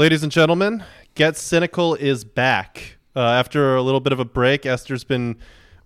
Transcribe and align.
Ladies 0.00 0.22
and 0.22 0.32
gentlemen, 0.32 0.82
Get 1.14 1.36
Cynical 1.36 1.94
is 1.94 2.24
back. 2.24 2.96
Uh, 3.14 3.20
after 3.20 3.76
a 3.76 3.82
little 3.82 4.00
bit 4.00 4.14
of 4.14 4.18
a 4.18 4.24
break, 4.24 4.64
Esther's 4.64 5.04
been 5.04 5.36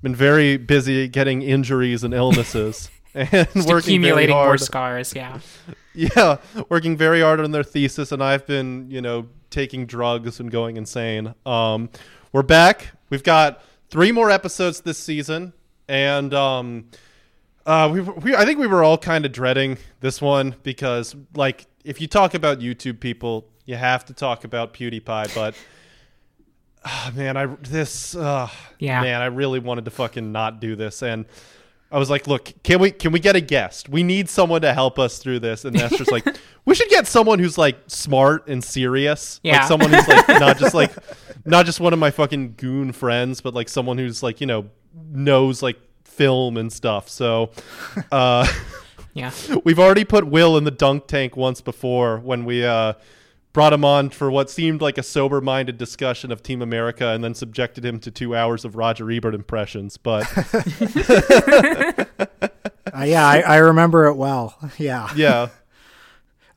been 0.03 0.15
very 0.15 0.57
busy 0.57 1.09
getting 1.09 1.43
injuries 1.43 2.05
and 2.05 2.15
illnesses 2.15 2.91
and 3.17 3.29
Just 3.33 3.55
working 3.55 3.67
very 3.67 3.77
accumulating 3.77 4.37
more 4.37 4.57
scars. 4.57 5.17
Yeah. 5.17 5.41
Yeah, 5.95 6.37
working 6.69 6.97
very 6.97 7.23
hard 7.23 7.41
on 7.41 7.51
their 7.51 7.65
thesis, 7.65 8.13
and 8.13 8.23
I've 8.23 8.47
been, 8.47 8.89
you 8.89 9.01
know, 9.01 9.27
taking 9.51 9.85
drugs 9.85 10.39
and 10.39 10.49
going 10.49 10.77
insane. 10.77 11.35
Um, 11.45 11.91
we're 12.31 12.43
back. 12.43 12.93
We've 13.11 13.23
got 13.25 13.63
three 13.91 14.13
more 14.13 14.31
episodes 14.31 14.81
this 14.83 14.99
season, 14.99 15.55
and 15.89 16.33
um, 16.35 16.87
uh, 17.67 17.91
we, 17.93 18.01
we 18.01 18.37
I 18.37 18.45
think 18.45 18.61
we 18.61 18.69
were 18.69 18.85
all 18.85 18.97
kind 18.97 19.27
of 19.27 19.33
dreading 19.33 19.79
this 20.01 20.23
one 20.23 20.55
because, 20.63 21.17
like, 21.35 21.67
if 21.85 22.01
you 22.01 22.07
talk 22.07 22.35
about 22.35 22.61
YouTube 22.61 23.01
people, 23.01 23.49
you 23.67 23.77
have 23.77 24.05
to 24.07 24.13
talk 24.15 24.45
about 24.45 24.75
PewDiePie. 24.75 25.35
But 25.35 25.55
ah, 26.85 27.13
man, 27.15 27.37
I 27.37 27.47
this 27.47 28.15
uh, 28.15 28.49
Yeah. 28.79 29.01
man, 29.03 29.21
I 29.23 29.27
really 29.27 29.59
wanted 29.59 29.85
to 29.87 29.91
fucking 29.91 30.33
not 30.33 30.61
do 30.61 30.77
this, 30.77 31.03
and 31.03 31.27
I 31.93 31.99
was 31.99 32.11
like, 32.11 32.27
look, 32.27 32.53
can 32.65 32.81
we 32.81 32.91
can 32.91 33.13
we 33.13 33.21
get 33.21 33.37
a 33.37 33.41
guest? 33.41 33.89
We 33.89 34.03
need 34.03 34.29
someone 34.29 34.63
to 34.63 34.73
help 34.75 34.99
us 34.99 35.19
through 35.19 35.41
this. 35.41 35.65
And 35.65 35.77
Esther's 35.81 36.11
like, 36.13 36.27
we 36.65 36.75
should 36.75 36.89
get 36.89 37.07
someone 37.07 37.39
who's 37.39 37.57
like 37.57 37.77
smart 37.87 38.49
and 38.49 38.65
serious. 38.65 39.39
Yeah. 39.45 39.59
Like 39.59 39.69
someone 39.69 39.93
who's 39.93 40.09
like 40.09 40.29
not 40.41 40.59
just 40.59 40.75
like 40.75 40.91
not 41.45 41.67
just 41.67 41.79
one 41.79 41.93
of 41.93 41.99
my 42.01 42.11
fucking 42.11 42.55
goon 42.57 42.91
friends, 42.93 43.41
but 43.41 43.55
like 43.55 43.69
someone 43.69 43.97
who's 43.99 44.23
like, 44.25 44.41
you 44.41 44.47
know, 44.47 44.67
knows 45.13 45.63
like 45.63 45.79
film 46.05 46.57
and 46.57 46.73
stuff. 46.73 47.09
So 47.09 47.51
uh 48.11 48.47
Yeah. 49.15 49.31
we've 49.65 49.79
already 49.79 50.05
put 50.05 50.27
Will 50.27 50.57
in 50.57 50.65
the 50.65 50.73
dunk 50.73 51.07
tank 51.07 51.37
once 51.37 51.61
before 51.61 52.19
when 52.19 52.45
we 52.45 52.65
uh 52.65 52.95
brought 53.55 53.73
him 53.73 53.85
on 53.87 54.11
for 54.11 54.31
what 54.31 54.51
seemed 54.51 54.83
like 54.83 54.99
a 54.99 55.03
sober-minded 55.03 55.79
discussion 55.79 56.31
of 56.31 56.43
Team 56.43 56.61
America 56.61 57.09
and 57.09 57.25
then 57.25 57.33
subjected 57.35 57.85
him 57.87 57.99
to 58.01 58.11
2 58.11 58.35
hours 58.37 58.67
of 58.67 58.77
Roger 58.77 59.11
Ebert 59.11 59.35
impressions. 59.35 59.97
But 59.97 60.25
Uh, 62.95 63.03
yeah, 63.03 63.27
I, 63.27 63.41
I 63.41 63.57
remember 63.57 64.05
it 64.07 64.15
well. 64.15 64.57
Yeah. 64.79 65.09
yeah. 65.17 65.49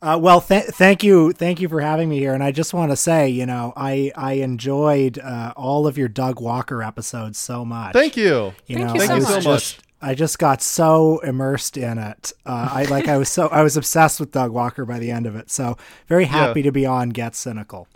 Uh, 0.02 0.20
well, 0.22 0.40
th- 0.42 0.66
thank 0.66 1.04
you, 1.04 1.32
thank 1.32 1.60
you 1.60 1.68
for 1.68 1.82
having 1.82 2.08
me 2.10 2.20
here. 2.20 2.34
And 2.36 2.44
I 2.44 2.52
just 2.52 2.72
want 2.74 2.92
to 2.92 2.96
say, 2.96 3.30
you 3.30 3.48
know, 3.48 3.74
I 3.76 4.12
I 4.16 4.34
enjoyed 4.34 5.18
uh, 5.18 5.54
all 5.56 5.88
of 5.88 5.98
your 5.98 6.08
Doug 6.08 6.40
Walker 6.40 6.84
episodes 6.84 7.40
so 7.40 7.66
much. 7.66 7.94
Thank 7.94 8.16
you. 8.16 8.54
You 8.68 8.76
Thank 8.78 8.88
know, 8.90 8.94
you 8.94 9.00
so 9.02 9.16
was 9.16 9.26
much. 9.30 9.44
just 9.44 9.82
I 10.02 10.14
just 10.14 10.38
got 10.38 10.62
so 10.62 11.20
immersed 11.20 11.76
in 11.78 11.98
it. 11.98 12.32
Uh, 12.46 12.70
I 12.72 12.84
like 12.86 13.08
I 13.08 13.18
was 13.18 13.30
so 13.30 13.48
I 13.48 13.64
was 13.64 13.78
obsessed 13.78 14.20
with 14.20 14.32
Doug 14.32 14.52
Walker 14.52 14.86
by 14.86 15.00
the 15.00 15.10
end 15.12 15.26
of 15.26 15.36
it. 15.36 15.50
So 15.50 15.78
very 16.08 16.26
happy 16.26 16.62
to 16.62 16.72
be 16.72 16.86
on 16.86 17.10
Get 17.10 17.36
Cynical. 17.36 17.88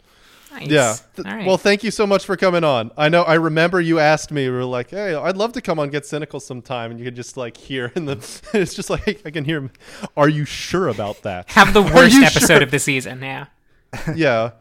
Nice. 0.52 0.68
Yeah. 0.68 0.96
Th- 1.16 1.26
All 1.28 1.34
right. 1.36 1.48
Well, 1.48 1.58
thank 1.58 1.82
you 1.84 1.92
so 1.92 2.06
much 2.06 2.26
for 2.26 2.36
coming 2.36 2.64
on. 2.66 2.92
I 2.98 3.08
know. 3.08 3.22
I 3.24 3.36
remember 3.36 3.80
you 3.80 4.00
asked 4.00 4.32
me. 4.32 4.50
We 4.50 4.56
were 4.56 4.66
like, 4.66 4.90
"Hey, 4.90 5.16
I'd 5.16 5.38
love 5.38 5.54
to 5.54 5.62
come 5.62 5.80
on 5.80 5.90
Get 5.90 6.06
Cynical 6.06 6.42
sometime," 6.42 6.92
and 6.92 7.00
you 7.00 7.06
could 7.06 7.16
just 7.16 7.38
like 7.38 7.56
hear 7.56 7.92
in 7.96 8.06
the. 8.06 8.18
It's 8.54 8.74
just 8.74 8.90
like 8.90 9.22
I 9.26 9.32
can 9.32 9.46
hear. 9.46 9.60
him. 9.60 9.72
Are 10.18 10.28
you 10.28 10.44
sure 10.44 10.90
about 10.90 11.22
that? 11.22 11.50
Have 11.52 11.74
the 11.74 11.82
worst 11.96 12.18
episode 12.18 12.48
sure? 12.48 12.64
of 12.64 12.72
the 12.72 12.80
season. 12.80 13.22
Yeah. 13.22 13.46
yeah. 14.16 14.52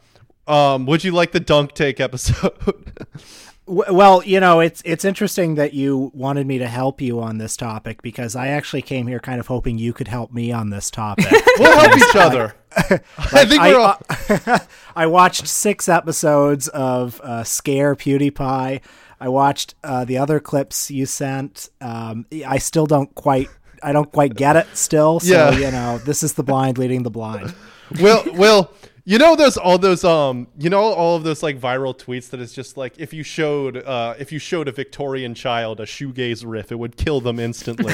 Um, 0.46 0.86
would 0.86 1.02
you 1.04 1.10
like 1.12 1.32
the 1.32 1.40
dunk 1.40 1.74
take 1.74 1.98
episode? 2.00 2.52
Well, 3.70 4.24
you 4.24 4.40
know, 4.40 4.58
it's 4.58 4.82
it's 4.84 5.04
interesting 5.04 5.54
that 5.54 5.74
you 5.74 6.10
wanted 6.12 6.44
me 6.44 6.58
to 6.58 6.66
help 6.66 7.00
you 7.00 7.20
on 7.20 7.38
this 7.38 7.56
topic 7.56 8.02
because 8.02 8.34
I 8.34 8.48
actually 8.48 8.82
came 8.82 9.06
here 9.06 9.20
kind 9.20 9.38
of 9.38 9.46
hoping 9.46 9.78
you 9.78 9.92
could 9.92 10.08
help 10.08 10.32
me 10.32 10.50
on 10.50 10.70
this 10.70 10.90
topic. 10.90 11.26
we'll 11.58 11.78
help 11.78 11.96
each 11.96 12.16
other. 12.16 12.54
I 12.76 13.44
think 13.44 13.62
we're 13.62 13.78
all. 13.78 14.60
I 14.96 15.06
watched 15.06 15.46
six 15.46 15.88
episodes 15.88 16.66
of 16.68 17.20
uh, 17.20 17.44
Scare 17.44 17.94
PewDiePie. 17.94 18.80
I 19.20 19.28
watched 19.28 19.76
uh, 19.84 20.04
the 20.04 20.18
other 20.18 20.40
clips 20.40 20.90
you 20.90 21.06
sent. 21.06 21.68
Um, 21.80 22.26
I 22.44 22.58
still 22.58 22.86
don't 22.86 23.14
quite. 23.14 23.48
I 23.84 23.92
don't 23.92 24.10
quite 24.10 24.34
get 24.34 24.56
it 24.56 24.66
still. 24.74 25.20
So 25.20 25.32
Yeah. 25.32 25.52
you 25.52 25.70
know, 25.70 25.98
this 25.98 26.24
is 26.24 26.34
the 26.34 26.42
blind 26.42 26.76
leading 26.76 27.04
the 27.04 27.10
blind. 27.10 27.54
Will 28.00 28.24
Will 28.34 28.72
you 29.10 29.18
know 29.18 29.34
those 29.34 29.56
all 29.56 29.76
those 29.76 30.04
um 30.04 30.46
you 30.56 30.70
know 30.70 30.80
all 30.80 31.16
of 31.16 31.24
those 31.24 31.42
like 31.42 31.58
viral 31.58 31.98
tweets 31.98 32.30
that 32.30 32.38
is 32.38 32.52
just 32.52 32.76
like 32.76 32.94
if 32.96 33.12
you 33.12 33.24
showed 33.24 33.78
uh 33.78 34.14
if 34.20 34.30
you 34.30 34.38
showed 34.38 34.68
a 34.68 34.72
Victorian 34.72 35.34
child 35.34 35.80
a 35.80 35.84
shoegaze 35.84 36.44
riff 36.46 36.70
it 36.70 36.78
would 36.78 36.96
kill 36.96 37.20
them 37.20 37.40
instantly. 37.40 37.92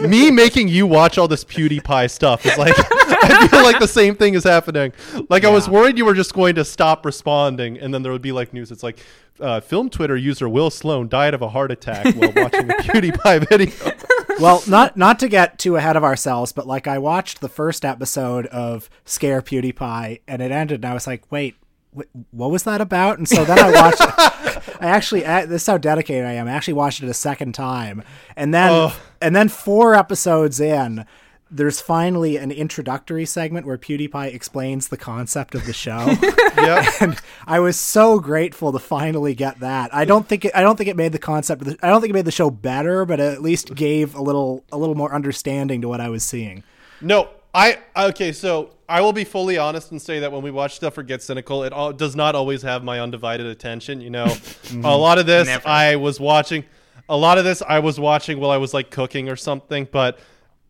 Me 0.08 0.32
making 0.32 0.66
you 0.66 0.84
watch 0.84 1.16
all 1.16 1.28
this 1.28 1.44
PewDiePie 1.44 2.10
stuff 2.10 2.44
is 2.44 2.58
like 2.58 2.74
I 3.24 3.46
feel 3.46 3.62
like 3.62 3.78
the 3.78 3.86
same 3.86 4.16
thing 4.16 4.34
is 4.34 4.42
happening. 4.42 4.92
Like 5.28 5.44
I 5.44 5.48
was 5.48 5.68
worried 5.68 5.96
you 5.96 6.04
were 6.04 6.14
just 6.14 6.34
going 6.34 6.56
to 6.56 6.64
stop 6.64 7.06
responding 7.06 7.78
and 7.78 7.94
then 7.94 8.02
there 8.02 8.10
would 8.10 8.20
be 8.20 8.32
like 8.32 8.52
news. 8.52 8.72
It's 8.72 8.82
like 8.82 8.98
uh, 9.40 9.60
film 9.60 9.88
Twitter 9.90 10.16
user 10.16 10.48
Will 10.48 10.70
Sloan 10.70 11.08
died 11.08 11.34
of 11.34 11.42
a 11.42 11.48
heart 11.48 11.70
attack 11.72 12.14
while 12.14 12.32
watching 12.34 12.70
a 12.70 12.74
PewDiePie 12.74 13.48
video. 13.48 13.92
well, 14.40 14.62
not 14.68 14.96
not 14.96 15.18
to 15.20 15.28
get 15.28 15.58
too 15.58 15.76
ahead 15.76 15.96
of 15.96 16.04
ourselves, 16.04 16.52
but 16.52 16.66
like 16.66 16.86
I 16.86 16.98
watched 16.98 17.40
the 17.40 17.48
first 17.48 17.84
episode 17.84 18.46
of 18.46 18.88
Scare 19.04 19.42
PewDiePie 19.42 20.20
and 20.28 20.42
it 20.42 20.50
ended, 20.52 20.76
and 20.84 20.86
I 20.90 20.94
was 20.94 21.06
like, 21.06 21.30
wait. 21.30 21.56
wh- 21.96 22.02
What 22.30 22.50
was 22.50 22.62
that 22.64 22.80
about? 22.80 23.18
And 23.18 23.28
so 23.28 23.44
then 23.44 23.58
I 23.58 23.70
watched. 23.70 24.00
I 24.80 24.86
actually 24.86 25.20
this 25.20 25.62
is 25.62 25.66
how 25.66 25.78
dedicated 25.78 26.24
I 26.24 26.32
am. 26.32 26.48
I 26.48 26.52
actually 26.52 26.74
watched 26.74 27.02
it 27.02 27.08
a 27.08 27.14
second 27.14 27.52
time, 27.54 28.02
and 28.36 28.52
then 28.52 28.70
Ugh. 28.72 28.92
and 29.20 29.34
then 29.36 29.48
four 29.48 29.94
episodes 29.94 30.60
in, 30.60 31.04
there's 31.52 31.82
finally 31.82 32.38
an 32.38 32.50
introductory 32.50 33.26
segment 33.26 33.66
where 33.66 33.76
PewDiePie 33.76 34.34
explains 34.34 34.88
the 34.88 34.96
concept 34.96 35.54
of 35.54 35.66
the 35.66 35.74
show. 35.74 36.06
yep. 36.56 36.86
and 37.00 37.18
I 37.46 37.60
was 37.60 37.78
so 37.78 38.18
grateful 38.18 38.72
to 38.72 38.78
finally 38.78 39.34
get 39.34 39.60
that. 39.60 39.94
I 39.94 40.06
don't 40.06 40.26
think 40.26 40.46
it, 40.46 40.52
I 40.54 40.62
don't 40.62 40.76
think 40.76 40.88
it 40.88 40.96
made 40.96 41.12
the 41.12 41.18
concept 41.18 41.62
of 41.62 41.68
the, 41.68 41.86
I 41.86 41.90
don't 41.90 42.00
think 42.00 42.10
it 42.10 42.14
made 42.14 42.24
the 42.24 42.32
show 42.32 42.50
better, 42.50 43.04
but 43.04 43.20
it 43.20 43.34
at 43.34 43.42
least 43.42 43.74
gave 43.74 44.14
a 44.14 44.22
little 44.22 44.64
a 44.72 44.78
little 44.78 44.94
more 44.94 45.14
understanding 45.14 45.82
to 45.82 45.88
what 45.88 46.00
I 46.00 46.08
was 46.08 46.24
seeing. 46.24 46.64
No, 47.02 47.28
I 47.52 47.78
okay. 47.96 48.32
So 48.32 48.70
I 48.88 49.02
will 49.02 49.12
be 49.12 49.24
fully 49.24 49.58
honest 49.58 49.90
and 49.90 50.00
say 50.00 50.20
that 50.20 50.32
when 50.32 50.42
we 50.42 50.50
watch 50.50 50.76
stuff 50.76 50.96
or 50.96 51.02
get 51.02 51.22
cynical, 51.22 51.64
it 51.64 51.74
all, 51.74 51.92
does 51.92 52.16
not 52.16 52.34
always 52.34 52.62
have 52.62 52.82
my 52.82 52.98
undivided 52.98 53.46
attention. 53.46 54.00
You 54.00 54.10
know, 54.10 54.24
mm-hmm. 54.26 54.84
a 54.86 54.96
lot 54.96 55.18
of 55.18 55.26
this 55.26 55.46
Never. 55.46 55.68
I 55.68 55.96
was 55.96 56.18
watching. 56.18 56.64
A 57.08 57.16
lot 57.16 57.36
of 57.36 57.44
this 57.44 57.60
I 57.60 57.80
was 57.80 58.00
watching 58.00 58.40
while 58.40 58.50
I 58.50 58.56
was 58.56 58.72
like 58.72 58.90
cooking 58.90 59.28
or 59.28 59.36
something, 59.36 59.86
but. 59.92 60.18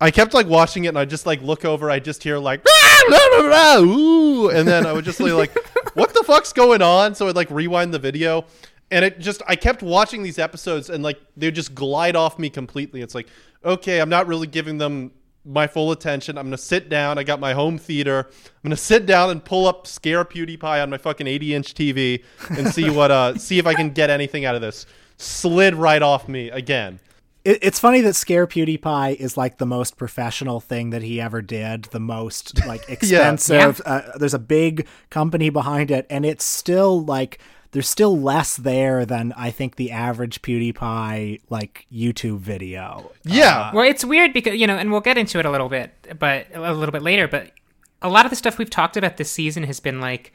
I 0.03 0.11
kept 0.11 0.35
like 0.35 0.49
watching 0.49 0.85
it 0.85 0.89
and 0.89 0.99
I 0.99 1.05
just 1.05 1.27
like 1.27 1.41
look 1.43 1.65
over, 1.65 1.91
I 1.91 2.01
just 2.01 2.23
hear 2.23 2.39
like 2.39 2.65
ooh, 3.79 4.51
and 4.51 4.67
then 4.67 4.85
I 4.85 4.93
would 4.93 5.05
just 5.05 5.19
be 5.19 5.33
like, 5.33 5.57
what 5.95 6.13
the 6.13 6.25
fuck's 6.25 6.53
going 6.53 6.83
on? 6.83 7.15
So 7.15 7.29
I'd 7.29 7.37
like 7.37 7.51
rewind 7.51 7.95
the 7.95 7.99
video 7.99 8.45
and 8.91 9.05
it 9.05 9.19
just 9.19 9.43
I 9.47 9.57
kept 9.57 9.83
watching 9.83 10.23
these 10.23 10.39
episodes 10.39 10.91
and 10.91 11.03
like 11.03 11.21
they 11.37 11.47
would 11.47 11.55
just 11.55 11.75
glide 11.75 12.17
off 12.17 12.39
me 12.39 12.51
completely. 12.51 13.01
It's 13.01 13.15
like, 13.15 13.29
okay, 13.65 14.01
I'm 14.01 14.09
not 14.09 14.27
really 14.27 14.47
giving 14.47 14.79
them 14.79 15.13
my 15.45 15.67
full 15.67 15.93
attention. 15.93 16.37
I'm 16.37 16.47
gonna 16.47 16.59
sit 16.59 16.89
down. 16.89 17.17
I 17.17 17.23
got 17.23 17.41
my 17.41 17.53
home 17.53 17.79
theater. 17.79 18.29
I'm 18.29 18.63
gonna 18.63 18.77
sit 18.77 19.07
down 19.07 19.31
and 19.31 19.45
pull 19.45 19.67
up 19.67 19.87
Scare 19.87 20.25
PewDiePie 20.25 20.83
on 20.83 20.91
my 20.91 20.99
fucking 20.99 21.27
80 21.27 21.55
inch 21.55 21.75
TV 21.75 22.23
and 22.51 22.69
see 22.69 22.91
what 22.91 23.11
uh 23.11 23.39
see 23.39 23.59
if 23.59 23.67
I 23.67 23.75
can 23.75 23.91
get 23.91 24.11
anything 24.11 24.45
out 24.45 24.55
of 24.55 24.61
this. 24.61 24.87
Slid 25.17 25.75
right 25.75 26.03
off 26.03 26.29
me 26.29 26.51
again. 26.51 27.01
It, 27.45 27.59
it's 27.63 27.79
funny 27.79 28.01
that 28.03 28.15
Scare 28.15 28.47
PewDiePie 28.47 29.17
is 29.17 29.37
like 29.37 29.59
the 29.59 29.67
most 29.67 29.97
professional 29.97 30.61
thing 30.61 30.91
that 30.91 31.03
he 31.03 31.21
ever 31.21 31.43
did, 31.43 31.85
the 31.85 32.01
most 32.01 32.65
like 32.67 32.83
expensive. 32.89 33.81
Uh, 33.85 34.03
there's 34.17 34.35
a 34.35 34.39
big 34.39 34.87
company 35.11 35.51
behind 35.51 35.91
it, 35.91 36.07
and 36.09 36.25
it's 36.25 36.45
still 36.45 37.05
like 37.05 37.39
there's 37.73 37.89
still 37.89 38.19
less 38.19 38.57
there 38.57 39.07
than 39.07 39.33
I 39.37 39.51
think 39.51 39.77
the 39.77 39.91
average 39.91 40.43
PewDiePie 40.43 41.41
like 41.49 41.87
YouTube 41.93 42.39
video. 42.39 43.11
Yeah. 43.25 43.73
Well, 43.73 43.85
it's 43.89 44.05
weird 44.05 44.33
because 44.33 44.57
you 44.57 44.67
know, 44.67 44.77
and 44.77 44.93
we'll 44.93 45.01
get 45.01 45.19
into 45.19 45.39
it 45.39 45.47
a 45.47 45.51
little 45.51 45.69
bit, 45.69 46.17
but 46.19 46.47
a 46.55 46.73
little 46.75 46.93
bit 46.93 47.03
later. 47.03 47.27
But 47.27 47.53
a 48.01 48.09
lot 48.09 48.27
of 48.27 48.31
the 48.31 48.37
stuff 48.37 48.59
we've 48.59 48.71
talked 48.71 48.97
about 48.97 49.17
this 49.17 49.31
season 49.31 49.65
has 49.65 49.81
been 49.81 50.01
like 50.01 50.33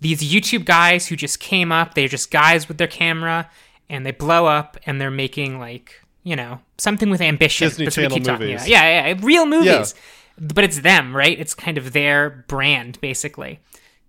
these 0.00 0.22
YouTube 0.22 0.64
guys 0.64 1.08
who 1.08 1.16
just 1.16 1.40
came 1.40 1.72
up. 1.72 1.94
They're 1.94 2.08
just 2.08 2.30
guys 2.30 2.68
with 2.68 2.78
their 2.78 2.86
camera, 2.86 3.50
and 3.90 4.06
they 4.06 4.12
blow 4.12 4.46
up, 4.46 4.76
and 4.86 5.00
they're 5.00 5.10
making 5.10 5.58
like 5.58 6.00
you 6.28 6.36
know 6.36 6.60
something 6.76 7.08
with 7.08 7.22
ambition. 7.22 7.68
Disney 7.68 7.86
That's 7.86 7.96
what 7.96 8.02
we 8.02 8.04
Channel 8.04 8.16
keep 8.18 8.24
talking 8.26 8.46
movies. 8.48 8.60
about. 8.62 8.68
Yeah, 8.68 9.06
yeah, 9.08 9.18
real 9.22 9.46
movies. 9.46 9.94
But 10.38 10.62
it's 10.62 10.80
them, 10.80 11.16
right? 11.16 11.38
It's 11.38 11.54
kind 11.54 11.78
of 11.78 11.92
their 11.92 12.44
brand, 12.46 13.00
basically. 13.00 13.60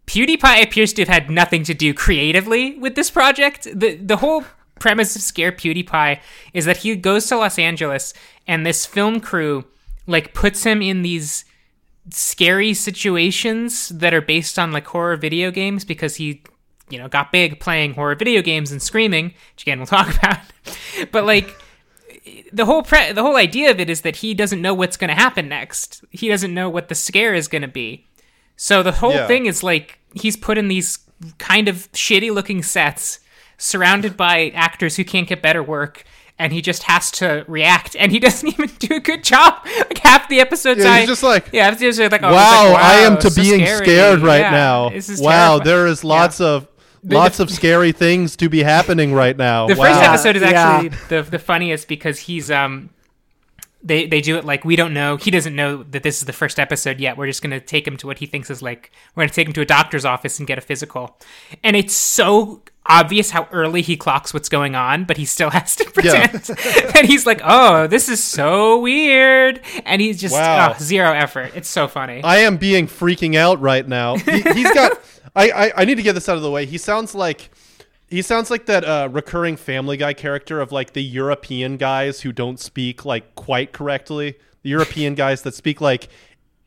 PewDiePie 0.06 0.62
appears 0.64 0.92
to 0.94 1.02
have 1.04 1.08
had 1.08 1.30
nothing 1.30 1.64
to 1.64 1.74
do 1.74 1.94
creatively 1.94 2.78
with 2.78 2.96
this 2.96 3.10
project. 3.10 3.64
The 3.74 3.96
the 3.96 4.18
whole 4.18 4.44
premise 4.80 5.16
of 5.16 5.22
Scare 5.22 5.54
PewDiePie 5.54 6.20
is 6.54 6.66
that 6.66 6.78
he 6.78 6.96
goes 6.96 7.26
to 7.28 7.38
Los 7.38 7.58
Angeles 7.58 8.14
and 8.48 8.66
this 8.66 8.86
film 8.86 9.22
crew 9.22 9.66
like 10.08 10.34
puts 10.34 10.64
him 10.64 10.82
in 10.82 11.02
these 11.04 11.46
scary 12.12 12.74
situations 12.74 13.90
that 13.90 14.14
are 14.14 14.22
based 14.22 14.58
on 14.58 14.72
like 14.72 14.88
horror 14.88 15.16
video 15.16 15.52
games 15.52 15.86
because 15.86 16.16
he 16.16 16.42
you 16.90 16.98
know 16.98 17.08
got 17.08 17.32
big 17.32 17.60
playing 17.60 17.94
horror 17.94 18.16
video 18.16 18.42
games 18.42 18.72
and 18.72 18.82
screaming 18.82 19.26
which 19.54 19.64
again 19.64 19.78
we'll 19.78 19.86
talk 19.86 20.16
about 20.18 20.40
but 21.12 21.26
like 21.26 21.56
the 22.54 22.66
whole 22.66 22.84
pre- 22.84 23.12
the 23.12 23.22
whole 23.22 23.36
idea 23.38 23.72
of 23.72 23.80
it 23.80 23.90
is 23.90 24.02
that 24.02 24.18
he 24.18 24.34
doesn't 24.34 24.62
know 24.62 24.74
what's 24.74 24.98
going 24.98 25.10
to 25.10 25.16
happen 25.16 25.48
next 25.50 26.04
he 26.12 26.28
doesn't 26.28 26.54
know 26.54 26.70
what 26.70 26.88
the 26.90 26.96
scare 26.96 27.34
is 27.34 27.48
going 27.48 27.62
to 27.62 27.68
be 27.68 28.08
so 28.56 28.84
the 28.84 28.92
whole 28.94 29.14
Yeah. 29.14 29.28
thing 29.28 29.46
is 29.46 29.64
like 29.64 30.00
he's 30.14 30.36
put 30.38 30.58
in 30.58 30.68
these 30.68 31.00
kind 31.38 31.68
of 31.68 31.92
shitty 31.92 32.34
looking 32.34 32.64
sets 32.64 33.20
surrounded 33.58 34.16
by 34.16 34.50
actors 34.56 34.96
who 34.96 35.04
can't 35.04 35.28
get 35.28 35.42
better 35.42 35.62
work 35.62 36.04
and 36.38 36.54
he 36.54 36.62
just 36.62 36.84
has 36.84 37.12
to 37.12 37.44
react 37.48 37.96
and 37.98 38.12
he 38.12 38.20
doesn't 38.28 38.48
even 38.48 38.70
do 38.80 38.96
a 38.96 39.00
good 39.00 39.24
job 39.24 39.56
like 39.66 39.98
half 40.00 40.30
the 40.30 40.40
episodes 40.40 40.82
Yeah, 40.84 40.92
I, 40.94 41.00
he's 41.02 41.10
just 41.10 41.24
like, 41.24 41.50
yeah 41.52 41.68
episodes 41.68 42.00
are 42.00 42.10
like, 42.10 42.24
oh, 42.24 42.32
wow, 42.34 42.62
he's 42.64 42.72
like, 42.74 42.84
I 42.84 42.94
am 43.00 43.18
to 43.18 43.30
so 43.30 43.42
being 43.42 43.60
scary. 43.66 43.86
scared 43.86 44.20
right 44.22 44.40
Yeah, 44.42 44.52
now. 44.52 44.90
this 44.90 45.10
is 45.10 45.22
Wow, 45.22 45.58
terrifying. 45.60 45.64
there 45.66 45.88
is 45.88 46.04
lots 46.04 46.40
of 46.40 46.68
lots 47.04 47.40
of 47.40 47.50
scary 47.50 47.92
things 47.92 48.36
to 48.38 48.50
be 48.50 48.64
happening 48.64 49.14
right 49.14 49.38
now. 49.38 49.68
The 49.68 49.76
wow. 49.76 49.86
first 49.88 50.02
episode 50.02 50.36
is 50.36 50.42
Yeah. 50.42 50.50
actually 50.50 50.90
the 51.10 51.22
the 51.24 51.40
funniest 51.40 51.88
because 51.88 52.20
he's 52.20 52.50
um 52.52 52.90
they 53.82 54.06
they 54.08 54.20
do 54.20 54.38
it 54.38 54.44
like 54.44 54.66
we 54.66 54.76
don't 54.76 54.94
know 54.94 55.16
he 55.16 55.32
doesn't 55.32 55.56
know 55.56 55.84
that 55.84 56.04
this 56.04 56.20
is 56.20 56.26
the 56.26 56.34
first 56.34 56.60
episode 56.60 57.00
yet. 57.00 57.18
We're 57.18 57.28
just 57.28 57.42
gonna 57.42 57.60
take 57.62 57.88
him 57.88 57.96
to 57.98 58.08
what 58.08 58.18
he 58.18 58.26
thinks 58.26 58.50
is 58.50 58.62
like 58.62 58.92
we're 59.16 59.24
gonna 59.24 59.34
take 59.34 59.48
him 59.48 59.54
to 59.54 59.62
a 59.62 59.66
doctor's 59.66 60.06
office 60.06 60.38
and 60.40 60.48
get 60.48 60.58
a 60.58 60.62
physical. 60.62 61.18
And 61.64 61.76
it's 61.76 61.94
so 61.94 62.62
obvious 62.86 63.30
how 63.32 63.48
early 63.52 63.82
he 63.84 63.96
clocks 63.96 64.34
what's 64.34 64.50
going 64.50 64.74
on, 64.76 65.06
but 65.06 65.16
he 65.18 65.26
still 65.26 65.50
has 65.60 65.76
to 65.78 65.86
pretend 65.92 66.50
and 66.96 67.08
he's 67.08 67.26
like, 67.26 67.40
Oh, 67.44 67.88
this 67.88 68.10
is 68.10 68.22
so 68.24 68.80
weird 68.80 69.62
and 69.86 70.02
he's 70.02 70.20
just 70.20 70.34
Wow. 70.34 70.74
oh, 70.76 70.80
zero 70.84 71.12
effort. 71.14 71.52
It's 71.56 71.70
so 71.70 71.88
funny. 71.88 72.22
I 72.24 72.38
am 72.40 72.58
being 72.58 72.88
freaking 72.88 73.36
out 73.36 73.62
right 73.62 73.88
now. 73.88 74.16
He, 74.18 74.42
he's 74.42 74.72
got. 74.74 75.00
I, 75.36 75.52
I 75.52 75.72
I 75.78 75.86
need 75.86 75.96
to 75.96 76.02
get 76.04 76.14
this 76.14 76.28
out 76.28 76.36
of 76.38 76.42
the 76.42 76.52
way. 76.52 76.66
He 76.66 76.78
sounds 76.78 77.14
like. 77.16 77.50
He 78.10 78.22
sounds 78.22 78.50
like 78.50 78.66
that 78.66 78.84
uh, 78.84 79.10
recurring 79.12 79.56
Family 79.56 79.98
Guy 79.98 80.14
character 80.14 80.60
of 80.62 80.72
like 80.72 80.94
the 80.94 81.04
European 81.04 81.78
guys 81.78 82.22
who 82.22 82.32
don't 82.32 82.60
speak 82.60 83.06
like 83.06 83.36
quite 83.36 83.72
correctly. 83.72 84.38
The 84.64 84.70
European 84.70 85.16
guys 85.16 85.44
that 85.44 85.54
speak 85.54 85.80
like 85.80 86.10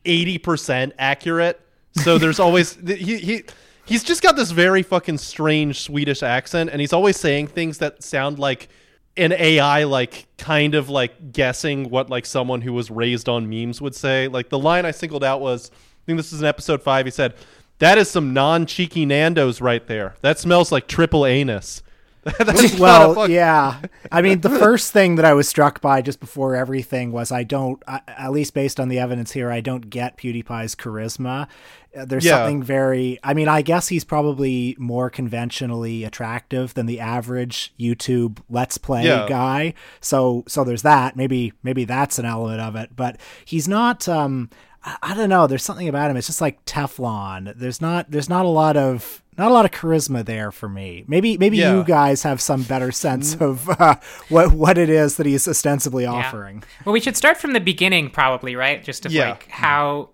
eighty 0.05 0.37
percent 0.37 0.93
accurate. 0.97 1.59
So 2.03 2.17
there's 2.17 2.39
always 2.39 2.75
he 2.85 3.17
he 3.17 3.43
he's 3.85 4.03
just 4.03 4.21
got 4.21 4.35
this 4.35 4.51
very 4.51 4.83
fucking 4.83 5.17
strange 5.17 5.81
Swedish 5.81 6.23
accent, 6.23 6.69
and 6.69 6.79
he's 6.79 6.93
always 6.93 7.17
saying 7.17 7.47
things 7.47 7.79
that 7.79 8.03
sound 8.03 8.39
like 8.39 8.69
an 9.15 9.31
AI 9.33 9.83
like 9.83 10.27
kind 10.37 10.75
of 10.75 10.89
like 10.89 11.33
guessing 11.33 11.89
what 11.89 12.09
like 12.09 12.25
someone 12.25 12.61
who 12.61 12.73
was 12.73 12.89
raised 12.89 13.27
on 13.29 13.49
memes 13.49 13.81
would 13.81 13.95
say. 13.95 14.27
Like 14.27 14.49
the 14.49 14.59
line 14.59 14.85
I 14.85 14.91
singled 14.91 15.23
out 15.23 15.41
was 15.41 15.71
I 15.73 16.05
think 16.05 16.17
this 16.17 16.33
is 16.33 16.41
in 16.41 16.47
episode 16.47 16.81
five, 16.81 17.05
he 17.05 17.11
said, 17.11 17.35
That 17.79 17.97
is 17.97 18.09
some 18.09 18.33
non 18.33 18.65
cheeky 18.65 19.05
Nando's 19.05 19.59
right 19.61 19.85
there. 19.87 20.15
That 20.21 20.39
smells 20.39 20.71
like 20.71 20.87
triple 20.87 21.25
anus. 21.25 21.81
That's 22.39 22.79
well, 22.79 23.13
fuck- 23.15 23.29
yeah. 23.29 23.81
I 24.09 24.21
mean, 24.21 24.39
the 24.39 24.49
first 24.59 24.93
thing 24.93 25.15
that 25.15 25.25
I 25.25 25.33
was 25.33 25.49
struck 25.49 25.81
by 25.81 26.01
just 26.01 26.21
before 26.21 26.55
everything 26.55 27.11
was 27.11 27.33
I 27.33 27.43
don't, 27.43 27.83
I, 27.85 27.99
at 28.07 28.31
least 28.31 28.53
based 28.53 28.79
on 28.79 28.87
the 28.87 28.97
evidence 28.99 29.33
here, 29.33 29.51
I 29.51 29.59
don't 29.59 29.89
get 29.89 30.15
PewDiePie's 30.15 30.73
charisma. 30.73 31.49
Uh, 31.93 32.05
There's 32.05 32.23
Yeah. 32.23 32.37
something 32.37 32.63
very. 32.63 33.19
I 33.25 33.33
mean, 33.33 33.49
I 33.49 33.61
guess 33.61 33.89
he's 33.89 34.05
probably 34.05 34.73
more 34.79 35.09
conventionally 35.09 36.05
attractive 36.05 36.73
than 36.75 36.85
the 36.85 37.01
average 37.01 37.73
YouTube 37.77 38.37
Let's 38.49 38.77
Play 38.77 39.03
Yeah. 39.03 39.25
guy. 39.27 39.73
So, 39.99 40.45
so 40.47 40.63
there's 40.63 40.83
that. 40.83 41.17
Maybe, 41.17 41.51
maybe 41.61 41.83
that's 41.83 42.19
an 42.19 42.25
element 42.25 42.61
of 42.61 42.77
it. 42.77 42.95
But 42.95 43.19
he's 43.43 43.67
not. 43.67 44.07
um 44.07 44.49
I, 44.83 44.97
I 45.01 45.13
don't 45.15 45.29
know. 45.29 45.47
There's 45.47 45.63
something 45.63 45.87
about 45.87 46.11
him. 46.11 46.17
It's 46.17 46.27
just 46.27 46.41
like 46.41 46.63
Teflon. 46.65 47.53
There's 47.57 47.81
not. 47.81 48.11
There's 48.11 48.29
not 48.29 48.45
a 48.45 48.49
lot 48.49 48.77
of. 48.77 49.21
Not 49.35 49.49
a 49.49 49.53
lot 49.55 49.65
of 49.65 49.71
charisma 49.71 50.23
there 50.23 50.51
for 50.51 50.69
me. 50.69 51.05
Maybe 51.07 51.39
maybe 51.39 51.57
Yeah. 51.57 51.73
you 51.77 51.83
guys 51.83 52.21
have 52.21 52.39
some 52.39 52.61
better 52.61 52.91
sense 52.91 53.33
of 53.35 53.67
uh, 53.67 53.95
what 54.29 54.51
what 54.51 54.77
it 54.77 54.89
is 54.89 55.17
that 55.17 55.25
he's 55.25 55.47
ostensibly 55.47 56.05
offering. 56.05 56.63
Well, 56.85 56.93
we 56.93 56.99
should 56.99 57.17
start 57.17 57.37
from 57.37 57.53
the 57.53 57.59
beginning, 57.59 58.11
probably, 58.11 58.55
right? 58.55 58.83
Just 58.83 59.07
of 59.07 59.11
Yeah. 59.11 59.31
like 59.31 59.47
how 59.49 60.09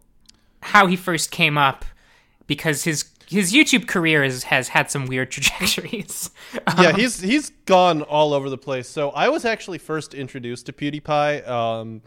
how 0.62 0.88
he 0.88 0.96
first 0.96 1.32
came 1.32 1.58
up, 1.58 1.84
because 2.48 2.86
his 2.86 3.10
his 3.28 3.52
YouTube 3.54 3.88
career 3.88 4.24
is, 4.24 4.46
has 4.46 4.70
had 4.70 4.90
some 4.90 5.06
weird 5.06 5.30
trajectories. 5.32 6.30
yeah, 6.80 6.94
he's 6.96 7.20
he's 7.20 7.50
gone 7.66 8.02
all 8.04 8.34
over 8.34 8.50
the 8.50 8.58
place. 8.58 8.88
So 8.88 9.10
I 9.10 9.28
was 9.28 9.44
actually 9.44 9.80
first 9.80 10.14
introduced 10.14 10.66
to 10.68 10.72
PewDiePie. 10.74 11.46
Um, 11.46 12.02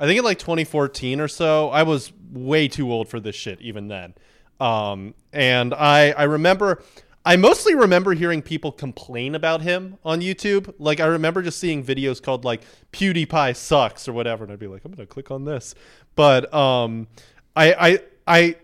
I 0.00 0.06
think 0.06 0.18
in 0.18 0.24
like 0.24 0.38
2014 0.38 1.20
or 1.20 1.28
so. 1.28 1.70
I 1.70 1.82
was 1.82 2.12
way 2.32 2.68
too 2.68 2.92
old 2.92 3.08
for 3.08 3.20
this 3.20 3.34
shit 3.34 3.60
even 3.60 3.88
then. 3.88 4.14
Um, 4.60 5.14
and 5.32 5.74
I 5.74 6.10
I 6.12 6.24
remember. 6.24 6.82
I 7.24 7.36
mostly 7.36 7.74
remember 7.74 8.14
hearing 8.14 8.40
people 8.40 8.72
complain 8.72 9.34
about 9.34 9.60
him 9.60 9.98
on 10.02 10.22
YouTube. 10.22 10.72
Like 10.78 10.98
I 10.98 11.06
remember 11.06 11.42
just 11.42 11.58
seeing 11.58 11.84
videos 11.84 12.22
called 12.22 12.44
like 12.44 12.62
PewDiePie 12.92 13.54
sucks 13.54 14.08
or 14.08 14.14
whatever, 14.14 14.44
and 14.44 14.52
I'd 14.52 14.58
be 14.58 14.66
like, 14.66 14.84
I'm 14.84 14.92
gonna 14.92 15.06
click 15.06 15.30
on 15.30 15.44
this. 15.44 15.74
But 16.14 16.52
um, 16.54 17.06
I 17.54 17.74
I 17.74 17.98
I 18.26 18.56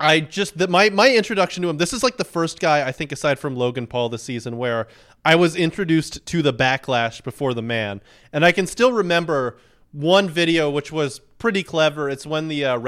I 0.00 0.20
just 0.20 0.56
that 0.58 0.70
my 0.70 0.88
my 0.90 1.14
introduction 1.14 1.62
to 1.62 1.68
him. 1.68 1.76
This 1.76 1.92
is 1.92 2.02
like 2.02 2.16
the 2.16 2.24
first 2.24 2.60
guy 2.60 2.86
I 2.86 2.92
think 2.92 3.12
aside 3.12 3.38
from 3.38 3.54
Logan 3.54 3.86
Paul 3.86 4.08
this 4.08 4.22
season 4.22 4.56
where 4.56 4.86
I 5.24 5.34
was 5.34 5.54
introduced 5.56 6.24
to 6.24 6.40
the 6.40 6.54
backlash 6.54 7.22
before 7.22 7.52
the 7.52 7.62
man, 7.62 8.00
and 8.32 8.44
I 8.44 8.52
can 8.52 8.66
still 8.66 8.92
remember 8.92 9.58
one 9.98 10.30
video 10.30 10.70
which 10.70 10.92
was 10.92 11.18
pretty 11.38 11.64
clever. 11.64 12.08
It's 12.08 12.24
when 12.24 12.46
the 12.46 12.64
uh, 12.64 12.78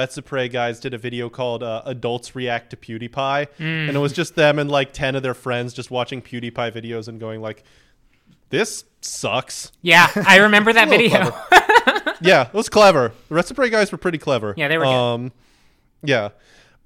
guys 0.48 0.78
did 0.78 0.94
a 0.94 0.98
video 0.98 1.28
called 1.28 1.62
uh, 1.62 1.82
"Adults 1.84 2.36
React 2.36 2.70
to 2.70 2.76
PewDiePie," 2.76 3.48
and 3.58 3.90
it 3.96 3.98
was 3.98 4.12
just 4.12 4.36
them 4.36 4.58
and 4.58 4.70
like 4.70 4.92
ten 4.92 5.16
of 5.16 5.22
their 5.22 5.34
friends 5.34 5.72
just 5.72 5.90
watching 5.90 6.22
PewDiePie 6.22 6.72
videos 6.72 7.08
and 7.08 7.18
going 7.18 7.40
like, 7.40 7.64
"This 8.50 8.84
sucks." 9.00 9.72
yeah, 9.82 10.08
I 10.14 10.38
remember 10.38 10.72
that 10.72 10.88
video. 10.96 11.34
yeah, 12.20 12.46
it 12.48 12.54
was 12.54 12.68
clever. 12.68 13.12
The 13.28 13.34
Retsupurae 13.34 13.70
guys 13.70 13.90
were 13.90 13.98
pretty 13.98 14.18
clever. 14.18 14.54
Yeah, 14.56 14.68
they 14.68 14.78
were. 14.78 14.86
Um, 14.86 15.32
yeah, 16.02 16.30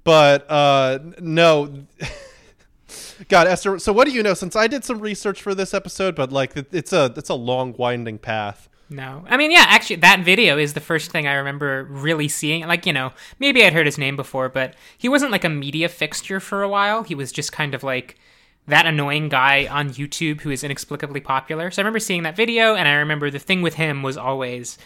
but 0.03 0.49
uh, 0.49 0.99
no. 1.19 1.85
God, 3.29 3.47
Esther. 3.47 3.79
So, 3.79 3.93
what 3.93 4.07
do 4.07 4.13
you 4.13 4.23
know? 4.23 4.33
Since 4.33 4.55
I 4.55 4.67
did 4.67 4.83
some 4.83 4.99
research 4.99 5.41
for 5.41 5.55
this 5.55 5.73
episode, 5.73 6.15
but 6.15 6.31
like 6.31 6.53
it's 6.71 6.93
a 6.93 7.13
it's 7.15 7.29
a 7.29 7.35
long 7.35 7.73
winding 7.77 8.17
path. 8.17 8.69
No, 8.89 9.25
I 9.27 9.37
mean, 9.37 9.49
yeah, 9.51 9.65
actually, 9.67 9.97
that 9.97 10.19
video 10.19 10.57
is 10.57 10.73
the 10.73 10.79
first 10.79 11.11
thing 11.11 11.27
I 11.27 11.33
remember 11.33 11.85
really 11.89 12.27
seeing. 12.27 12.67
Like, 12.67 12.85
you 12.85 12.93
know, 12.93 13.13
maybe 13.39 13.63
I'd 13.63 13.73
heard 13.73 13.87
his 13.87 13.97
name 13.97 14.15
before, 14.15 14.47
but 14.47 14.75
he 14.97 15.09
wasn't 15.09 15.31
like 15.31 15.43
a 15.43 15.49
media 15.49 15.89
fixture 15.89 16.39
for 16.39 16.61
a 16.61 16.69
while. 16.69 17.01
He 17.01 17.15
was 17.15 17.31
just 17.31 17.51
kind 17.51 17.73
of 17.73 17.83
like 17.83 18.19
that 18.67 18.85
annoying 18.85 19.29
guy 19.29 19.65
on 19.67 19.89
YouTube 19.89 20.41
who 20.41 20.51
is 20.51 20.63
inexplicably 20.63 21.19
popular. 21.19 21.71
So 21.71 21.81
I 21.81 21.83
remember 21.83 21.99
seeing 21.99 22.23
that 22.23 22.35
video, 22.35 22.75
and 22.75 22.87
I 22.87 22.93
remember 22.93 23.31
the 23.31 23.39
thing 23.39 23.63
with 23.63 23.75
him 23.75 24.03
was 24.03 24.17
always 24.17 24.77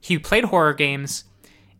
he 0.00 0.18
played 0.18 0.44
horror 0.44 0.74
games, 0.74 1.24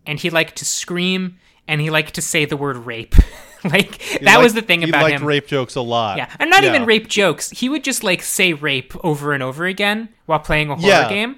and 0.05 0.19
he 0.19 0.28
liked 0.28 0.56
to 0.56 0.64
scream, 0.64 1.38
and 1.69 1.81
he 1.81 1.90
liked 1.90 2.14
to 2.14 2.22
say 2.22 2.44
the 2.44 2.56
word 2.56 2.78
rape. 2.78 3.14
like 3.64 4.00
He 4.00 4.24
that 4.24 4.38
was 4.40 4.54
the 4.54 4.62
thing 4.62 4.82
he 4.82 4.88
about 4.88 5.02
liked 5.02 5.20
him. 5.20 5.26
rape 5.26 5.46
jokes 5.46 5.74
a 5.76 5.80
lot. 5.80 6.16
Yeah, 6.16 6.29
and 6.38 6.50
not 6.50 6.62
Yeah. 6.62 6.70
even 6.70 6.86
rape 6.86 7.08
jokes. 7.08 7.50
He 7.50 7.69
would 7.69 7.84
just 7.84 8.02
like 8.05 8.22
say 8.22 8.52
rape 8.52 8.94
over 9.05 9.32
and 9.32 9.43
over 9.43 9.67
again 9.67 10.08
while 10.26 10.38
playing 10.38 10.70
a 10.70 10.76
horror 10.76 10.88
Yeah. 10.88 11.08
game. 11.08 11.36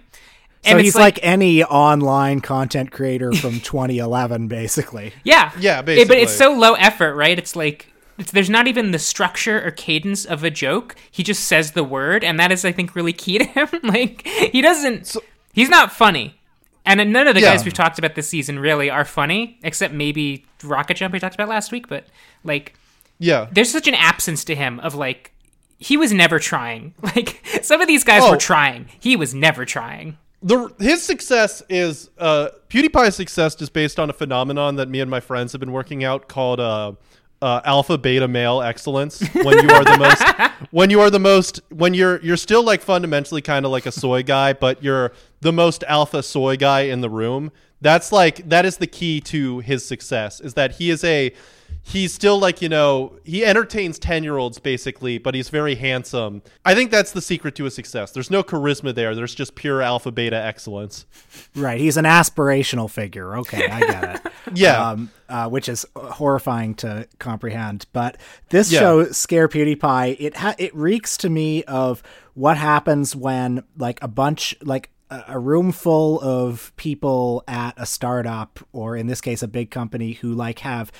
So 0.64 0.70
And 0.70 0.78
it's 0.78 0.86
he's 0.88 0.94
like, 0.96 1.18
any 1.22 1.64
online 1.64 2.40
content 2.40 2.92
creator 2.92 3.32
from 3.32 3.58
2011, 3.64 4.46
basically. 4.46 5.12
Yeah. 5.24 5.50
Yeah, 5.58 5.80
It- 5.86 6.06
but 6.06 6.18
it's 6.18 6.36
so 6.36 6.52
low 6.52 6.74
effort, 6.74 7.14
right? 7.16 7.36
It's 7.36 7.56
like 7.56 7.88
it's, 8.18 8.30
there's 8.30 8.50
not 8.50 8.68
even 8.68 8.92
the 8.92 8.98
structure 9.00 9.60
or 9.66 9.70
cadence 9.72 10.24
of 10.24 10.44
a 10.44 10.50
joke. 10.50 10.94
He 11.10 11.22
just 11.24 11.44
says 11.44 11.72
the 11.72 11.82
word, 11.82 12.22
and 12.22 12.38
that 12.38 12.52
is, 12.52 12.64
I 12.64 12.70
think, 12.70 12.94
really 12.94 13.12
key 13.14 13.38
to 13.38 13.44
him. 13.44 13.68
like 13.82 14.24
he 14.26 14.60
doesn't. 14.62 15.16
he's 15.52 15.68
not 15.70 15.90
funny, 15.90 16.38
and 16.84 17.12
none 17.12 17.26
of 17.28 17.34
the 17.34 17.40
Yeah. 17.40 17.52
guys 17.54 17.64
we've 17.64 17.74
talked 17.74 17.98
about 17.98 18.14
this 18.14 18.28
season 18.28 18.58
really 18.58 18.90
are 18.90 19.04
funny, 19.04 19.58
except 19.62 19.94
maybe 19.94 20.44
Rocket 20.64 20.94
Jump 20.96 21.12
we 21.12 21.20
talked 21.20 21.34
about 21.34 21.48
last 21.48 21.72
week. 21.72 21.88
But 21.88 22.06
like, 22.44 22.74
yeah. 23.18 23.48
there's 23.52 23.70
such 23.70 23.86
an 23.88 23.94
absence 23.94 24.44
to 24.44 24.54
him 24.54 24.80
of 24.80 24.94
like 24.94 25.32
he 25.78 25.96
was 25.96 26.12
never 26.12 26.38
trying. 26.38 26.94
Like 27.02 27.40
some 27.62 27.80
of 27.80 27.88
these 27.88 28.04
guys 28.04 28.22
Oh. 28.24 28.30
were 28.32 28.36
trying, 28.36 28.86
he 29.00 29.16
was 29.16 29.34
never 29.34 29.64
trying. 29.64 30.16
the 30.42 30.72
his 30.80 31.02
success 31.02 31.62
is 31.68 32.10
uh 32.18 32.48
PewDiePie's 32.68 33.14
success 33.14 33.60
is 33.62 33.68
based 33.70 34.00
on 34.00 34.10
a 34.10 34.12
phenomenon 34.12 34.76
that 34.76 34.88
me 34.88 34.98
and 35.00 35.10
my 35.10 35.20
friends 35.20 35.52
have 35.52 35.60
been 35.60 35.70
working 35.72 36.02
out 36.02 36.26
called 36.28 36.58
uh, 36.58 36.92
uh 37.40 37.60
alpha 37.64 37.96
beta 37.98 38.26
male 38.26 38.60
excellence 38.62 39.20
when 39.34 39.58
you 39.62 39.70
are 39.72 39.84
the 39.84 39.96
most 39.98 40.52
when 40.72 40.90
you 40.90 41.00
are 41.00 41.10
the 41.10 41.18
most 41.20 41.60
when 41.70 41.94
you're 41.94 42.20
you're 42.22 42.36
still 42.36 42.64
like 42.64 42.80
fundamentally 42.82 43.40
kind 43.42 43.64
of 43.64 43.70
like 43.70 43.86
a 43.86 43.92
soy 43.92 44.22
guy 44.22 44.52
but 44.52 44.82
you're 44.82 45.12
the 45.42 45.52
most 45.52 45.84
alpha 45.88 46.22
soy 46.22 46.56
guy 46.56 46.80
in 46.82 47.00
the 47.02 47.10
room 47.10 47.50
that's 47.80 48.10
like 48.12 48.48
that 48.48 48.64
is 48.64 48.76
the 48.78 48.86
key 48.86 49.20
to 49.20 49.58
his 49.60 49.84
success 49.84 50.40
is 50.40 50.54
that 50.54 50.72
he 50.76 50.88
is 50.88 51.02
a 51.04 51.32
he's 51.84 52.14
still 52.14 52.38
like 52.38 52.62
you 52.62 52.68
know 52.68 53.18
he 53.24 53.44
entertains 53.44 53.98
10 53.98 54.22
year 54.22 54.36
olds 54.36 54.58
basically 54.60 55.18
but 55.18 55.34
he's 55.34 55.48
very 55.48 55.74
handsome 55.74 56.40
i 56.64 56.74
think 56.76 56.90
that's 56.92 57.10
the 57.10 57.20
secret 57.20 57.56
to 57.56 57.64
his 57.64 57.74
success 57.74 58.12
there's 58.12 58.30
no 58.30 58.42
charisma 58.44 58.94
there 58.94 59.16
there's 59.16 59.34
just 59.34 59.54
pure 59.56 59.82
alpha 59.82 60.12
beta 60.12 60.36
excellence 60.36 61.06
Right. 61.56 61.80
He's 61.80 61.96
an 61.96 62.04
aspirational 62.04 62.88
figure. 62.90 63.36
Okay, 63.38 63.66
I 63.66 63.80
get 63.80 64.16
it. 64.26 64.32
Yeah. 64.54 64.90
Um, 64.90 65.10
uh, 65.30 65.48
which 65.48 65.68
is 65.68 65.86
horrifying 65.96 66.74
to 66.76 67.08
comprehend. 67.18 67.86
But 67.92 68.18
this 68.50 68.70
Yeah. 68.70 68.80
show, 68.80 69.04
Scare 69.12 69.48
PewDiePie, 69.48 70.16
it 70.18 70.36
ha- 70.36 70.54
it 70.58 70.74
reeks 70.74 71.16
to 71.18 71.30
me 71.30 71.62
of 71.64 72.02
what 72.34 72.56
happens 72.58 73.16
when 73.16 73.62
like 73.78 74.02
a 74.02 74.08
bunch 74.08 74.54
like 74.62 74.90
a 75.12 75.24
a 75.28 75.38
room 75.38 75.72
full 75.72 76.20
of 76.20 76.72
people 76.76 77.44
at 77.46 77.74
a 77.76 77.86
startup 77.86 78.58
or 78.72 78.96
in 78.96 79.06
this 79.06 79.20
case 79.20 79.42
a 79.42 79.48
big 79.48 79.70
company 79.70 80.12
who 80.12 80.32
like 80.32 80.60
have 80.60 80.90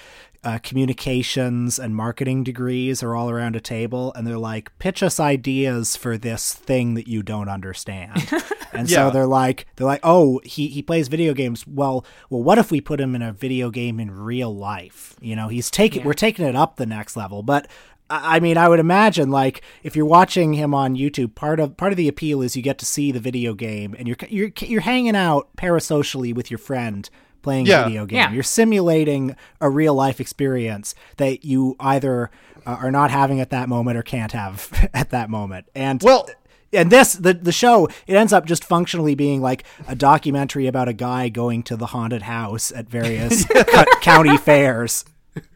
uh, 0.45 0.59
communications 0.59 1.78
and 1.78 1.95
marketing 1.95 2.42
degrees 2.42 3.00
are 3.00 3.14
all 3.14 3.31
around 3.31 3.54
a 3.54 3.61
table 3.61 4.12
and 4.14 4.26
they're 4.26 4.37
like 4.37 4.76
pitch 4.81 5.00
us 5.00 5.21
ideas 5.21 5.95
for 5.95 6.19
this 6.19 6.52
thing 6.52 6.95
that 6.95 7.07
you 7.07 7.23
don't 7.23 7.49
understand 7.49 8.11
and 8.73 8.90
yeah. 8.90 8.97
so 8.97 9.11
they're 9.11 9.26
like 9.26 9.66
they're 9.76 9.87
like 9.87 10.00
oh 10.02 10.40
he, 10.45 10.66
he 10.66 10.83
plays 10.83 11.07
video 11.07 11.33
games 11.33 11.64
well 11.64 12.04
well 12.28 12.42
what 12.42 12.59
if 12.59 12.73
we 12.73 12.81
put 12.81 13.00
him 13.00 13.14
in 13.14 13.23
a 13.23 13.33
video 13.33 13.71
game 13.71 14.00
in 14.00 14.11
real 14.11 14.52
life 14.52 15.14
you 15.21 15.37
know 15.37 15.47
he's 15.47 15.71
taking 15.71 16.00
yeah. 16.00 16.07
we're 16.07 16.12
taking 16.12 16.45
it 16.45 16.57
up 16.57 16.75
the 16.75 16.87
next 16.87 17.16
level 17.16 17.45
but 17.45 17.69
I 18.14 18.40
mean, 18.40 18.59
I 18.59 18.69
would 18.69 18.81
imagine 18.81 19.31
like 19.31 19.62
if 19.83 19.97
you're 19.97 20.04
watching 20.04 20.52
him 20.52 20.75
on 20.75 20.97
YouTube, 20.97 21.35
part 21.35 21.59
of 21.59 21.76
part 21.78 21.92
of 21.92 21.97
the 21.97 22.09
appeal 22.09 22.42
is 22.42 22.54
you 22.57 22.62
get 22.62 22.78
to 22.78 22.87
see 22.87 23.11
the 23.11 23.21
video 23.21 23.54
game, 23.54 23.97
and 23.99 24.07
you're 24.07 24.19
you're 24.28 24.52
you're 24.61 24.83
hanging 24.83 25.16
out 25.16 25.49
parasocially 25.57 26.35
with 26.35 26.50
your 26.50 26.59
friend 26.59 27.09
playing 27.40 27.66
yeah. 27.66 27.83
a 27.83 27.85
video 27.85 28.07
game. 28.07 28.19
Yeah. 28.19 28.33
You're 28.33 28.42
simulating 28.42 29.35
a 29.61 29.71
real 29.71 29.95
life 29.95 30.21
experience 30.21 30.95
that 31.16 31.45
you 31.45 31.75
either 31.81 32.31
uh, 32.66 32.71
are 32.81 32.90
not 32.90 33.11
having 33.11 33.40
at 33.40 33.50
that 33.50 33.69
moment 33.69 33.97
or 33.97 34.02
can't 34.02 34.33
have 34.33 34.90
at 34.95 35.11
that 35.11 35.31
moment. 35.31 35.66
And 35.75 36.02
well, 36.02 36.28
and 36.71 36.90
this 36.90 37.14
the 37.14 37.33
the 37.33 37.52
show 37.52 37.88
it 38.07 38.14
ends 38.14 38.33
up 38.35 38.45
just 38.45 38.62
functionally 38.62 39.14
being 39.14 39.40
like 39.40 39.64
a 39.88 39.95
documentary 39.95 40.66
about 40.66 40.88
a 40.88 40.92
guy 40.92 41.31
going 41.31 41.62
to 41.64 41.76
the 41.76 41.87
haunted 41.87 42.23
house 42.23 42.73
at 42.73 42.88
various 42.88 43.47
county 44.02 44.37
fairs. 44.37 45.04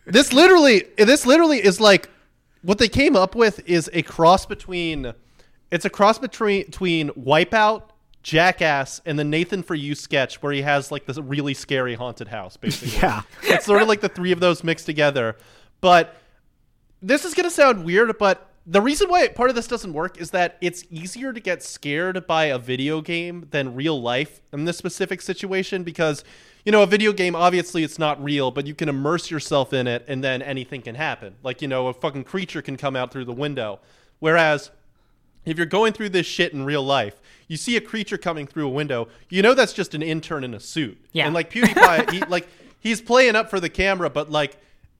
This 0.06 0.32
literally 0.32 0.84
this 0.96 1.26
literally 1.26 1.62
is 1.62 1.80
like 1.80 2.08
what 2.66 2.78
they 2.78 2.88
came 2.88 3.14
up 3.14 3.36
with 3.36 3.66
is 3.68 3.88
a 3.92 4.02
cross 4.02 4.44
between 4.44 5.14
it's 5.70 5.84
a 5.84 5.90
cross 5.90 6.18
between 6.18 6.64
between 6.66 7.10
Wipeout, 7.10 7.82
Jackass, 8.24 9.00
and 9.06 9.16
the 9.16 9.24
Nathan 9.24 9.62
for 9.62 9.76
You 9.76 9.94
sketch 9.94 10.42
where 10.42 10.52
he 10.52 10.62
has 10.62 10.90
like 10.90 11.06
this 11.06 11.16
really 11.16 11.54
scary 11.54 11.94
haunted 11.94 12.26
house. 12.28 12.56
Basically, 12.56 12.98
yeah, 13.02 13.22
it's 13.44 13.66
sort 13.66 13.82
of 13.82 13.88
like 13.88 14.00
the 14.00 14.08
three 14.08 14.32
of 14.32 14.40
those 14.40 14.64
mixed 14.64 14.84
together. 14.84 15.36
But 15.80 16.16
this 17.00 17.24
is 17.24 17.34
gonna 17.34 17.50
sound 17.50 17.84
weird, 17.84 18.18
but 18.18 18.50
the 18.66 18.80
reason 18.80 19.08
why 19.08 19.28
part 19.28 19.48
of 19.48 19.54
this 19.54 19.68
doesn't 19.68 19.92
work 19.92 20.20
is 20.20 20.32
that 20.32 20.58
it's 20.60 20.82
easier 20.90 21.32
to 21.32 21.38
get 21.38 21.62
scared 21.62 22.26
by 22.26 22.46
a 22.46 22.58
video 22.58 23.00
game 23.00 23.46
than 23.52 23.76
real 23.76 24.02
life 24.02 24.40
in 24.52 24.64
this 24.64 24.76
specific 24.76 25.22
situation 25.22 25.84
because 25.84 26.24
you 26.66 26.72
know, 26.72 26.82
a 26.82 26.86
video 26.86 27.12
game, 27.12 27.36
obviously 27.36 27.84
it's 27.84 27.98
not 27.98 28.22
real, 28.22 28.50
but 28.50 28.66
you 28.66 28.74
can 28.74 28.88
immerse 28.88 29.30
yourself 29.30 29.72
in 29.72 29.86
it 29.86 30.04
and 30.08 30.22
then 30.22 30.42
anything 30.42 30.82
can 30.82 30.96
happen. 30.96 31.36
Like, 31.44 31.62
you 31.62 31.68
know, 31.68 31.86
a 31.86 31.94
fucking 31.94 32.24
creature 32.24 32.60
can 32.60 32.76
come 32.76 32.96
out 32.96 33.12
through 33.12 33.24
the 33.24 33.32
window. 33.32 33.78
Whereas 34.18 34.72
if 35.44 35.56
you're 35.56 35.64
going 35.64 35.92
through 35.92 36.08
this 36.08 36.26
shit 36.26 36.52
in 36.52 36.64
real 36.64 36.82
life, 36.82 37.20
you 37.46 37.56
see 37.56 37.76
a 37.76 37.80
creature 37.80 38.18
coming 38.18 38.48
through 38.48 38.66
a 38.66 38.70
window, 38.70 39.06
you 39.28 39.42
know 39.42 39.54
that's 39.54 39.72
just 39.72 39.94
an 39.94 40.02
intern 40.02 40.42
in 40.42 40.54
a 40.54 40.60
suit. 40.60 40.98
Yeah. 41.12 41.26
And 41.26 41.34
like 41.34 41.50
PewDiePie, 41.50 42.10
he, 42.10 42.20
like 42.28 42.48
he's 42.80 43.00
playing 43.00 43.36
up 43.36 43.48
for 43.48 43.60
the 43.60 43.68
camera, 43.68 44.10
but 44.10 44.28
like 44.28 44.56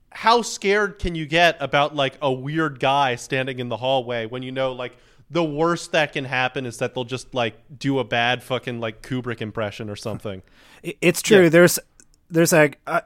how 0.09 0.41
scared 0.41 0.99
can 0.99 1.15
you 1.15 1.25
get 1.25 1.57
about 1.59 1.93
like 1.93 2.17
a 2.21 2.31
weird 2.31 2.79
guy 2.79 3.15
standing 3.17 3.59
in 3.59 3.67
the 3.67 3.77
hallway 3.77 4.25
when 4.25 4.41
you 4.41 4.53
know 4.53 4.71
like 4.71 4.95
the 5.29 5.43
worst 5.43 5.91
that 5.91 6.13
can 6.13 6.25
happen 6.25 6.65
is 6.65 6.77
that 6.77 6.93
they'll 6.93 7.03
just 7.03 7.33
like 7.33 7.55
do 7.77 7.99
a 7.99 8.03
bad 8.03 8.43
fucking 8.43 8.79
like 8.79 9.01
Kubrick 9.01 9.41
impression 9.41 9.89
or 9.89 9.95
something. 9.95 10.41
It's 11.01 11.23
true. 11.23 11.45
Yeah. 11.45 11.49
There's 11.49 11.79
there's 12.29 12.53
a 12.53 12.71
uh, 12.85 13.01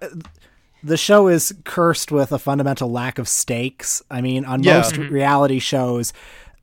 the 0.83 0.97
show 0.97 1.29
is 1.29 1.53
cursed 1.63 2.11
with 2.11 2.33
a 2.33 2.37
fundamental 2.37 2.91
lack 2.91 3.17
of 3.17 3.29
stakes. 3.29 4.03
I 4.11 4.19
mean, 4.19 4.43
on 4.43 4.61
yeah. 4.61 4.77
most 4.77 4.95
mm-hmm. 4.95 5.11
reality 5.11 5.59
shows, 5.59 6.11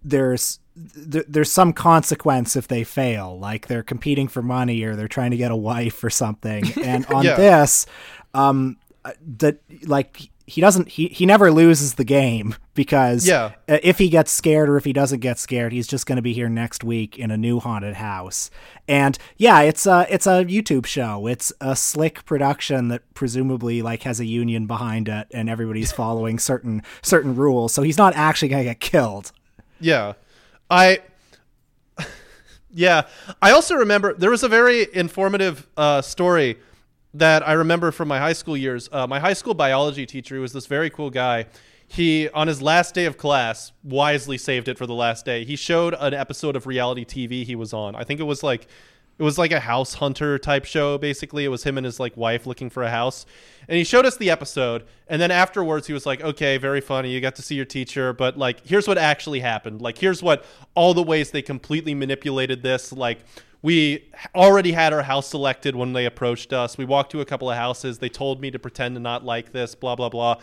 there's 0.04 0.60
there's 0.76 1.50
some 1.50 1.72
consequence 1.72 2.56
if 2.56 2.68
they 2.68 2.84
fail, 2.84 3.38
like 3.38 3.66
they're 3.66 3.82
competing 3.82 4.28
for 4.28 4.42
money 4.42 4.82
or 4.84 4.94
they're 4.94 5.08
trying 5.08 5.32
to 5.32 5.36
get 5.36 5.50
a 5.50 5.56
wife 5.56 6.04
or 6.04 6.10
something. 6.10 6.64
And 6.82 7.06
on 7.14 7.24
yeah. 7.24 7.36
this, 7.36 7.86
um, 8.34 8.76
uh, 9.04 9.12
that 9.38 9.58
like 9.84 10.30
he 10.48 10.62
doesn't 10.62 10.88
he, 10.88 11.08
he 11.08 11.26
never 11.26 11.52
loses 11.52 11.94
the 11.94 12.04
game 12.04 12.54
because 12.74 13.28
yeah. 13.28 13.52
if 13.66 13.98
he 13.98 14.08
gets 14.08 14.32
scared 14.32 14.68
or 14.68 14.76
if 14.76 14.84
he 14.84 14.92
doesn't 14.92 15.20
get 15.20 15.38
scared 15.38 15.72
he's 15.72 15.86
just 15.86 16.06
going 16.06 16.16
to 16.16 16.22
be 16.22 16.32
here 16.32 16.48
next 16.48 16.82
week 16.82 17.18
in 17.18 17.30
a 17.30 17.36
new 17.36 17.60
haunted 17.60 17.94
house. 17.96 18.50
And 18.88 19.18
yeah 19.36 19.60
it's 19.60 19.86
a 19.86 20.06
it's 20.10 20.26
a 20.26 20.44
youtube 20.44 20.86
show. 20.86 21.26
It's 21.26 21.52
a 21.60 21.76
slick 21.76 22.24
production 22.24 22.88
that 22.88 23.02
presumably 23.14 23.82
like 23.82 24.04
has 24.04 24.20
a 24.20 24.24
union 24.24 24.66
behind 24.66 25.08
it 25.08 25.28
and 25.32 25.50
everybody's 25.50 25.92
following 26.00 26.38
certain 26.38 26.82
certain 27.02 27.36
rules. 27.36 27.74
So 27.74 27.82
he's 27.82 27.98
not 27.98 28.14
actually 28.16 28.48
going 28.48 28.64
to 28.64 28.70
get 28.70 28.80
killed. 28.80 29.32
Yeah. 29.80 30.14
I 30.70 31.00
yeah. 32.70 33.02
I 33.42 33.50
also 33.50 33.74
remember 33.74 34.14
there 34.14 34.30
was 34.30 34.42
a 34.42 34.48
very 34.48 34.86
informative 34.94 35.66
uh, 35.76 36.00
story 36.00 36.58
that 37.14 37.46
I 37.46 37.52
remember 37.52 37.90
from 37.90 38.08
my 38.08 38.18
high 38.18 38.32
school 38.32 38.56
years. 38.56 38.88
Uh, 38.92 39.06
my 39.06 39.18
high 39.18 39.32
school 39.32 39.54
biology 39.54 40.06
teacher 40.06 40.40
was 40.40 40.52
this 40.52 40.66
very 40.66 40.90
cool 40.90 41.10
guy. 41.10 41.46
He, 41.86 42.28
on 42.30 42.48
his 42.48 42.60
last 42.60 42.94
day 42.94 43.06
of 43.06 43.16
class, 43.16 43.72
wisely 43.82 44.36
saved 44.36 44.68
it 44.68 44.76
for 44.76 44.86
the 44.86 44.94
last 44.94 45.24
day. 45.24 45.44
He 45.44 45.56
showed 45.56 45.94
an 45.98 46.12
episode 46.12 46.54
of 46.54 46.66
reality 46.66 47.04
TV 47.04 47.44
he 47.44 47.54
was 47.54 47.72
on. 47.72 47.94
I 47.94 48.04
think 48.04 48.20
it 48.20 48.24
was 48.24 48.42
like 48.42 48.68
it 49.18 49.22
was 49.22 49.36
like 49.36 49.50
a 49.50 49.60
house 49.60 49.94
hunter 49.94 50.38
type 50.38 50.64
show 50.64 50.96
basically 50.96 51.44
it 51.44 51.48
was 51.48 51.64
him 51.64 51.76
and 51.76 51.84
his 51.84 51.98
like 51.98 52.16
wife 52.16 52.46
looking 52.46 52.70
for 52.70 52.84
a 52.84 52.90
house 52.90 53.26
and 53.68 53.76
he 53.76 53.84
showed 53.84 54.06
us 54.06 54.16
the 54.16 54.30
episode 54.30 54.84
and 55.08 55.20
then 55.20 55.30
afterwards 55.30 55.86
he 55.86 55.92
was 55.92 56.06
like 56.06 56.20
okay 56.22 56.56
very 56.56 56.80
funny 56.80 57.10
you 57.10 57.20
got 57.20 57.34
to 57.34 57.42
see 57.42 57.54
your 57.54 57.64
teacher 57.64 58.12
but 58.12 58.38
like 58.38 58.64
here's 58.66 58.86
what 58.86 58.96
actually 58.96 59.40
happened 59.40 59.82
like 59.82 59.98
here's 59.98 60.22
what 60.22 60.44
all 60.74 60.94
the 60.94 61.02
ways 61.02 61.30
they 61.30 61.42
completely 61.42 61.94
manipulated 61.94 62.62
this 62.62 62.92
like 62.92 63.18
we 63.62 64.10
already 64.34 64.72
had 64.72 64.92
our 64.92 65.02
house 65.02 65.28
selected 65.28 65.74
when 65.74 65.92
they 65.92 66.06
approached 66.06 66.52
us. 66.52 66.78
We 66.78 66.84
walked 66.84 67.12
to 67.12 67.20
a 67.20 67.24
couple 67.24 67.50
of 67.50 67.56
houses. 67.56 67.98
They 67.98 68.08
told 68.08 68.40
me 68.40 68.50
to 68.50 68.58
pretend 68.58 68.94
to 68.94 69.00
not 69.00 69.24
like 69.24 69.52
this, 69.52 69.74
blah, 69.74 69.96
blah, 69.96 70.08
blah. 70.08 70.36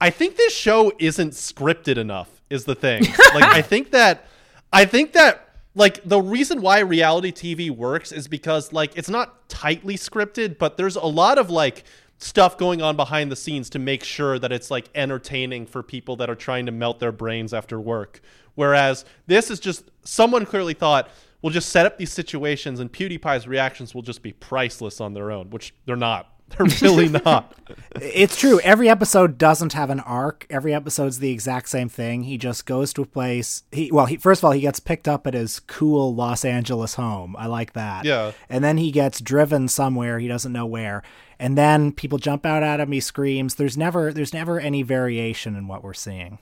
I 0.00 0.10
think 0.10 0.36
this 0.36 0.54
show 0.54 0.92
isn't 0.98 1.32
scripted 1.32 1.98
enough, 1.98 2.40
is 2.50 2.64
the 2.64 2.74
thing. 2.74 3.02
like, 3.34 3.44
I 3.44 3.62
think 3.62 3.92
that, 3.92 4.26
I 4.72 4.84
think 4.84 5.12
that, 5.12 5.48
like, 5.74 6.02
the 6.04 6.20
reason 6.20 6.60
why 6.60 6.80
reality 6.80 7.32
TV 7.32 7.70
works 7.70 8.10
is 8.10 8.26
because, 8.26 8.72
like, 8.72 8.96
it's 8.96 9.08
not 9.08 9.48
tightly 9.48 9.96
scripted, 9.96 10.58
but 10.58 10.76
there's 10.76 10.96
a 10.96 11.06
lot 11.06 11.38
of, 11.38 11.50
like, 11.50 11.84
stuff 12.18 12.58
going 12.58 12.82
on 12.82 12.96
behind 12.96 13.30
the 13.30 13.36
scenes 13.36 13.70
to 13.70 13.78
make 13.78 14.02
sure 14.02 14.38
that 14.40 14.50
it's 14.50 14.72
like 14.72 14.88
entertaining 14.94 15.64
for 15.64 15.84
people 15.84 16.16
that 16.16 16.28
are 16.28 16.34
trying 16.34 16.66
to 16.66 16.72
melt 16.72 16.98
their 16.98 17.12
brains 17.12 17.54
after 17.54 17.80
work. 17.80 18.20
Whereas 18.56 19.04
this 19.28 19.52
is 19.52 19.60
just 19.60 19.84
someone 20.02 20.44
clearly 20.44 20.74
thought, 20.74 21.08
will 21.42 21.50
just 21.50 21.68
set 21.70 21.86
up 21.86 21.98
these 21.98 22.12
situations 22.12 22.80
and 22.80 22.92
PewDiePie's 22.92 23.46
reactions 23.46 23.94
will 23.94 24.02
just 24.02 24.22
be 24.22 24.32
priceless 24.32 25.00
on 25.00 25.14
their 25.14 25.30
own, 25.30 25.50
which 25.50 25.74
they're 25.86 25.96
not. 25.96 26.32
They're 26.56 26.66
really 26.80 27.08
not. 27.24 27.54
it's 28.00 28.38
true. 28.38 28.58
Every 28.60 28.88
episode 28.88 29.36
doesn't 29.36 29.74
have 29.74 29.90
an 29.90 30.00
arc. 30.00 30.46
Every 30.48 30.72
episode's 30.72 31.18
the 31.18 31.30
exact 31.30 31.68
same 31.68 31.90
thing. 31.90 32.22
He 32.22 32.38
just 32.38 32.64
goes 32.64 32.94
to 32.94 33.02
a 33.02 33.06
place. 33.06 33.64
He 33.70 33.92
well, 33.92 34.06
he 34.06 34.16
first 34.16 34.40
of 34.40 34.46
all 34.46 34.52
he 34.52 34.62
gets 34.62 34.80
picked 34.80 35.06
up 35.06 35.26
at 35.26 35.34
his 35.34 35.60
cool 35.60 36.14
Los 36.14 36.46
Angeles 36.46 36.94
home. 36.94 37.36
I 37.36 37.48
like 37.48 37.74
that. 37.74 38.06
Yeah. 38.06 38.32
And 38.48 38.64
then 38.64 38.78
he 38.78 38.90
gets 38.90 39.20
driven 39.20 39.68
somewhere 39.68 40.18
he 40.18 40.26
doesn't 40.26 40.50
know 40.50 40.64
where. 40.64 41.02
And 41.38 41.58
then 41.58 41.92
people 41.92 42.16
jump 42.16 42.46
out 42.46 42.62
at 42.62 42.80
him. 42.80 42.92
He 42.92 43.00
screams. 43.00 43.56
There's 43.56 43.76
never 43.76 44.10
there's 44.10 44.32
never 44.32 44.58
any 44.58 44.82
variation 44.82 45.54
in 45.54 45.68
what 45.68 45.84
we're 45.84 45.92
seeing. 45.92 46.38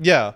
Yeah. 0.00 0.32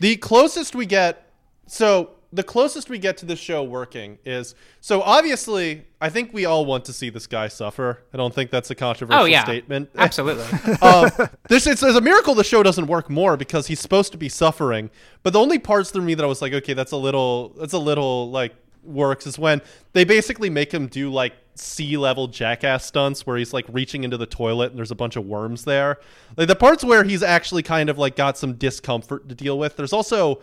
The 0.00 0.16
closest 0.16 0.74
we 0.74 0.86
get. 0.86 1.30
So 1.66 2.12
the 2.32 2.42
closest 2.42 2.88
we 2.88 2.98
get 2.98 3.18
to 3.18 3.26
this 3.26 3.38
show 3.38 3.62
working 3.62 4.18
is 4.24 4.54
so 4.80 5.02
obviously 5.02 5.84
I 6.00 6.08
think 6.08 6.32
we 6.32 6.46
all 6.46 6.64
want 6.64 6.86
to 6.86 6.92
see 6.92 7.10
this 7.10 7.26
guy 7.26 7.48
suffer. 7.48 8.02
I 8.12 8.16
don't 8.16 8.34
think 8.34 8.50
that's 8.50 8.70
a 8.70 8.74
controversial 8.74 9.22
oh, 9.22 9.26
yeah. 9.26 9.44
statement. 9.44 9.90
Absolutely. 9.96 10.44
um, 10.80 11.10
this 11.48 11.66
it's, 11.66 11.82
it's, 11.82 11.96
a 11.96 12.00
miracle 12.00 12.34
the 12.34 12.42
show 12.42 12.62
doesn't 12.62 12.86
work 12.86 13.10
more 13.10 13.36
because 13.36 13.66
he's 13.66 13.80
supposed 13.80 14.12
to 14.12 14.18
be 14.18 14.28
suffering. 14.28 14.90
But 15.22 15.34
the 15.34 15.40
only 15.40 15.58
parts 15.58 15.90
through 15.90 16.02
me 16.02 16.14
that 16.14 16.24
I 16.24 16.26
was 16.26 16.40
like, 16.40 16.54
okay, 16.54 16.72
that's 16.72 16.92
a 16.92 16.96
little 16.96 17.50
that's 17.50 17.74
a 17.74 17.78
little 17.78 18.30
like 18.30 18.54
works 18.82 19.26
is 19.26 19.38
when 19.38 19.60
they 19.92 20.04
basically 20.04 20.50
make 20.50 20.72
him 20.72 20.86
do 20.86 21.10
like 21.10 21.34
sea 21.54 21.96
level 21.96 22.26
jackass 22.28 22.86
stunts 22.86 23.26
where 23.26 23.36
he's 23.36 23.52
like 23.52 23.66
reaching 23.68 24.04
into 24.04 24.16
the 24.16 24.26
toilet 24.26 24.70
and 24.70 24.78
there's 24.78 24.90
a 24.90 24.96
bunch 24.96 25.16
of 25.16 25.26
worms 25.26 25.64
there. 25.64 25.98
Like 26.36 26.48
the 26.48 26.56
parts 26.56 26.82
where 26.82 27.04
he's 27.04 27.22
actually 27.22 27.62
kind 27.62 27.90
of 27.90 27.98
like 27.98 28.16
got 28.16 28.38
some 28.38 28.54
discomfort 28.54 29.28
to 29.28 29.34
deal 29.34 29.58
with. 29.58 29.76
There's 29.76 29.92
also 29.92 30.40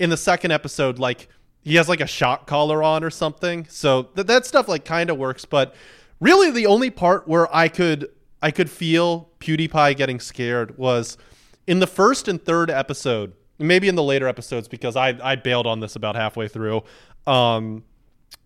in 0.00 0.10
the 0.10 0.16
second 0.16 0.50
episode, 0.50 0.98
like 0.98 1.28
he 1.62 1.76
has 1.76 1.88
like 1.88 2.00
a 2.00 2.06
shock 2.06 2.46
collar 2.46 2.82
on 2.82 3.04
or 3.04 3.10
something. 3.10 3.66
So 3.68 4.04
th- 4.04 4.26
that 4.26 4.46
stuff 4.46 4.66
like 4.66 4.84
kind 4.84 5.10
of 5.10 5.18
works, 5.18 5.44
but 5.44 5.74
really 6.18 6.50
the 6.50 6.66
only 6.66 6.90
part 6.90 7.28
where 7.28 7.54
I 7.54 7.68
could 7.68 8.08
I 8.42 8.50
could 8.50 8.70
feel 8.70 9.28
PewDiePie 9.40 9.96
getting 9.96 10.18
scared 10.18 10.78
was 10.78 11.18
in 11.66 11.78
the 11.78 11.86
first 11.86 12.26
and 12.26 12.42
third 12.42 12.70
episode, 12.70 13.34
maybe 13.58 13.88
in 13.88 13.94
the 13.94 14.02
later 14.02 14.26
episodes 14.26 14.66
because 14.66 14.96
I 14.96 15.18
I 15.22 15.36
bailed 15.36 15.66
on 15.66 15.80
this 15.80 15.94
about 15.94 16.16
halfway 16.16 16.48
through. 16.48 16.82
Um, 17.26 17.84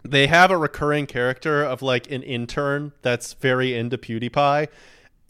they 0.02 0.26
have 0.26 0.50
a 0.50 0.58
recurring 0.58 1.06
character 1.06 1.62
of 1.62 1.82
like 1.82 2.10
an 2.10 2.24
intern 2.24 2.92
that's 3.02 3.34
very 3.34 3.76
into 3.76 3.96
PewDiePie. 3.96 4.66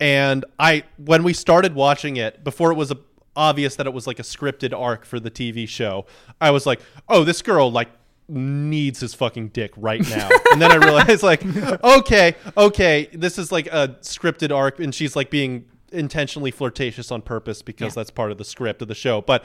And 0.01 0.45
I 0.59 0.85
when 0.97 1.23
we 1.23 1.35
started 1.35 1.75
watching 1.75 2.17
it, 2.17 2.43
before 2.43 2.73
it 2.73 2.77
was 2.77 2.91
a 2.91 2.97
obvious 3.37 3.77
that 3.77 3.87
it 3.87 3.93
was 3.93 4.07
like 4.07 4.19
a 4.19 4.23
scripted 4.23 4.79
arc 4.79 5.05
for 5.05 5.21
the 5.21 5.31
TV 5.31 5.69
show, 5.69 6.07
I 6.41 6.51
was 6.51 6.67
like, 6.67 6.81
oh, 7.09 7.25
this 7.25 7.43
girl 7.43 7.71
like 7.71 7.89
needs 8.29 9.01
his 9.01 9.15
fucking 9.15 9.49
dick 9.49 9.73
right 9.77 10.07
now. 10.09 10.29
and 10.53 10.61
then 10.61 10.73
I 10.73 10.77
realized 10.77 11.23
like, 11.23 11.45
okay, 11.85 12.37
okay, 12.57 13.09
this 13.13 13.39
is 13.39 13.53
like 13.53 13.67
a 13.69 13.97
scripted 14.01 14.55
arc 14.55 14.79
and 14.79 14.95
she's 14.95 15.15
like 15.15 15.31
being 15.31 15.67
intentionally 15.93 16.51
flirtatious 16.51 17.11
on 17.11 17.23
purpose 17.23 17.63
because 17.63 17.93
yeah. 17.93 18.01
that's 18.01 18.11
part 18.11 18.33
of 18.33 18.39
the 18.39 18.45
script 18.45 18.83
of 18.83 18.89
the 18.89 18.95
show. 18.95 19.21
But 19.21 19.45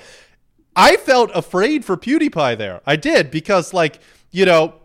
I 0.75 0.97
felt 0.97 1.31
afraid 1.33 1.83
for 1.85 1.97
PewDiePie 1.97 2.57
there. 2.57 2.81
I 2.85 2.95
did 2.95 3.31
because 3.31 3.73
like 3.73 3.99
you 4.31 4.45
know 4.45 4.75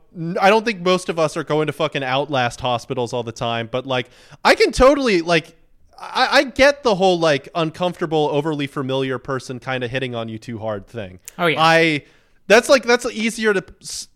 I 0.41 0.51
don't 0.51 0.65
think 0.65 0.81
most 0.81 1.09
of 1.09 1.19
us 1.19 1.37
are 1.37 1.45
going 1.45 1.67
to 1.67 1.73
fucking 1.73 2.05
outlast 2.05 2.61
hospitals 2.61 3.13
all 3.13 3.23
the 3.23 3.33
time, 3.33 3.69
but 3.71 3.87
like 3.87 4.11
I 4.45 4.55
can 4.55 4.73
totally 4.73 5.23
like 5.23 5.57
I, 5.99 6.29
I 6.31 6.45
get 6.45 6.83
the 6.83 6.95
whole 6.97 7.19
like 7.19 7.49
uncomfortable, 7.55 8.29
overly 8.33 8.67
familiar 8.67 9.19
person 9.19 9.61
kind 9.61 9.85
of 9.85 9.91
hitting 9.91 10.15
on 10.15 10.29
you 10.29 10.39
too 10.39 10.59
hard 10.59 10.87
thing. 10.87 11.21
Oh 11.39 11.47
yeah. 11.47 11.63
I 11.63 12.05
that's 12.47 12.69
like 12.69 12.85
that's 12.85 13.07
easier 13.07 13.55
to 13.55 13.65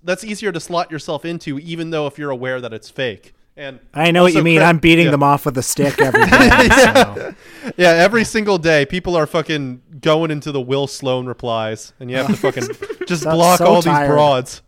that's 0.02 0.24
easier 0.24 0.52
to 0.52 0.60
slot 0.60 0.90
yourself 0.90 1.24
into, 1.24 1.58
even 1.58 1.90
though 1.90 2.06
if 2.06 2.18
you're 2.18 2.30
aware 2.30 2.60
that 2.60 2.72
it's 2.72 2.90
fake. 2.90 3.34
And 3.56 3.80
I 3.92 4.12
know 4.12 4.22
what 4.22 4.34
you 4.34 4.42
mean. 4.44 4.60
Cre- 4.60 4.66
I'm 4.66 4.78
beating 4.78 5.06
yeah. 5.06 5.10
them 5.10 5.24
off 5.24 5.44
with 5.44 5.58
a 5.58 5.62
stick 5.64 6.00
every 6.00 6.24
day. 6.26 6.30
yeah. 6.30 7.14
So. 7.14 7.34
yeah, 7.76 7.90
every 7.90 8.22
single 8.22 8.56
day, 8.56 8.86
people 8.86 9.16
are 9.16 9.26
fucking 9.26 9.82
going 10.00 10.30
into 10.30 10.52
the 10.52 10.60
Will 10.60 10.86
Sloan 10.86 11.26
replies, 11.26 11.92
and 11.98 12.08
you 12.08 12.18
have 12.18 12.28
to 12.28 12.36
fucking 12.36 12.68
just 13.08 13.24
block 13.24 13.58
so 13.58 13.66
all 13.66 13.82
tired. 13.82 14.04
these 14.04 14.14
broads. 14.14 14.62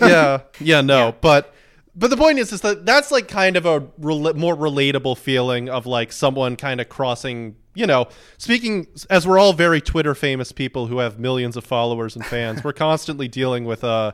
yeah, 0.00 0.40
yeah, 0.58 0.80
no, 0.80 1.08
yeah. 1.08 1.12
but 1.20 1.54
but 1.96 2.10
the 2.10 2.16
point 2.16 2.38
is, 2.38 2.52
is 2.52 2.60
that 2.62 2.84
that's 2.84 3.10
like 3.10 3.28
kind 3.28 3.56
of 3.56 3.66
a 3.66 3.80
more 3.98 4.56
relatable 4.56 5.16
feeling 5.16 5.68
of 5.68 5.86
like 5.86 6.12
someone 6.12 6.56
kind 6.56 6.80
of 6.80 6.88
crossing. 6.88 7.56
You 7.76 7.88
know, 7.88 8.06
speaking 8.38 8.86
as 9.10 9.26
we're 9.26 9.38
all 9.38 9.52
very 9.52 9.80
Twitter 9.80 10.14
famous 10.14 10.52
people 10.52 10.86
who 10.86 10.98
have 10.98 11.18
millions 11.18 11.56
of 11.56 11.64
followers 11.64 12.14
and 12.14 12.24
fans, 12.24 12.62
we're 12.62 12.72
constantly 12.72 13.26
dealing 13.26 13.64
with 13.64 13.82
uh 13.82 14.12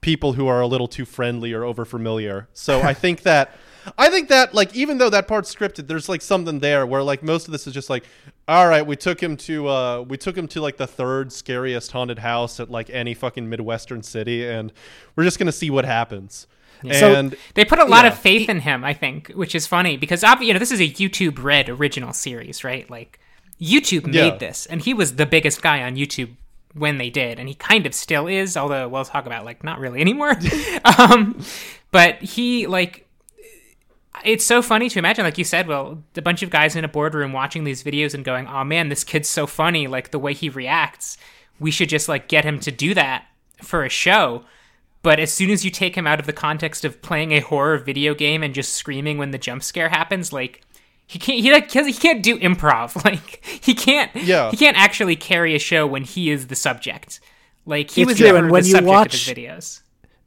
people 0.00 0.32
who 0.34 0.46
are 0.46 0.60
a 0.60 0.66
little 0.66 0.88
too 0.88 1.04
friendly 1.04 1.52
or 1.52 1.64
over 1.64 1.84
familiar. 1.84 2.48
So 2.54 2.80
I 2.80 2.94
think 2.94 3.22
that 3.24 3.54
I 3.98 4.10
think 4.10 4.28
that 4.28 4.54
like 4.54 4.74
even 4.74 4.98
though 4.98 5.10
that 5.10 5.26
part's 5.26 5.54
scripted, 5.54 5.88
there's 5.88 6.08
like 6.08 6.22
something 6.22 6.60
there 6.60 6.86
where 6.86 7.02
like 7.02 7.22
most 7.22 7.46
of 7.48 7.52
this 7.52 7.66
is 7.66 7.74
just 7.74 7.90
like, 7.90 8.04
all 8.46 8.68
right, 8.68 8.86
we 8.86 8.96
took 8.96 9.22
him 9.22 9.36
to 9.38 9.68
uh 9.68 10.00
we 10.02 10.16
took 10.16 10.36
him 10.36 10.48
to 10.48 10.60
like 10.60 10.76
the 10.76 10.86
third 10.86 11.32
scariest 11.32 11.92
haunted 11.92 12.18
house 12.18 12.60
at 12.60 12.70
like 12.70 12.90
any 12.90 13.14
fucking 13.14 13.48
midwestern 13.48 14.02
city, 14.02 14.46
and 14.48 14.72
we're 15.16 15.24
just 15.24 15.38
gonna 15.38 15.52
see 15.52 15.70
what 15.70 15.84
happens. 15.84 16.46
Yeah. 16.82 17.06
And 17.06 17.32
so 17.32 17.38
they 17.54 17.64
put 17.64 17.78
a 17.78 17.84
lot 17.84 18.04
yeah. 18.04 18.12
of 18.12 18.18
faith 18.18 18.48
in 18.48 18.60
him, 18.60 18.84
I 18.84 18.94
think, 18.94 19.28
which 19.30 19.54
is 19.54 19.66
funny 19.66 19.96
because 19.96 20.22
you 20.40 20.52
know 20.52 20.58
this 20.58 20.72
is 20.72 20.80
a 20.80 20.88
YouTube 20.88 21.42
Red 21.42 21.68
original 21.68 22.12
series, 22.12 22.64
right? 22.64 22.88
Like 22.90 23.20
YouTube 23.60 24.06
made 24.06 24.14
yeah. 24.14 24.36
this, 24.36 24.66
and 24.66 24.80
he 24.80 24.94
was 24.94 25.16
the 25.16 25.26
biggest 25.26 25.62
guy 25.62 25.82
on 25.82 25.96
YouTube 25.96 26.34
when 26.74 26.98
they 26.98 27.10
did, 27.10 27.38
and 27.38 27.48
he 27.48 27.54
kind 27.54 27.86
of 27.86 27.94
still 27.94 28.26
is, 28.26 28.56
although 28.56 28.88
we'll 28.88 29.04
talk 29.04 29.26
about 29.26 29.44
like 29.44 29.62
not 29.62 29.78
really 29.78 30.00
anymore. 30.00 30.36
um, 30.98 31.42
but 31.90 32.20
he 32.22 32.66
like 32.66 33.06
it's 34.24 34.44
so 34.44 34.62
funny 34.62 34.88
to 34.88 34.98
imagine, 34.98 35.24
like 35.24 35.38
you 35.38 35.44
said, 35.44 35.66
well, 35.66 36.02
a 36.16 36.22
bunch 36.22 36.42
of 36.42 36.50
guys 36.50 36.76
in 36.76 36.84
a 36.84 36.88
boardroom 36.88 37.32
watching 37.32 37.64
these 37.64 37.82
videos 37.82 38.14
and 38.14 38.24
going, 38.24 38.46
"Oh 38.46 38.64
man, 38.64 38.88
this 38.88 39.04
kid's 39.04 39.28
so 39.28 39.46
funny! 39.46 39.86
Like 39.86 40.10
the 40.10 40.18
way 40.18 40.34
he 40.34 40.48
reacts, 40.48 41.16
we 41.58 41.70
should 41.70 41.88
just 41.88 42.08
like 42.08 42.28
get 42.28 42.44
him 42.44 42.58
to 42.60 42.70
do 42.70 42.94
that 42.94 43.26
for 43.62 43.84
a 43.84 43.88
show." 43.88 44.44
But 45.02 45.18
as 45.18 45.32
soon 45.32 45.50
as 45.50 45.64
you 45.64 45.70
take 45.70 45.96
him 45.96 46.06
out 46.06 46.20
of 46.20 46.26
the 46.26 46.32
context 46.32 46.84
of 46.84 47.02
playing 47.02 47.32
a 47.32 47.40
horror 47.40 47.78
video 47.78 48.14
game 48.14 48.42
and 48.42 48.54
just 48.54 48.74
screaming 48.74 49.18
when 49.18 49.32
the 49.32 49.38
jump 49.38 49.62
scare 49.62 49.88
happens, 49.88 50.32
like 50.32 50.62
he 51.06 51.18
can't 51.18 51.40
he 51.40 51.52
like 51.52 51.70
he 51.70 51.92
can't 51.92 52.22
do 52.22 52.38
improv. 52.38 52.94
Like 53.04 53.44
he 53.44 53.74
can't 53.74 54.10
yeah. 54.14 54.50
he 54.50 54.56
can't 54.56 54.76
actually 54.76 55.16
carry 55.16 55.54
a 55.54 55.58
show 55.58 55.86
when 55.86 56.04
he 56.04 56.30
is 56.30 56.46
the 56.46 56.56
subject. 56.56 57.20
Like 57.66 57.90
he 57.90 58.02
it's 58.02 58.08
was 58.08 58.16
true. 58.18 58.26
never 58.26 58.38
and 58.38 58.50
when 58.50 58.62
the 58.62 58.68
you 58.68 58.74
subject 58.74 58.88
watch, 58.88 59.28
of 59.28 59.36
his 59.36 59.44
videos 59.44 59.81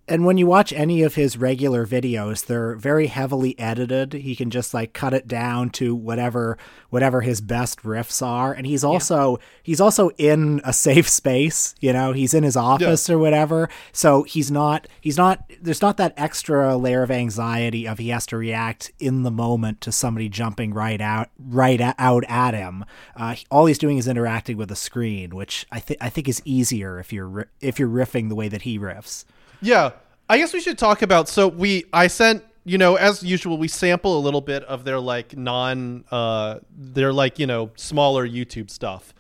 and 0.07 0.25
when 0.25 0.37
you 0.37 0.45
watch 0.45 0.71
any 0.73 1.01
of 1.01 1.15
his 1.15 1.37
regular 1.37 1.85
videos 1.85 2.45
they're 2.45 2.75
very 2.75 3.07
heavily 3.07 3.57
edited. 3.59 4.13
He 4.13 4.35
can 4.35 4.49
just 4.49 4.73
like 4.73 4.93
cut 4.93 5.13
it 5.13 5.27
down 5.27 5.69
to 5.71 5.95
whatever 5.95 6.57
whatever 6.89 7.21
his 7.21 7.41
best 7.41 7.81
riffs 7.83 8.25
are. 8.25 8.53
And 8.53 8.65
he's 8.67 8.83
also 8.83 9.37
yeah. 9.37 9.45
he's 9.63 9.81
also 9.81 10.09
in 10.17 10.61
a 10.63 10.73
safe 10.73 11.09
space 11.09 11.75
you 11.79 11.93
know? 11.93 12.13
He's 12.13 12.33
in 12.33 12.43
his 12.43 12.55
office 12.55 13.09
yeah. 13.09 13.15
or 13.15 13.19
whatever. 13.19 13.69
So 13.91 14.23
he's 14.23 14.51
not 14.51 14.87
he's 15.01 15.17
not 15.17 15.51
there's 15.61 15.81
not 15.81 15.97
that 15.97 16.13
extra 16.17 16.75
layer 16.77 17.03
of 17.03 17.11
anxiety 17.11 17.87
of 17.87 17.97
he 17.97 18.09
has 18.09 18.25
to 18.27 18.37
react 18.37 18.91
in 18.99 19.23
the 19.23 19.31
moment 19.31 19.81
to 19.81 19.91
somebody 19.91 20.29
jumping 20.29 20.73
right 20.73 21.01
out 21.01 21.29
right 21.39 21.81
out 21.97 22.23
at 22.27 22.53
him. 22.53 22.85
Uh, 23.15 23.35
all 23.49 23.65
he's 23.65 23.77
doing 23.77 23.97
is 23.97 24.07
interacting 24.07 24.57
with 24.57 24.71
a 24.71 24.75
screen 24.75 25.35
which 25.35 25.65
i 25.71 25.79
think 25.79 25.97
i 26.01 26.09
think 26.09 26.27
is 26.27 26.41
easier 26.45 26.99
if 26.99 27.11
you're 27.11 27.47
if 27.61 27.79
you're 27.79 27.89
riffing 27.89 28.29
the 28.29 28.35
way 28.35 28.47
that 28.47 28.63
he 28.63 28.77
riffs. 28.77 29.25
Yeah, 29.61 29.91
I 30.29 30.37
guess 30.37 30.53
we 30.53 30.59
should 30.61 30.77
talk 30.77 31.01
about. 31.01 31.29
So 31.29 31.47
we, 31.47 31.85
I 31.93 32.07
sent, 32.07 32.43
you 32.63 32.77
know, 32.77 32.95
as 32.95 33.21
usual, 33.21 33.57
we 33.57 33.67
sample 33.67 34.17
a 34.17 34.21
little 34.21 34.41
bit 34.41 34.63
of 34.63 34.83
their 34.83 34.99
like 34.99 35.37
non, 35.37 36.03
uh, 36.11 36.59
their 36.75 37.13
like 37.13 37.37
you 37.37 37.45
know 37.45 37.71
smaller 37.75 38.27
YouTube 38.27 38.69
stuff, 38.71 39.13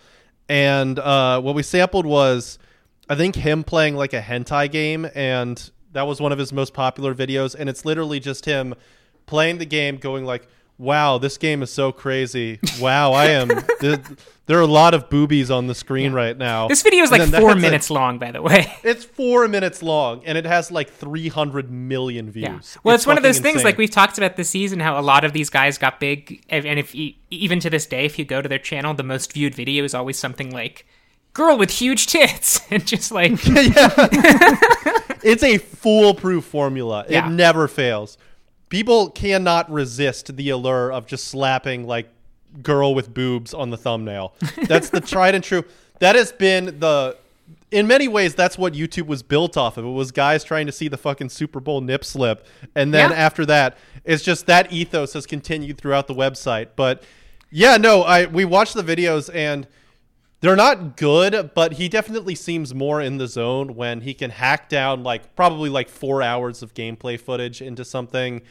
and 0.49 0.97
uh, 0.97 1.39
what 1.41 1.55
we 1.55 1.63
sampled 1.63 2.05
was, 2.05 2.57
I 3.07 3.15
think 3.15 3.35
him 3.35 3.63
playing 3.63 3.95
like 3.95 4.13
a 4.13 4.21
hentai 4.21 4.71
game, 4.71 5.07
and 5.13 5.69
that 5.91 6.07
was 6.07 6.19
one 6.19 6.31
of 6.31 6.39
his 6.39 6.51
most 6.51 6.73
popular 6.73 7.13
videos, 7.13 7.55
and 7.57 7.69
it's 7.69 7.85
literally 7.85 8.19
just 8.19 8.45
him 8.45 8.73
playing 9.27 9.59
the 9.59 9.65
game, 9.65 9.97
going 9.97 10.25
like, 10.25 10.47
wow, 10.77 11.17
this 11.17 11.37
game 11.37 11.63
is 11.63 11.71
so 11.71 11.91
crazy. 11.91 12.59
Wow, 12.79 13.13
I 13.13 13.27
am. 13.27 13.47
there, 13.79 14.01
there, 14.45 14.57
are 14.57 14.61
a 14.61 14.67
lot 14.67 14.93
of 14.93 15.09
boobies 15.09 15.49
on 15.49 15.67
the 15.67 15.75
screen 15.75 16.11
yeah. 16.11 16.17
right 16.17 16.37
now. 16.37 16.67
This 16.67 16.81
video 16.81 17.03
is 17.03 17.11
like 17.11 17.29
four 17.29 17.55
minutes 17.55 17.89
long, 17.89 18.19
by 18.19 18.31
the 18.31 18.41
way. 18.41 18.73
It's 18.83 19.03
four 19.03 19.47
minutes 19.47 19.81
long, 19.81 20.23
and 20.25 20.37
it 20.37 20.45
has 20.45 20.71
like 20.71 20.91
300 20.91 21.71
million 21.71 22.29
views. 22.29 22.45
Yeah. 22.45 22.81
Well, 22.83 22.95
it's, 22.95 23.03
it's 23.03 23.07
one 23.07 23.17
of 23.17 23.23
those 23.23 23.39
things 23.39 23.55
insane. 23.55 23.65
like 23.65 23.77
we've 23.77 23.89
talked 23.89 24.17
about 24.17 24.35
this 24.35 24.49
season, 24.49 24.79
how 24.79 24.99
a 24.99 25.01
lot 25.01 25.23
of 25.23 25.33
these 25.33 25.49
guys 25.49 25.77
got 25.77 25.99
big, 25.99 26.43
and 26.49 26.79
if 26.79 26.93
even 27.29 27.59
to 27.61 27.69
this 27.69 27.85
day, 27.85 28.05
if 28.05 28.19
you 28.19 28.25
go 28.25 28.41
to 28.41 28.49
their 28.49 28.59
channel, 28.59 28.93
the 28.93 29.03
most 29.03 29.33
viewed 29.33 29.55
video 29.55 29.83
is 29.83 29.93
always 29.93 30.19
something 30.19 30.51
like 30.51 30.85
girl 31.35 31.57
with 31.57 31.69
huge 31.69 32.07
tits 32.07 32.61
and 32.71 32.87
just 32.87 33.11
like 33.11 33.31
yeah 33.45 33.89
it's 35.21 35.43
a 35.43 35.57
foolproof 35.57 36.45
formula 36.45 37.05
it 37.09 37.27
never 37.27 37.67
fails 37.67 38.17
people 38.75 39.09
cannot 39.09 39.71
resist 39.71 40.35
the 40.35 40.49
allure 40.49 40.91
of 40.91 41.05
just 41.05 41.29
slapping 41.29 41.87
like 41.87 42.09
girl 42.61 42.93
with 42.93 43.13
boobs 43.13 43.53
on 43.53 43.69
the 43.69 43.77
thumbnail. 43.77 44.33
That's 44.67 44.89
the 44.89 44.99
tried 44.99 45.33
and 45.33 45.41
true. 45.41 45.63
That 45.99 46.17
has 46.17 46.33
been 46.33 46.81
the 46.81 47.15
in 47.71 47.87
many 47.87 48.09
ways 48.09 48.35
that's 48.35 48.57
what 48.57 48.73
YouTube 48.73 49.07
was 49.07 49.23
built 49.23 49.55
off 49.55 49.77
of. 49.77 49.85
It 49.85 49.89
was 49.91 50.11
guys 50.11 50.43
trying 50.43 50.65
to 50.65 50.73
see 50.73 50.89
the 50.89 50.97
fucking 50.97 51.29
Super 51.29 51.61
Bowl 51.61 51.79
nip 51.79 52.03
slip 52.03 52.45
and 52.75 52.93
then 52.93 53.11
yeah. 53.11 53.15
after 53.15 53.45
that 53.45 53.77
it's 54.03 54.21
just 54.21 54.45
that 54.47 54.73
ethos 54.73 55.13
has 55.13 55.25
continued 55.25 55.77
throughout 55.77 56.07
the 56.07 56.13
website. 56.13 56.71
But 56.75 57.01
yeah, 57.49 57.77
no, 57.77 58.01
I 58.01 58.25
we 58.25 58.43
watched 58.43 58.73
the 58.73 58.83
videos 58.83 59.33
and 59.33 59.67
they're 60.41 60.57
not 60.57 60.97
good, 60.97 61.51
but 61.55 61.73
he 61.73 61.87
definitely 61.87 62.35
seems 62.35 62.75
more 62.75 62.99
in 62.99 63.19
the 63.19 63.27
zone 63.27 63.73
when 63.75 64.01
he 64.01 64.13
can 64.13 64.31
hack 64.31 64.67
down 64.67 65.01
like 65.01 65.33
probably 65.33 65.69
like 65.69 65.87
4 65.87 66.21
hours 66.21 66.61
of 66.61 66.73
gameplay 66.73 67.17
footage 67.17 67.61
into 67.61 67.85
something 67.85 68.41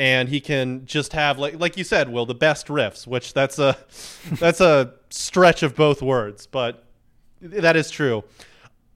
and 0.00 0.30
he 0.30 0.40
can 0.40 0.86
just 0.86 1.12
have 1.12 1.38
like 1.38 1.60
like 1.60 1.76
you 1.76 1.84
said, 1.84 2.08
Will, 2.08 2.24
the 2.24 2.34
best 2.34 2.68
riffs, 2.68 3.06
which 3.06 3.34
that's 3.34 3.58
a 3.58 3.76
that's 4.32 4.60
a 4.62 4.94
stretch 5.10 5.62
of 5.62 5.76
both 5.76 6.00
words, 6.00 6.46
but 6.46 6.84
that 7.42 7.76
is 7.76 7.90
true. 7.90 8.24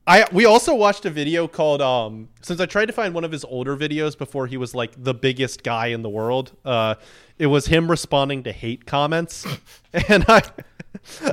I 0.07 0.27
we 0.33 0.45
also 0.45 0.75
watched 0.75 1.07
a 1.07 1.11
video 1.11 1.49
called 1.49 1.81
um 1.81 2.29
since 2.43 2.61
I 2.61 2.67
tried 2.67 2.87
to 2.87 2.93
find 2.93 3.15
one 3.15 3.25
of 3.25 3.33
his 3.33 3.45
older 3.45 3.77
videos 3.77 4.17
before 4.17 4.47
he 4.47 4.57
was 4.57 4.75
like 4.75 4.93
the 5.03 5.15
biggest 5.15 5.63
guy 5.63 5.89
in 5.89 6.03
the 6.03 6.11
world. 6.11 6.53
Uh 6.65 6.97
it 7.39 7.47
was 7.47 7.67
him 7.67 7.91
responding 7.91 8.43
to 8.45 8.53
hate 8.53 8.87
comments. 8.87 9.47
and 10.09 10.25
I 10.29 10.43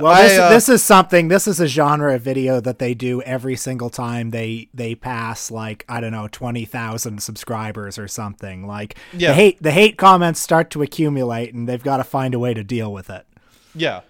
Well, 0.00 0.20
this, 0.22 0.38
uh, 0.38 0.48
this 0.50 0.68
is 0.68 0.82
something 0.82 1.28
this 1.28 1.46
is 1.46 1.60
a 1.60 1.66
genre 1.66 2.14
of 2.14 2.22
video 2.22 2.60
that 2.60 2.78
they 2.78 2.94
do 2.94 3.20
every 3.22 3.56
single 3.56 3.90
time 3.90 4.30
they 4.30 4.68
they 4.72 4.94
pass 4.94 5.50
like 5.50 5.84
I 5.88 6.00
don't 6.00 6.12
know 6.12 6.28
20,000 6.28 7.22
subscribers 7.22 7.98
or 7.98 8.08
something. 8.08 8.66
Like 8.66 8.96
yeah. 9.12 9.28
the 9.28 9.34
hate 9.34 9.62
the 9.62 9.70
hate 9.70 9.98
comments 9.98 10.40
start 10.40 10.70
to 10.70 10.82
accumulate 10.82 11.52
and 11.52 11.68
they've 11.68 11.82
got 11.82 11.98
to 11.98 12.04
find 12.04 12.34
a 12.34 12.38
way 12.38 12.54
to 12.54 12.64
deal 12.64 12.92
with 12.92 13.10
it. 13.10 13.26
Yeah. 13.74 14.00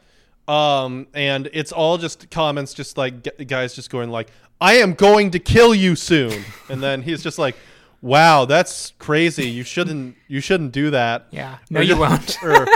Um, 0.48 1.06
and 1.14 1.48
it's 1.52 1.72
all 1.72 1.98
just 1.98 2.30
comments, 2.30 2.74
just 2.74 2.96
like 2.98 3.46
guys 3.46 3.74
just 3.74 3.90
going 3.90 4.10
like, 4.10 4.30
I 4.60 4.74
am 4.74 4.94
going 4.94 5.30
to 5.32 5.38
kill 5.38 5.74
you 5.74 5.96
soon. 5.96 6.44
And 6.68 6.82
then 6.82 7.02
he's 7.02 7.22
just 7.22 7.38
like, 7.38 7.56
wow, 8.00 8.44
that's 8.44 8.92
crazy. 8.98 9.48
You 9.48 9.64
shouldn't 9.64 10.16
you 10.28 10.40
shouldn't 10.40 10.72
do 10.72 10.90
that. 10.90 11.26
Yeah. 11.30 11.58
No, 11.70 11.80
or, 11.80 11.82
you 11.82 11.96
won't. 11.96 12.42
Or, 12.42 12.66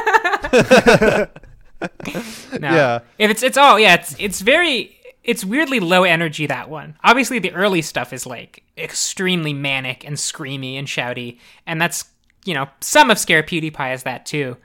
no. 2.59 2.74
Yeah. 2.74 3.00
If 3.18 3.31
it's 3.31 3.42
it's 3.42 3.57
all 3.57 3.79
yeah, 3.79 3.94
it's 3.94 4.16
it's 4.18 4.40
very 4.40 4.96
it's 5.22 5.44
weirdly 5.44 5.81
low 5.81 6.05
energy 6.05 6.46
that 6.46 6.70
one. 6.70 6.96
Obviously 7.05 7.38
the 7.38 7.52
early 7.52 7.83
stuff 7.83 8.12
is 8.12 8.26
like 8.26 8.62
extremely 8.79 9.52
manic 9.52 10.05
and 10.05 10.16
screamy 10.16 10.79
and 10.79 10.87
shouty, 10.87 11.38
and 11.66 11.81
that's 11.81 12.05
you 12.46 12.55
know, 12.55 12.68
some 12.81 13.11
of 13.11 13.18
Scare 13.18 13.42
PewDiePie 13.42 13.92
is 13.92 14.05
that 14.05 14.24
too. 14.24 14.57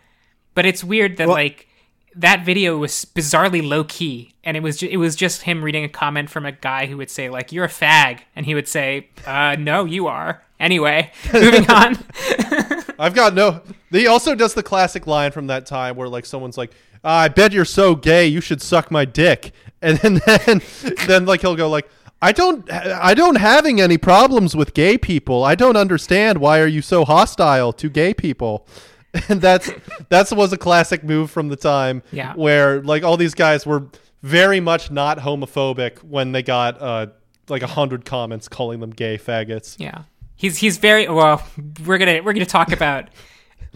But 0.53 0.65
it's 0.65 0.83
weird 0.83 1.17
that 1.17 1.27
well, 1.27 1.35
like 1.35 1.67
that 2.15 2.45
video 2.45 2.77
was 2.77 3.05
bizarrely 3.05 3.67
low 3.67 3.83
key, 3.83 4.33
and 4.43 4.57
it 4.57 4.61
was 4.61 4.77
ju- 4.77 4.89
it 4.89 4.97
was 4.97 5.15
just 5.15 5.43
him 5.43 5.63
reading 5.63 5.83
a 5.83 5.89
comment 5.89 6.29
from 6.29 6.45
a 6.45 6.51
guy 6.51 6.85
who 6.85 6.97
would 6.97 7.09
say 7.09 7.29
like 7.29 7.51
"You're 7.51 7.65
a 7.65 7.69
fag," 7.69 8.19
and 8.35 8.45
he 8.45 8.55
would 8.55 8.67
say, 8.67 9.09
uh, 9.25 9.55
"No, 9.57 9.85
you 9.85 10.07
are." 10.07 10.43
Anyway, 10.59 11.11
moving 11.33 11.69
on. 11.69 11.97
I've 12.99 13.15
got 13.15 13.33
no. 13.33 13.61
He 13.89 14.07
also 14.07 14.35
does 14.35 14.53
the 14.53 14.63
classic 14.63 15.07
line 15.07 15.31
from 15.31 15.47
that 15.47 15.65
time 15.65 15.95
where 15.95 16.07
like 16.07 16.25
someone's 16.25 16.57
like, 16.57 16.71
I 17.03 17.27
bet 17.29 17.51
you're 17.51 17.65
so 17.65 17.95
gay. 17.95 18.27
You 18.27 18.41
should 18.41 18.61
suck 18.61 18.91
my 18.91 19.05
dick. 19.05 19.53
And 19.81 19.97
then, 19.97 20.21
then, 20.45 20.61
then 21.07 21.25
like 21.25 21.41
he'll 21.41 21.55
go 21.55 21.69
like, 21.69 21.89
I 22.21 22.31
don't, 22.31 22.71
I 22.71 23.15
don't 23.15 23.37
having 23.37 23.81
any 23.81 23.97
problems 23.97 24.55
with 24.55 24.75
gay 24.75 24.97
people. 24.97 25.43
I 25.43 25.55
don't 25.55 25.75
understand 25.75 26.37
why 26.37 26.59
are 26.59 26.67
you 26.67 26.83
so 26.83 27.03
hostile 27.03 27.73
to 27.73 27.89
gay 27.89 28.13
people. 28.13 28.67
And 29.29 29.41
that's 29.41 29.69
that's 30.09 30.31
was 30.31 30.53
a 30.53 30.57
classic 30.57 31.03
move 31.03 31.31
from 31.31 31.49
the 31.49 31.55
time. 31.55 32.03
Yeah. 32.11 32.33
Where 32.33 32.81
like 32.81 33.03
all 33.03 33.17
these 33.17 33.33
guys 33.33 33.65
were 33.65 33.87
very 34.23 34.59
much 34.59 34.91
not 34.91 35.17
homophobic 35.19 36.03
when 36.03 36.31
they 36.31 36.43
got 36.43 36.81
uh 36.81 37.07
like 37.49 37.61
a 37.63 37.67
hundred 37.67 38.05
comments 38.05 38.47
calling 38.47 38.79
them 38.79 38.91
gay 38.91 39.17
faggots. 39.17 39.75
Yeah, 39.79 40.03
he's 40.35 40.57
he's 40.57 40.77
very 40.77 41.07
well. 41.09 41.43
We're 41.85 41.97
gonna 41.97 42.21
we're 42.23 42.33
gonna 42.33 42.45
talk 42.45 42.71
about 42.71 43.09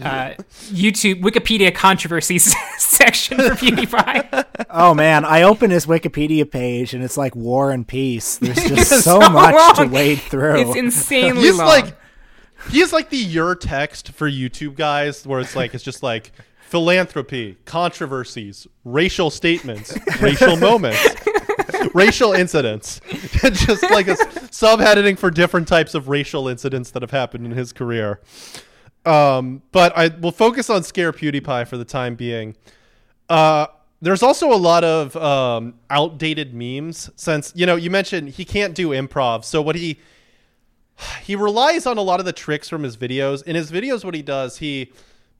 uh, 0.02 0.34
YouTube 0.68 1.22
Wikipedia 1.22 1.74
controversies 1.74 2.54
section 2.78 3.38
for 3.38 3.50
PewDiePie. 3.50 4.44
Oh 4.68 4.92
man, 4.94 5.24
I 5.24 5.42
open 5.42 5.70
his 5.70 5.86
Wikipedia 5.86 6.50
page 6.50 6.92
and 6.92 7.02
it's 7.02 7.16
like 7.16 7.34
War 7.36 7.70
and 7.70 7.86
Peace. 7.86 8.36
There's 8.38 8.56
just 8.68 8.88
so, 8.90 9.20
so 9.20 9.30
much 9.30 9.54
long. 9.54 9.74
to 9.76 9.86
wade 9.94 10.18
through. 10.20 10.60
It's 10.60 10.76
insanely 10.76 11.42
He's 11.42 11.56
long. 11.56 11.66
like 11.66 11.96
he's 12.70 12.92
like 12.92 13.10
the 13.10 13.38
ur-text 13.38 14.12
for 14.12 14.30
YouTube 14.30 14.76
guys 14.76 15.26
where 15.26 15.40
it's 15.40 15.56
like 15.56 15.74
it's 15.74 15.84
just 15.84 16.02
like 16.02 16.32
philanthropy, 16.60 17.56
controversies, 17.64 18.66
racial 18.84 19.30
statements, 19.30 19.96
racial 20.20 20.56
moments, 20.58 21.14
racial 21.94 22.32
incidents. 22.32 23.00
just 23.10 23.82
like 23.90 24.08
a 24.08 24.16
subheading 24.16 25.18
for 25.18 25.30
different 25.30 25.68
types 25.68 25.94
of 25.94 26.08
racial 26.08 26.48
incidents 26.48 26.90
that 26.90 27.02
have 27.02 27.12
happened 27.12 27.46
in 27.46 27.52
his 27.52 27.72
career. 27.72 28.20
Um, 29.04 29.62
but 29.70 29.96
I 29.96 30.08
will 30.08 30.32
focus 30.32 30.68
on 30.68 30.82
Scare 30.82 31.12
PewDiePie 31.12 31.68
for 31.68 31.76
the 31.76 31.84
time 31.84 32.16
being. 32.16 32.56
Uh, 33.28 33.68
there's 34.02 34.22
also 34.22 34.52
a 34.52 34.56
lot 34.56 34.84
of 34.84 35.16
um, 35.16 35.74
outdated 35.88 36.52
memes 36.52 37.10
since 37.16 37.52
you 37.56 37.64
know 37.64 37.76
you 37.76 37.90
mentioned 37.90 38.30
he 38.30 38.44
can't 38.44 38.74
do 38.74 38.88
improv. 38.90 39.44
So 39.44 39.62
what 39.62 39.76
he 39.76 39.98
he 41.22 41.36
relies 41.36 41.86
on 41.86 41.98
a 41.98 42.02
lot 42.02 42.20
of 42.20 42.26
the 42.26 42.32
tricks 42.32 42.68
from 42.68 42.82
his 42.82 42.96
videos. 42.96 43.42
In 43.42 43.56
his 43.56 43.70
videos, 43.70 44.04
what 44.04 44.14
he 44.14 44.22
does, 44.22 44.58
he 44.58 44.92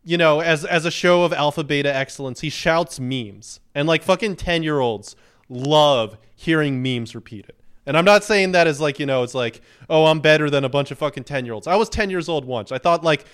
you 0.07 0.17
know, 0.17 0.41
as 0.41 0.65
as 0.65 0.85
a 0.85 0.91
show 0.91 1.25
of 1.25 1.33
alpha 1.33 1.65
beta 1.65 1.93
excellence, 1.93 2.41
he 2.41 2.49
shouts 2.49 3.01
memes, 3.01 3.59
and 3.75 3.89
like 3.89 4.05
fucking 4.05 4.37
ten 4.37 4.63
year 4.63 4.79
olds 4.79 5.17
love 5.49 6.17
hearing 6.35 6.81
memes 6.81 7.15
repeated. 7.15 7.55
And 7.87 7.97
I'm 7.97 8.05
not 8.05 8.23
saying 8.25 8.53
that 8.53 8.69
as 8.69 8.81
like 8.81 9.01
you 9.01 9.07
know, 9.07 9.25
it's 9.25 9.35
like 9.35 9.61
oh, 9.91 10.07
I'm 10.07 10.21
better 10.21 10.49
than 10.49 10.65
a 10.65 10.69
bunch 10.69 10.93
of 10.93 10.99
fucking 10.99 11.25
ten 11.25 11.45
year 11.45 11.55
olds. 11.55 11.67
I 11.67 11.75
was 11.75 11.89
ten 11.89 12.09
years 12.09 12.29
old 12.29 12.45
once. 12.45 12.71
I 12.71 12.79
thought 12.79 13.03
like 13.03 13.25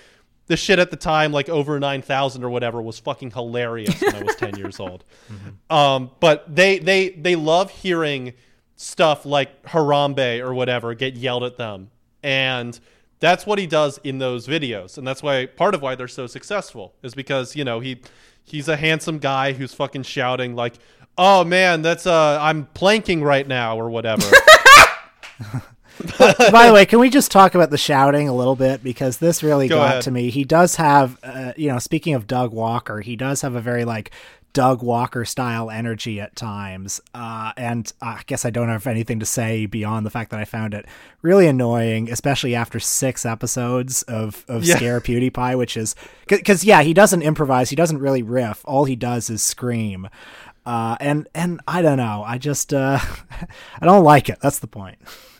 the 0.47 0.57
shit 0.57 0.79
at 0.79 0.91
the 0.91 0.97
time, 0.97 1.31
like 1.31 1.51
over 1.51 1.79
nine 1.79 2.01
thousand 2.01 2.43
or 2.43 2.49
whatever, 2.49 2.81
was 2.81 2.99
fucking 2.99 3.33
hilarious 3.33 4.01
when 4.01 4.15
I 4.15 4.23
was 4.23 4.35
ten 4.39 4.57
years 4.57 4.81
old. 4.81 5.05
Um, 5.69 6.11
but 6.21 6.55
they 6.55 6.79
they 6.79 7.11
they 7.11 7.37
love 7.37 7.71
hearing 7.71 8.33
stuff 8.77 9.27
like 9.27 9.63
Harambe 9.65 10.41
or 10.41 10.55
whatever 10.55 10.95
get 10.95 11.17
yelled 11.17 11.45
at 11.45 11.59
them, 11.59 11.91
and 12.23 12.79
that's 13.21 13.47
what 13.47 13.59
he 13.59 13.67
does 13.67 13.99
in 13.99 14.19
those 14.19 14.47
videos, 14.47 14.99
and 14.99 15.07
that's 15.07 15.23
why 15.23 15.47
part 15.47 15.75
of 15.75 15.83
why 15.83 15.95
they're 15.95 16.09
so 16.09 16.27
successful 16.27 16.95
is 17.03 17.15
because 17.15 17.55
you 17.55 17.65
know 17.65 17.81
he 17.81 18.01
he's 18.45 18.69
a 18.69 18.77
handsome 18.77 19.19
guy 19.19 19.53
who's 19.53 19.73
fucking 19.75 20.03
shouting 20.03 20.55
like, 20.57 20.75
"Oh 21.17 21.45
man, 21.45 21.83
that's 21.83 22.07
uh, 22.07 22.39
I'm 22.41 22.67
planking 22.75 23.23
right 23.23 23.47
now" 23.47 23.77
or 23.79 23.91
whatever. 23.91 24.25
By 26.19 26.67
the 26.67 26.73
way, 26.73 26.87
can 26.87 26.99
we 26.99 27.11
just 27.11 27.31
talk 27.31 27.55
about 27.55 27.71
the 27.71 27.79
shouting 27.79 28.29
a 28.29 28.35
little 28.35 28.57
bit 28.57 28.83
because 28.83 29.19
this 29.19 29.43
really 29.43 29.69
Go 29.69 29.77
got 29.77 29.87
ahead. 29.87 30.03
to 30.03 30.11
me. 30.11 30.31
He 30.31 30.43
does 30.45 30.77
have, 30.77 31.19
uh, 31.23 31.53
you 31.57 31.69
know, 31.69 31.79
speaking 31.79 32.15
of 32.15 32.27
Doug 32.27 32.53
Walker, 32.53 33.01
he 33.01 33.15
does 33.15 33.43
have 33.43 33.55
a 33.55 33.61
very 33.61 33.85
like 33.85 34.11
Doug 34.53 34.83
Walker 34.83 35.25
style 35.25 35.71
energy 35.71 36.21
at 36.21 36.37
times, 36.37 37.01
uh, 37.15 37.53
and 37.57 37.91
I 38.03 38.21
guess 38.27 38.45
I 38.45 38.51
don't 38.51 38.69
have 38.69 38.87
anything 38.87 39.19
to 39.21 39.27
say 39.27 39.67
beyond 39.67 40.05
the 40.05 40.11
fact 40.11 40.31
that 40.31 40.41
I 40.41 40.45
found 40.45 40.75
it 40.75 40.87
really 41.23 41.47
annoying, 41.47 42.11
especially 42.11 42.55
after 42.55 42.79
six 42.79 43.25
episodes 43.25 44.03
of 44.03 44.45
of 44.49 44.65
Yeah. 44.65 44.77
Scare 44.77 45.01
PewDiePie, 45.01 45.57
which 45.57 45.77
is 45.77 45.95
because 46.29 46.65
yeah, 46.65 46.83
he 46.83 46.93
doesn't 46.93 47.23
improvise, 47.23 47.71
he 47.71 47.77
doesn't 47.77 47.99
really 47.99 48.23
riff. 48.23 48.63
All 48.65 48.85
he 48.85 48.97
does 48.97 49.31
is 49.31 49.43
scream. 49.43 50.09
Uh, 50.65 50.97
and 51.01 51.29
and 51.35 51.61
I 51.67 51.83
don't 51.83 51.97
know. 51.97 52.23
I 52.27 52.39
just 52.39 52.73
uh, 52.75 52.99
I 53.81 53.85
don't 53.87 54.05
like 54.05 54.29
it. 54.29 54.39
That's 54.41 54.59
the 54.61 54.67
point. 54.69 54.99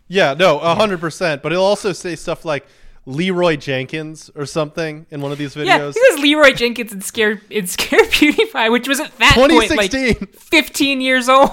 Yeah, 0.09 0.35
no, 0.35 0.59
a 0.59 0.75
hundred 0.75 1.01
percent. 1.01 1.43
But 1.43 1.53
he'll 1.53 1.63
also 1.63 1.93
say 1.93 2.17
stuff 2.17 2.45
like 2.45 2.67
Leeroy 3.05 3.57
Jenkins 3.57 4.31
or 4.35 4.47
something 4.47 5.07
in 5.11 5.21
one 5.21 5.33
of 5.33 5.39
these 5.39 5.55
videos. 5.55 5.67
yeah, 5.67 5.79
videos. 5.81 5.95
he 5.95 6.01
says 6.11 6.19
Leeroy 6.21 6.53
Jenkins 6.53 6.93
in 6.93 7.01
Scare 7.01 7.41
in 7.51 7.67
Scare 7.67 8.01
PewDiePie, 8.05 8.71
which 8.71 8.87
was 8.89 9.01
at 9.01 9.17
that 9.19 9.35
point 9.35 9.71
like 9.77 9.91
15 10.37 11.01
years 11.01 11.29
old. 11.29 11.51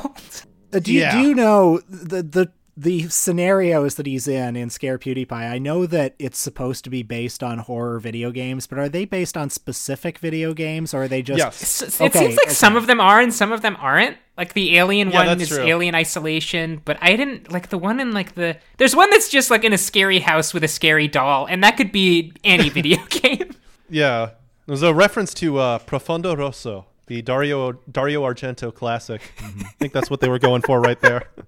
Uh, 0.71 0.79
do 0.79 0.93
you, 0.93 0.99
Yeah. 0.99 1.11
do 1.21 1.27
you 1.27 1.33
know 1.33 1.81
the 1.89 2.21
the 2.21 2.51
the 2.81 3.09
scenarios 3.09 3.95
that 3.95 4.05
he's 4.05 4.25
in 4.27 4.55
in 4.55 4.69
Scare 4.69 4.97
PewDiePie? 4.97 5.31
I 5.31 5.57
know 5.57 5.85
that 5.85 6.15
it's 6.17 6.37
supposed 6.39 6.85
to 6.85 6.89
be 6.89 7.03
based 7.03 7.43
on 7.43 7.59
horror 7.59 7.99
video 7.99 8.31
games, 8.31 8.67
but 8.67 8.79
are 8.79 8.87
they 8.87 9.03
based 9.03 9.35
on 9.35 9.49
specific 9.49 10.17
video 10.19 10.53
games, 10.53 10.93
or 10.93 11.03
are 11.03 11.07
they 11.09 11.21
just? 11.21 11.37
Yes. 11.39 11.61
S- 11.83 11.99
It 12.01 12.05
Okay, 12.05 12.19
seems 12.19 12.37
like 12.37 12.47
okay. 12.47 12.53
some 12.53 12.77
of 12.77 12.87
them 12.87 13.01
are 13.01 13.19
and 13.19 13.33
some 13.33 13.51
of 13.51 13.61
them 13.61 13.75
aren't. 13.79 14.17
Like 14.37 14.53
the 14.53 14.77
alien 14.77 15.09
Yeah, 15.11 15.25
one 15.27 15.41
is 15.41 15.49
true. 15.49 15.63
Alien 15.65 15.93
Isolation, 15.95 16.81
but 16.85 16.97
I 17.01 17.17
didn't 17.17 17.51
like 17.51 17.67
the 17.69 17.77
one 17.77 17.99
in 17.99 18.13
like 18.13 18.35
the. 18.35 18.57
There's 18.77 18.95
one 18.95 19.09
that's 19.09 19.27
just 19.29 19.51
like 19.51 19.65
in 19.65 19.73
a 19.73 19.77
scary 19.77 20.19
house 20.19 20.53
with 20.53 20.63
a 20.63 20.69
scary 20.69 21.09
doll, 21.09 21.45
and 21.47 21.61
that 21.63 21.75
could 21.75 21.91
be 21.91 22.31
any 22.45 22.69
video 22.79 23.03
game. 23.09 23.51
Yeah, 23.89 24.29
there's 24.67 24.83
a 24.83 24.93
reference 24.93 25.33
to 25.35 25.57
uh, 25.57 25.79
Profondo 25.79 26.33
Rosso, 26.37 26.85
the 27.07 27.21
Dario 27.21 27.73
Dario 27.91 28.23
Argento 28.23 28.73
classic. 28.73 29.21
Mm-hmm. 29.39 29.61
I 29.65 29.69
think 29.79 29.91
that's 29.91 30.09
what 30.09 30.21
they 30.21 30.29
were 30.29 30.39
going 30.39 30.61
for 30.61 30.79
right 30.79 31.01
there. 31.01 31.23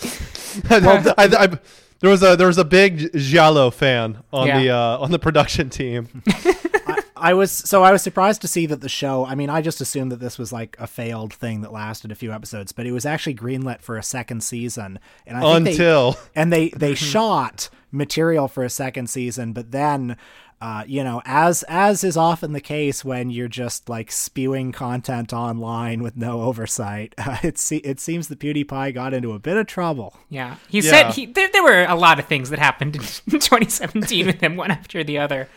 I, 0.70 1.14
I, 1.18 1.24
I, 1.44 1.58
there 2.00 2.10
was 2.10 2.22
a 2.22 2.36
there 2.36 2.46
was 2.46 2.58
a 2.58 2.64
big 2.64 3.12
Giallo 3.14 3.70
fan 3.70 4.18
on 4.32 4.46
Yeah. 4.48 4.60
the 4.60 4.70
uh, 4.70 4.98
on 4.98 5.10
the 5.10 5.18
production 5.18 5.70
team. 5.70 6.22
I 7.16 7.34
was 7.34 7.52
so 7.52 7.82
I 7.82 7.92
was 7.92 8.02
surprised 8.02 8.40
to 8.42 8.48
see 8.48 8.64
that 8.66 8.80
the 8.80 8.88
show. 8.88 9.26
I 9.26 9.34
mean, 9.34 9.50
I 9.50 9.60
just 9.60 9.82
assumed 9.82 10.10
that 10.10 10.20
this 10.20 10.38
was 10.38 10.52
like 10.52 10.74
a 10.78 10.86
failed 10.86 11.34
thing 11.34 11.60
that 11.60 11.70
lasted 11.72 12.10
a 12.10 12.14
few 12.14 12.32
episodes, 12.32 12.72
but 12.72 12.86
it 12.86 12.92
was 12.92 13.04
actually 13.04 13.34
greenlit 13.34 13.82
for 13.82 13.98
a 13.98 14.02
second 14.02 14.42
season. 14.42 14.98
And 15.26 15.36
I 15.36 15.40
think 15.54 15.64
they- 15.66 15.70
Until 15.72 16.16
and 16.34 16.50
they 16.52 16.70
they 16.70 16.94
shot 17.12 17.68
material 17.92 18.48
for 18.48 18.62
a 18.64 18.70
second 18.70 19.10
season 19.10 19.52
but 19.52 19.72
then 19.72 20.16
uh, 20.60 20.84
you 20.86 21.02
know 21.02 21.22
as 21.24 21.62
as 21.68 22.04
is 22.04 22.16
often 22.16 22.52
the 22.52 22.60
case 22.60 23.04
when 23.04 23.30
you're 23.30 23.48
just 23.48 23.88
like 23.88 24.12
spewing 24.12 24.72
content 24.72 25.32
online 25.32 26.02
with 26.02 26.16
no 26.16 26.42
oversight 26.42 27.14
uh, 27.18 27.38
it, 27.42 27.56
se- 27.58 27.76
it 27.78 27.98
seems 27.98 28.28
that 28.28 28.38
pewdiepie 28.38 28.92
got 28.92 29.14
into 29.14 29.32
a 29.32 29.38
bit 29.38 29.56
of 29.56 29.66
trouble 29.66 30.14
Yeah, 30.28 30.56
he 30.68 30.80
Yeah. 30.80 30.90
said 30.90 31.12
he, 31.14 31.26
there, 31.26 31.48
there 31.52 31.62
were 31.64 31.84
a 31.84 31.94
lot 31.94 32.18
of 32.18 32.26
things 32.26 32.50
that 32.50 32.58
happened 32.58 32.96
in 32.96 33.02
2017 33.30 34.26
with 34.26 34.40
him, 34.42 34.56
one 34.56 34.70
after 34.70 35.02
the 35.02 35.18
other. 35.18 35.48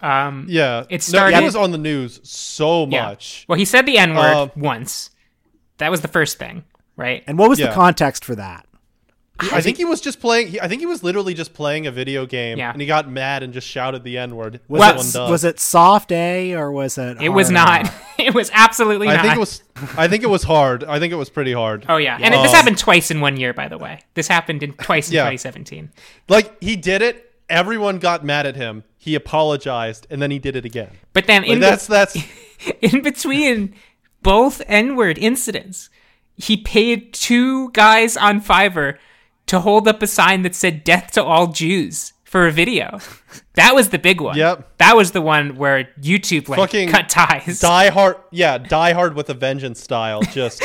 Um, 0.00 0.46
yeah, 0.48 0.84
It 0.88 0.92
no, 0.92 0.98
started- 0.98 1.38
he 1.38 1.44
was 1.44 1.56
on 1.56 1.72
the 1.72 1.78
news 1.78 2.20
so 2.22 2.86
yeah. 2.86 3.06
much. 3.08 3.44
Well, 3.48 3.58
he 3.58 3.64
said 3.64 3.84
the 3.86 3.98
N 3.98 4.14
word 4.14 4.32
Uh, 4.34 4.48
once. 4.56 5.10
That 5.78 5.90
was 5.90 6.02
the 6.02 6.08
first 6.08 6.38
thing, 6.38 6.64
right? 6.96 7.22
and 7.26 7.38
what 7.38 7.48
was 7.48 7.58
Yeah. 7.58 7.68
the 7.68 7.74
context 7.74 8.24
for 8.24 8.34
that 8.36 8.66
I 9.40 9.60
think 9.60 9.76
he 9.76 9.84
was 9.84 10.00
just 10.00 10.20
playing. 10.20 10.48
He, 10.48 10.60
I 10.60 10.66
think 10.68 10.80
he 10.80 10.86
was 10.86 11.04
literally 11.04 11.32
just 11.32 11.54
playing 11.54 11.86
a 11.86 11.92
video 11.92 12.26
game, 12.26 12.58
Yeah. 12.58 12.72
and 12.72 12.80
he 12.80 12.86
got 12.86 13.08
mad 13.08 13.42
and 13.42 13.52
just 13.52 13.66
shouted 13.68 14.02
the 14.02 14.18
N 14.18 14.34
word. 14.34 14.60
was, 14.68 14.80
Well, 14.80 15.26
it, 15.28 15.30
was 15.30 15.44
it 15.44 15.60
soft 15.60 16.10
A 16.10 16.54
or 16.54 16.72
was 16.72 16.98
it 16.98 17.22
it 17.22 17.28
was 17.28 17.50
hard 17.50 17.84
not. 17.84 17.94
It 18.18 18.34
was 18.34 18.50
absolutely 18.52 19.06
I 19.08 19.14
not. 19.14 19.22
think 19.22 19.36
it 19.36 19.38
was. 19.38 19.62
I 19.96 20.08
think 20.08 20.24
it 20.24 20.28
was 20.28 20.42
hard. 20.42 20.82
I 20.82 20.98
think 20.98 21.12
it 21.12 21.16
was 21.16 21.30
pretty 21.30 21.52
hard. 21.52 21.86
Oh 21.88 21.98
yeah, 21.98 22.18
and 22.20 22.34
it, 22.34 22.38
this 22.42 22.50
Um, 22.50 22.56
happened 22.56 22.78
twice 22.78 23.12
in 23.12 23.20
one 23.20 23.36
year, 23.36 23.54
by 23.54 23.68
the 23.68 23.78
way. 23.78 24.00
This 24.14 24.26
happened 24.26 24.62
in 24.64 24.72
twice 24.72 25.08
in 25.08 25.14
Yeah. 25.14 25.22
2017. 25.30 25.90
Like 26.28 26.60
he 26.60 26.74
did 26.74 27.00
it. 27.02 27.32
Everyone 27.48 27.98
got 28.00 28.24
mad 28.24 28.44
at 28.44 28.56
him. 28.56 28.82
He 28.96 29.14
apologized, 29.14 30.06
and 30.10 30.20
then 30.20 30.30
he 30.32 30.38
did 30.40 30.56
it 30.56 30.64
again. 30.64 30.90
But 31.12 31.26
then 31.28 31.42
Like 31.42 31.50
in, 31.52 31.60
that's 31.60 31.86
that's. 31.86 32.16
in 32.82 33.02
between 33.02 33.74
both 34.22 34.60
N 34.66 34.96
word 34.96 35.16
incidents, 35.16 35.90
he 36.36 36.56
paid 36.56 37.12
two 37.14 37.70
guys 37.70 38.16
on 38.16 38.40
Fiverr 38.42 38.98
to 39.48 39.60
hold 39.60 39.88
up 39.88 40.02
a 40.02 40.06
sign 40.06 40.42
that 40.42 40.54
said 40.54 40.84
"Death 40.84 41.12
to 41.12 41.24
all 41.24 41.48
Jews" 41.48 42.12
for 42.28 42.46
a 42.46 42.52
video. 42.52 43.00
That 43.54 43.74
was 43.74 43.88
the 43.88 43.98
big 43.98 44.20
one. 44.20 44.36
Yep. 44.36 44.76
That 44.78 44.96
was 44.96 45.12
the 45.12 45.22
one 45.22 45.56
where 45.56 45.88
YouTube 46.00 46.48
like 46.48 46.58
Fucking 46.58 46.90
cut 46.90 47.08
ties. 47.08 47.60
Die 47.60 47.88
Hard, 47.88 48.16
yeah, 48.30 48.58
Die 48.58 48.92
Hard 48.92 49.14
with 49.14 49.30
a 49.30 49.34
Vengeance 49.34 49.82
style. 49.82 50.20
Just, 50.22 50.62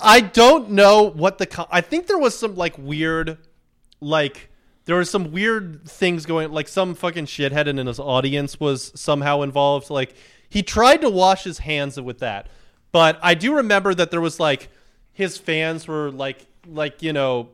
I 0.00 0.20
don't 0.20 0.70
know 0.70 1.10
what 1.10 1.38
the. 1.38 1.46
Co- 1.46 1.66
I 1.70 1.80
think 1.80 2.06
there 2.06 2.18
was 2.18 2.38
some 2.38 2.54
like 2.54 2.78
weird, 2.78 3.36
like 4.00 4.48
there 4.84 4.96
was 4.96 5.10
some 5.10 5.32
weird 5.32 5.88
things 5.88 6.24
going. 6.24 6.52
Like 6.52 6.68
some 6.68 6.94
fucking 6.94 7.26
shithead 7.26 7.66
in 7.66 7.84
his 7.86 7.98
audience 7.98 8.58
was 8.60 8.92
somehow 8.94 9.42
involved. 9.42 9.90
Like 9.90 10.14
he 10.48 10.62
tried 10.62 11.00
to 11.02 11.10
wash 11.10 11.44
his 11.44 11.58
hands 11.58 12.00
with 12.00 12.20
that, 12.20 12.48
but 12.92 13.18
I 13.22 13.34
do 13.34 13.56
remember 13.56 13.92
that 13.94 14.10
there 14.10 14.20
was 14.20 14.38
like 14.38 14.68
his 15.12 15.36
fans 15.36 15.86
were 15.88 16.10
like 16.10 16.46
like 16.66 17.02
you 17.02 17.12
know 17.12 17.48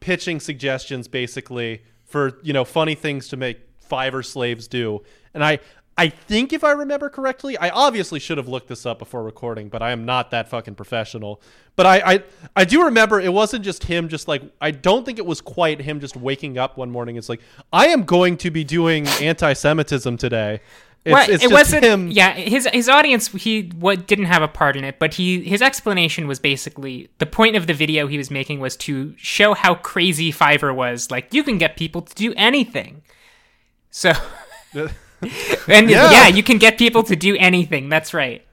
pitching 0.00 0.40
suggestions 0.40 1.08
basically 1.08 1.82
for 2.04 2.38
you 2.42 2.52
know 2.52 2.64
funny 2.64 2.94
things 2.94 3.28
to 3.28 3.36
make 3.36 3.60
Fiverr 3.88 4.24
slaves 4.24 4.66
do, 4.66 5.02
and 5.34 5.44
I 5.44 5.60
I 5.98 6.10
think 6.10 6.52
if 6.52 6.62
I 6.62 6.72
remember 6.72 7.08
correctly, 7.08 7.56
I 7.56 7.70
obviously 7.70 8.20
should 8.20 8.36
have 8.36 8.48
looked 8.48 8.68
this 8.68 8.84
up 8.84 8.98
before 8.98 9.22
recording, 9.22 9.70
but 9.70 9.80
I 9.80 9.92
am 9.92 10.04
not 10.04 10.30
that 10.30 10.50
fucking 10.50 10.74
professional. 10.74 11.40
But 11.74 11.86
I, 11.86 11.96
I, 12.14 12.24
I 12.54 12.64
do 12.66 12.84
remember 12.84 13.18
it 13.18 13.32
wasn't 13.32 13.64
just 13.64 13.84
him. 13.84 14.08
Just 14.08 14.28
like 14.28 14.42
I 14.60 14.72
don't 14.72 15.06
think 15.06 15.18
it 15.18 15.24
was 15.24 15.40
quite 15.40 15.80
him 15.80 16.00
just 16.00 16.14
waking 16.14 16.58
up 16.58 16.76
one 16.76 16.90
morning. 16.90 17.16
It's 17.16 17.30
like 17.30 17.40
I 17.72 17.86
am 17.88 18.04
going 18.04 18.36
to 18.38 18.50
be 18.50 18.62
doing 18.62 19.06
anti-Semitism 19.08 20.18
today. 20.18 20.60
It's, 21.06 21.28
it's 21.28 21.44
it 21.44 21.52
wasn't. 21.52 21.84
him. 21.84 22.10
Yeah, 22.10 22.32
his 22.32 22.66
his 22.72 22.88
audience 22.88 23.28
he 23.28 23.70
what 23.78 24.06
didn't 24.06 24.24
have 24.26 24.42
a 24.42 24.48
part 24.48 24.76
in 24.76 24.84
it, 24.84 24.98
but 24.98 25.14
he 25.14 25.42
his 25.42 25.62
explanation 25.62 26.26
was 26.26 26.40
basically 26.40 27.08
the 27.18 27.26
point 27.26 27.54
of 27.54 27.66
the 27.66 27.74
video 27.74 28.06
he 28.08 28.18
was 28.18 28.30
making 28.30 28.58
was 28.60 28.76
to 28.78 29.14
show 29.16 29.54
how 29.54 29.76
crazy 29.76 30.32
Fiverr 30.32 30.74
was. 30.74 31.10
Like 31.10 31.32
you 31.32 31.42
can 31.44 31.58
get 31.58 31.76
people 31.76 32.02
to 32.02 32.14
do 32.14 32.34
anything. 32.36 33.02
So, 33.90 34.12
and 34.74 34.90
Yeah. 35.90 36.10
yeah. 36.10 36.26
you 36.28 36.42
can 36.42 36.58
get 36.58 36.76
people 36.76 37.02
to 37.04 37.16
do 37.16 37.36
anything. 37.38 37.88
That's 37.88 38.12
right. 38.12 38.44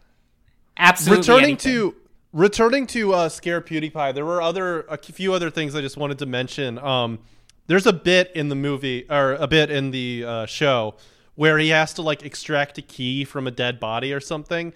Absolutely. 0.77 1.21
returning 1.21 1.43
anything. 1.45 1.71
to 1.71 1.95
returning 2.31 2.87
to 2.87 3.13
uh, 3.13 3.29
scare 3.29 3.61
PewDiePie, 3.61 4.13
there 4.13 4.25
were 4.25 4.41
other 4.41 4.81
a 4.81 4.97
few 4.97 5.33
other 5.33 5.49
things 5.49 5.75
I 5.75 5.81
just 5.81 5.97
wanted 5.97 6.19
to 6.19 6.25
mention. 6.25 6.77
Um, 6.79 7.19
there's 7.67 7.85
a 7.87 7.93
bit 7.93 8.31
in 8.35 8.49
the 8.49 8.55
movie 8.55 9.05
or 9.09 9.33
a 9.33 9.47
bit 9.47 9.69
in 9.71 9.91
the 9.91 10.25
uh, 10.25 10.45
show 10.45 10.95
where 11.35 11.57
he 11.57 11.69
has 11.69 11.93
to 11.95 12.01
like 12.01 12.23
extract 12.23 12.77
a 12.77 12.81
key 12.81 13.23
from 13.25 13.47
a 13.47 13.51
dead 13.51 13.79
body 13.79 14.13
or 14.13 14.19
something. 14.19 14.73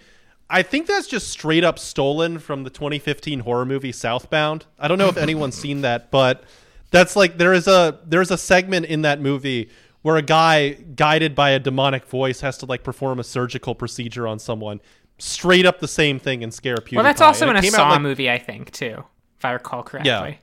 I 0.50 0.62
think 0.64 0.88
that's 0.88 1.08
just 1.08 1.28
straight 1.30 1.64
up 1.64 1.78
stolen 1.78 2.40
from 2.40 2.64
the 2.64 2.70
2015 2.70 3.42
horror 3.42 3.66
movie 3.66 3.92
Southbound. 3.92 4.66
I 4.80 4.88
don't 4.88 4.98
know 4.98 5.10
if 5.10 5.18
anyone's 5.18 5.56
seen 5.62 5.82
that, 5.82 6.10
but 6.10 6.44
that's 6.92 7.16
like 7.16 7.38
there 7.38 7.54
is 7.54 7.68
a 7.68 8.00
there's 8.06 8.32
a 8.32 8.38
segment 8.38 8.86
in 8.86 9.02
that 9.02 9.20
movie 9.20 9.70
where 10.04 10.16
a 10.16 10.22
guy 10.22 10.70
guided 10.70 11.36
by 11.36 11.50
a 11.50 11.60
demonic 11.60 12.06
voice 12.06 12.40
has 12.42 12.58
to 12.60 12.66
like 12.66 12.84
perform 12.84 13.20
a 13.20 13.24
surgical 13.24 13.76
procedure 13.76 14.26
on 14.28 14.40
someone. 14.40 14.80
Straight 15.20 15.66
up 15.66 15.80
the 15.80 15.88
same 15.88 16.18
thing 16.20 16.44
in 16.44 16.52
Scare 16.52 16.78
PewDiePie. 16.78 16.96
well, 16.96 17.04
that's 17.04 17.22
also 17.22 17.48
And 17.50 17.58
in 17.58 17.64
a 17.64 17.68
came 17.68 17.74
out, 17.74 17.78
Saw 17.78 17.90
like- 17.90 18.02
movie, 18.02 18.30
I 18.30 18.38
think, 18.38 18.72
too, 18.72 19.04
if 19.38 19.44
I 19.44 19.52
recall 19.52 19.82
correctly. 19.84 20.10
Yeah, 20.12 20.36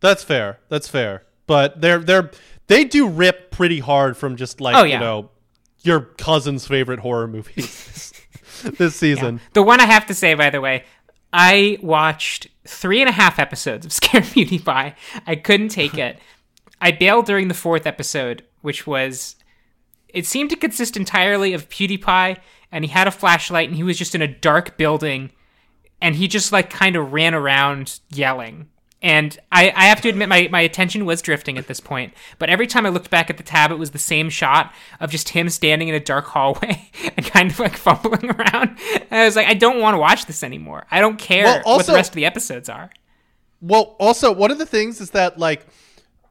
That's 0.00 0.22
fair. 0.22 0.58
That's 0.68 0.86
fair. 0.88 1.24
But 1.46 1.80
they're 1.80 1.98
they're 1.98 2.30
they 2.68 2.84
do 2.84 3.08
rip 3.08 3.50
pretty 3.50 3.80
hard 3.80 4.16
from 4.16 4.36
just 4.36 4.60
like 4.60 4.76
Oh, 4.76 4.84
yeah. 4.84 4.94
you 4.94 5.00
know 5.00 5.30
your 5.84 6.00
cousin's 6.00 6.66
favorite 6.66 7.00
horror 7.00 7.28
movies 7.28 8.12
this 8.78 8.96
season. 8.96 9.40
The 9.52 9.62
one 9.62 9.80
I 9.80 9.86
have 9.86 10.06
to 10.06 10.14
say, 10.14 10.34
by 10.34 10.50
the 10.50 10.60
way, 10.60 10.84
I 11.32 11.78
watched 11.82 12.48
three 12.66 13.00
and 13.00 13.08
a 13.08 13.12
half 13.12 13.38
episodes 13.38 13.84
of 13.84 13.92
Scare 13.92 14.22
Beauty 14.22 14.58
PewDiePie. 14.58 14.94
I 15.26 15.36
couldn't 15.36 15.68
take 15.68 15.98
it. 15.98 16.18
I 16.80 16.90
bailed 16.92 17.26
during 17.26 17.48
the 17.48 17.54
fourth 17.54 17.86
episode, 17.86 18.44
which 18.62 18.86
was. 18.86 19.36
It 20.08 20.26
seemed 20.26 20.50
to 20.50 20.56
consist 20.56 20.96
entirely 20.96 21.54
of 21.54 21.68
PewDiePie, 21.68 22.38
and 22.70 22.84
he 22.84 22.90
had 22.90 23.08
a 23.08 23.10
flashlight, 23.10 23.68
and 23.68 23.76
he 23.76 23.82
was 23.82 23.98
just 23.98 24.14
in 24.14 24.22
a 24.22 24.28
dark 24.28 24.76
building, 24.76 25.32
and 26.00 26.14
he 26.14 26.28
just 26.28 26.52
like 26.52 26.70
kind 26.70 26.94
of 26.94 27.12
ran 27.12 27.34
around 27.34 27.98
yelling. 28.10 28.68
And 29.04 29.38
I, 29.52 29.70
I 29.76 29.84
have 29.84 30.00
to 30.00 30.08
admit, 30.08 30.30
my, 30.30 30.48
my 30.50 30.62
attention 30.62 31.04
was 31.04 31.20
drifting 31.20 31.58
at 31.58 31.66
this 31.66 31.78
point. 31.78 32.14
But 32.38 32.48
every 32.48 32.66
time 32.66 32.86
I 32.86 32.88
looked 32.88 33.10
back 33.10 33.28
at 33.28 33.36
the 33.36 33.42
tab, 33.42 33.70
it 33.70 33.78
was 33.78 33.90
the 33.90 33.98
same 33.98 34.30
shot 34.30 34.72
of 34.98 35.10
just 35.10 35.28
him 35.28 35.50
standing 35.50 35.88
in 35.88 35.94
a 35.94 36.00
dark 36.00 36.24
hallway 36.24 36.90
and 37.16 37.26
kind 37.26 37.50
of 37.50 37.60
like 37.60 37.76
fumbling 37.76 38.30
around. 38.30 38.78
And 38.94 39.20
I 39.20 39.26
was 39.26 39.36
like, 39.36 39.46
I 39.46 39.52
don't 39.52 39.78
want 39.78 39.92
to 39.92 39.98
watch 39.98 40.24
this 40.24 40.42
anymore. 40.42 40.86
I 40.90 41.02
don't 41.02 41.18
care 41.18 41.44
Well, 41.44 41.62
what 41.64 41.84
the 41.84 41.92
rest 41.92 42.12
of 42.12 42.14
the 42.14 42.24
episodes 42.24 42.70
are. 42.70 42.88
Well, 43.60 43.94
also 44.00 44.32
one 44.32 44.50
of 44.50 44.56
the 44.56 44.64
things 44.64 45.02
is 45.02 45.10
that 45.10 45.38
like 45.38 45.66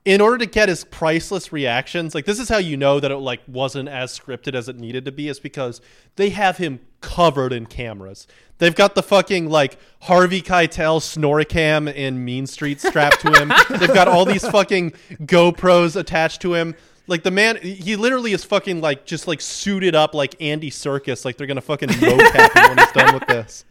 in 0.06 0.20
order 0.20 0.38
to 0.38 0.46
get 0.46 0.68
his 0.68 0.84
priceless 0.84 1.54
reactions, 1.54 2.14
like 2.14 2.26
this 2.26 2.40
is 2.40 2.50
how 2.50 2.58
you 2.58 2.76
know 2.76 3.00
that 3.00 3.12
it 3.12 3.18
like 3.18 3.42
wasn't 3.48 3.88
as 3.88 4.18
scripted 4.18 4.54
as 4.54 4.68
it 4.68 4.78
needed 4.78 5.06
to 5.06 5.12
be, 5.12 5.30
is 5.30 5.40
because 5.40 5.80
they 6.18 6.30
have 6.30 6.58
him 6.58 6.80
covered 7.00 7.54
in 7.54 7.66
cameras. 7.66 8.28
They've 8.58 8.76
got 8.76 8.96
the 8.96 9.04
fucking 9.04 9.50
like 9.50 9.78
Harvey 10.02 10.42
Keitel 10.42 11.00
snorricam 11.00 11.94
in 11.94 12.24
Mean 12.24 12.48
Street 12.48 12.82
strapped 12.82 13.22
to 13.22 13.32
him. 13.32 13.52
They've 13.80 13.94
got 13.94 14.08
all 14.08 14.26
these 14.26 14.48
fucking 14.48 14.92
GoPros 15.22 15.96
attached 15.96 16.42
to 16.42 16.54
him. 16.54 16.76
Like 17.08 17.24
the 17.24 17.32
man, 17.32 17.58
he 17.58 17.96
literally 17.96 18.34
is 18.34 18.44
fucking 18.44 18.82
like 18.82 19.06
just 19.06 19.28
like 19.28 19.42
suited 19.42 19.96
up 19.96 20.14
like 20.14 20.42
Andy 20.42 20.70
Serkis. 20.70 21.24
Like 21.24 21.38
they're 21.38 21.48
gonna 21.48 21.62
fucking 21.62 21.90
mocap 21.90 22.54
him 22.54 22.76
when 22.76 22.78
he's 22.78 22.92
done 22.92 23.14
with 23.14 23.28
this. 23.28 23.66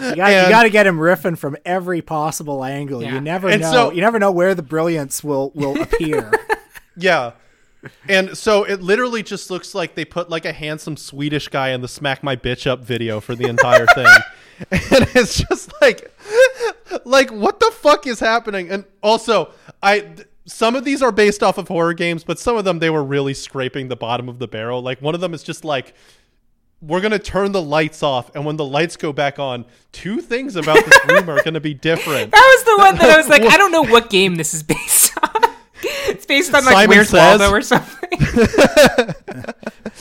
You 0.00 0.16
got, 0.16 0.30
And- 0.30 0.46
you 0.46 0.52
got 0.52 0.62
to 0.64 0.70
get 0.70 0.86
him 0.86 0.98
riffing 0.98 1.36
from 1.38 1.56
every 1.64 2.02
possible 2.02 2.64
angle. 2.64 3.02
Yeah. 3.02 3.14
You 3.14 3.20
never 3.20 3.48
And 3.48 3.62
know. 3.62 3.72
so- 3.72 3.90
you 3.92 4.00
never 4.00 4.18
know 4.18 4.30
where 4.32 4.54
the 4.54 4.62
brilliance 4.62 5.22
will 5.24 5.50
will 5.54 5.80
appear. 5.82 6.32
Yeah. 6.96 7.32
And 8.08 8.36
so 8.36 8.64
it 8.64 8.82
literally 8.82 9.22
just 9.22 9.50
looks 9.50 9.74
like 9.74 9.94
they 9.94 10.04
put 10.04 10.28
like 10.28 10.44
a 10.44 10.52
handsome 10.52 10.96
Swedish 10.96 11.48
guy 11.48 11.70
in 11.70 11.82
the 11.82 11.88
smack 11.88 12.22
my 12.24 12.34
bitch 12.34 12.66
up 12.66 12.80
video 12.84 13.20
for 13.20 13.34
the 13.36 13.48
entire 13.48 13.86
thing. 13.86 14.06
and 14.70 15.08
it's 15.14 15.38
just 15.48 15.72
like 15.80 16.10
like 17.04 17.30
what 17.30 17.60
the 17.60 17.70
fuck 17.74 18.06
is 18.06 18.18
happening? 18.18 18.70
And 18.70 18.84
also, 19.02 19.52
I 19.82 20.14
some 20.46 20.74
of 20.74 20.84
these 20.84 21.02
are 21.02 21.12
based 21.12 21.42
off 21.42 21.58
of 21.58 21.68
horror 21.68 21.92
games, 21.94 22.24
but 22.24 22.38
some 22.38 22.56
of 22.56 22.64
them 22.64 22.78
they 22.80 22.90
were 22.90 23.04
really 23.04 23.34
scraping 23.34 23.88
the 23.88 23.96
bottom 23.96 24.28
of 24.28 24.38
the 24.38 24.48
barrel. 24.48 24.80
Like 24.82 25.00
one 25.02 25.14
of 25.14 25.20
them 25.20 25.34
is 25.34 25.42
just 25.42 25.64
like 25.64 25.94
we're 26.80 27.00
gonna 27.00 27.18
turn 27.18 27.52
the 27.52 27.62
lights 27.62 28.02
off, 28.02 28.34
and 28.34 28.44
when 28.44 28.56
the 28.56 28.64
lights 28.64 28.96
go 28.96 29.12
back 29.12 29.38
on, 29.38 29.64
two 29.92 30.20
things 30.20 30.56
about 30.56 30.84
this 30.84 30.98
room 31.08 31.28
are 31.30 31.42
gonna 31.42 31.60
be 31.60 31.74
different. 31.74 32.30
That 32.36 32.56
was 32.56 32.64
the 32.64 32.84
one 32.84 32.94
that 32.96 33.10
I 33.10 33.16
was 33.16 33.28
like, 33.28 33.42
I 33.52 33.56
don't 33.56 33.72
know 33.72 33.84
what 33.84 34.10
game 34.10 34.36
this 34.36 34.52
is 34.52 34.62
based 34.62 34.95
based 36.26 36.54
on 36.54 36.64
like 36.64 36.74
Simon 36.74 36.96
Where's 36.96 37.08
Says. 37.10 37.38
Waldo 37.40 37.54
or 37.54 37.62
something. 37.62 38.08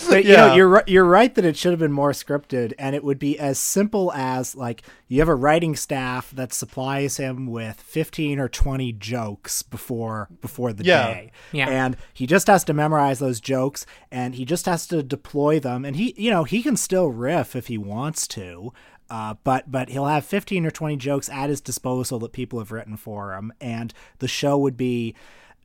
But 0.10 0.26
you 0.26 0.34
know, 0.36 0.54
you're 0.54 0.68
ri- 0.68 0.84
you're 0.88 1.06
right 1.06 1.34
that 1.34 1.46
it 1.46 1.56
should 1.58 1.72
have 1.72 1.80
been 1.80 1.92
more 1.92 2.12
scripted, 2.12 2.74
and 2.78 2.96
it 2.96 3.04
would 3.04 3.18
be 3.18 3.40
as 3.40 3.58
simple 3.58 4.12
as 4.14 4.56
like 4.56 4.84
you 5.08 5.20
have 5.20 5.30
a 5.30 5.36
writing 5.36 5.76
staff 5.76 6.30
that 6.32 6.54
supplies 6.54 7.18
him 7.18 7.48
with 7.48 7.80
fifteen 7.82 8.38
or 8.40 8.48
twenty 8.48 8.92
jokes 8.92 9.64
before 9.64 10.28
before 10.42 10.74
the 10.74 10.84
Yeah. 10.84 11.08
day, 11.08 11.32
Yeah. 11.52 11.70
and 11.70 11.98
he 12.14 12.28
just 12.28 12.48
has 12.48 12.64
to 12.66 12.74
memorize 12.74 13.20
those 13.20 13.40
jokes, 13.40 13.86
and 14.12 14.36
he 14.36 14.46
just 14.46 14.66
has 14.68 14.86
to 14.88 15.02
deploy 15.02 15.60
them, 15.60 15.86
and 15.86 15.96
he 15.96 16.14
you 16.18 16.30
know 16.30 16.44
he 16.44 16.62
can 16.62 16.76
still 16.78 17.10
riff 17.10 17.56
if 17.56 17.68
he 17.68 17.78
wants 17.78 18.28
to. 18.30 18.74
Uh, 19.10 19.36
but 19.44 19.72
but 19.72 19.90
he'll 19.90 20.06
have 20.06 20.26
15 20.26 20.66
or 20.66 20.72
20 20.72 20.98
jokes 20.98 21.30
at 21.30 21.50
his 21.50 21.62
disposal 21.62 22.20
that 22.20 22.32
people 22.34 22.60
have 22.60 22.72
written 22.72 22.98
for 22.98 23.34
him 23.34 23.54
and 23.62 23.94
the 24.18 24.28
show 24.28 24.58
would 24.58 24.76
be 24.76 25.14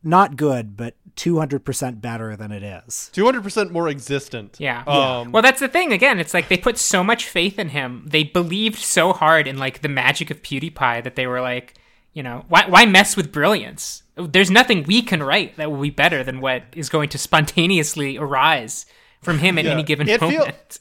not 0.02 0.36
good 0.36 0.76
but 0.76 0.94
200% 1.16 2.00
better 2.00 2.34
than 2.36 2.50
it 2.52 2.62
is 2.62 3.10
Two 3.12 3.24
hundred 3.26 3.42
percent 3.42 3.72
more 3.72 3.88
existent. 3.88 4.56
Yeah. 4.58 4.82
Um, 4.86 5.32
well, 5.32 5.42
that's 5.42 5.60
the 5.60 5.68
thing. 5.68 5.92
Again, 5.92 6.18
it's 6.18 6.32
like 6.32 6.48
they 6.48 6.56
put 6.56 6.78
so 6.78 7.04
much 7.04 7.26
faith 7.26 7.58
in 7.58 7.70
him. 7.70 8.04
They 8.06 8.22
believed 8.24 8.78
so 8.78 9.12
hard 9.12 9.46
in 9.46 9.58
like 9.58 9.82
the 9.82 9.88
magic 9.88 10.30
of 10.30 10.40
PewDiePie 10.42 11.04
that 11.04 11.16
they 11.16 11.26
were 11.26 11.40
like, 11.42 11.74
you 12.14 12.22
know, 12.22 12.44
why 12.48 12.64
why 12.68 12.86
mess 12.86 13.16
with 13.16 13.32
brilliance? 13.32 14.02
There's 14.16 14.50
nothing 14.50 14.84
we 14.84 15.02
can 15.02 15.22
write 15.22 15.56
that 15.56 15.70
will 15.70 15.80
be 15.80 15.90
better 15.90 16.22
than 16.24 16.40
what 16.40 16.62
is 16.74 16.88
going 16.88 17.08
to 17.10 17.18
spontaneously 17.18 18.16
arise 18.16 18.86
from 19.20 19.38
him 19.38 19.58
at 19.58 19.64
Yeah. 19.66 19.72
any 19.72 19.82
given 19.82 20.08
It 20.08 20.20
feel- 20.20 20.30
moment. 20.38 20.78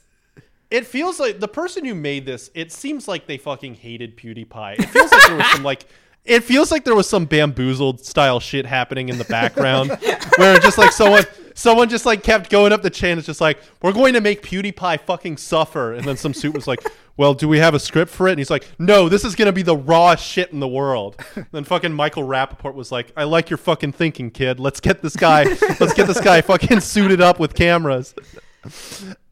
It 0.70 0.86
feels 0.86 1.18
like 1.18 1.40
the 1.40 1.48
person 1.48 1.84
who 1.84 1.94
made 1.96 2.24
this. 2.24 2.48
It 2.54 2.70
seems 2.72 3.08
like 3.08 3.26
they 3.26 3.36
fucking 3.38 3.74
hated 3.74 4.16
PewDiePie. 4.16 4.78
It 4.78 4.84
feels 4.86 5.10
like 5.12 5.26
there 5.26 5.36
was 5.36 5.46
some 5.50 5.64
like. 5.64 5.84
It 6.24 6.44
feels 6.44 6.70
like 6.70 6.84
there 6.84 6.94
was 6.94 7.08
some 7.08 7.24
bamboozled 7.24 8.04
style 8.04 8.40
shit 8.40 8.66
happening 8.66 9.08
in 9.08 9.18
the 9.18 9.24
background, 9.24 9.90
where 10.36 10.58
just 10.58 10.76
like 10.76 10.92
someone, 10.92 11.24
someone 11.54 11.88
just 11.88 12.04
like 12.04 12.22
kept 12.22 12.50
going 12.50 12.72
up 12.72 12.82
the 12.82 12.90
chain. 12.90 13.16
It's 13.16 13.26
just 13.26 13.40
like 13.40 13.58
we're 13.82 13.92
going 13.92 14.14
to 14.14 14.20
make 14.20 14.42
PewDiePie 14.42 15.00
fucking 15.00 15.38
suffer, 15.38 15.94
and 15.94 16.04
then 16.04 16.16
some 16.18 16.34
suit 16.34 16.54
was 16.54 16.66
like, 16.66 16.86
"Well, 17.16 17.32
do 17.32 17.48
we 17.48 17.58
have 17.58 17.72
a 17.74 17.80
script 17.80 18.12
for 18.12 18.28
it?" 18.28 18.32
And 18.32 18.38
he's 18.38 18.50
like, 18.50 18.68
"No, 18.78 19.08
this 19.08 19.24
is 19.24 19.34
gonna 19.34 19.52
be 19.52 19.62
the 19.62 19.76
rawest 19.76 20.22
shit 20.24 20.52
in 20.52 20.60
the 20.60 20.68
world." 20.68 21.16
then 21.52 21.64
fucking 21.64 21.92
Michael 21.92 22.24
Rapaport 22.24 22.74
was 22.74 22.92
like, 22.92 23.12
"I 23.16 23.24
like 23.24 23.48
your 23.48 23.56
fucking 23.56 23.92
thinking, 23.92 24.30
kid. 24.30 24.60
Let's 24.60 24.80
get 24.80 25.00
this 25.00 25.16
guy, 25.16 25.44
let's 25.80 25.94
get 25.94 26.06
this 26.06 26.20
guy 26.20 26.40
fucking 26.42 26.80
suited 26.80 27.22
up 27.22 27.40
with 27.40 27.54
cameras." 27.54 28.14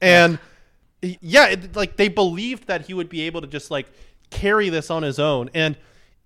and 0.01 0.39
yeah, 1.03 1.49
it, 1.49 1.77
like 1.77 1.97
they 1.97 2.09
believed 2.09 2.67
that 2.67 2.87
he 2.87 2.95
would 2.95 3.11
be 3.11 3.23
able 3.23 3.43
to 3.43 3.47
just 3.47 3.71
like 3.71 3.87
carry 4.31 4.71
this 4.71 4.91
on 4.91 5.03
his 5.03 5.19
own, 5.19 5.51
and 5.53 5.77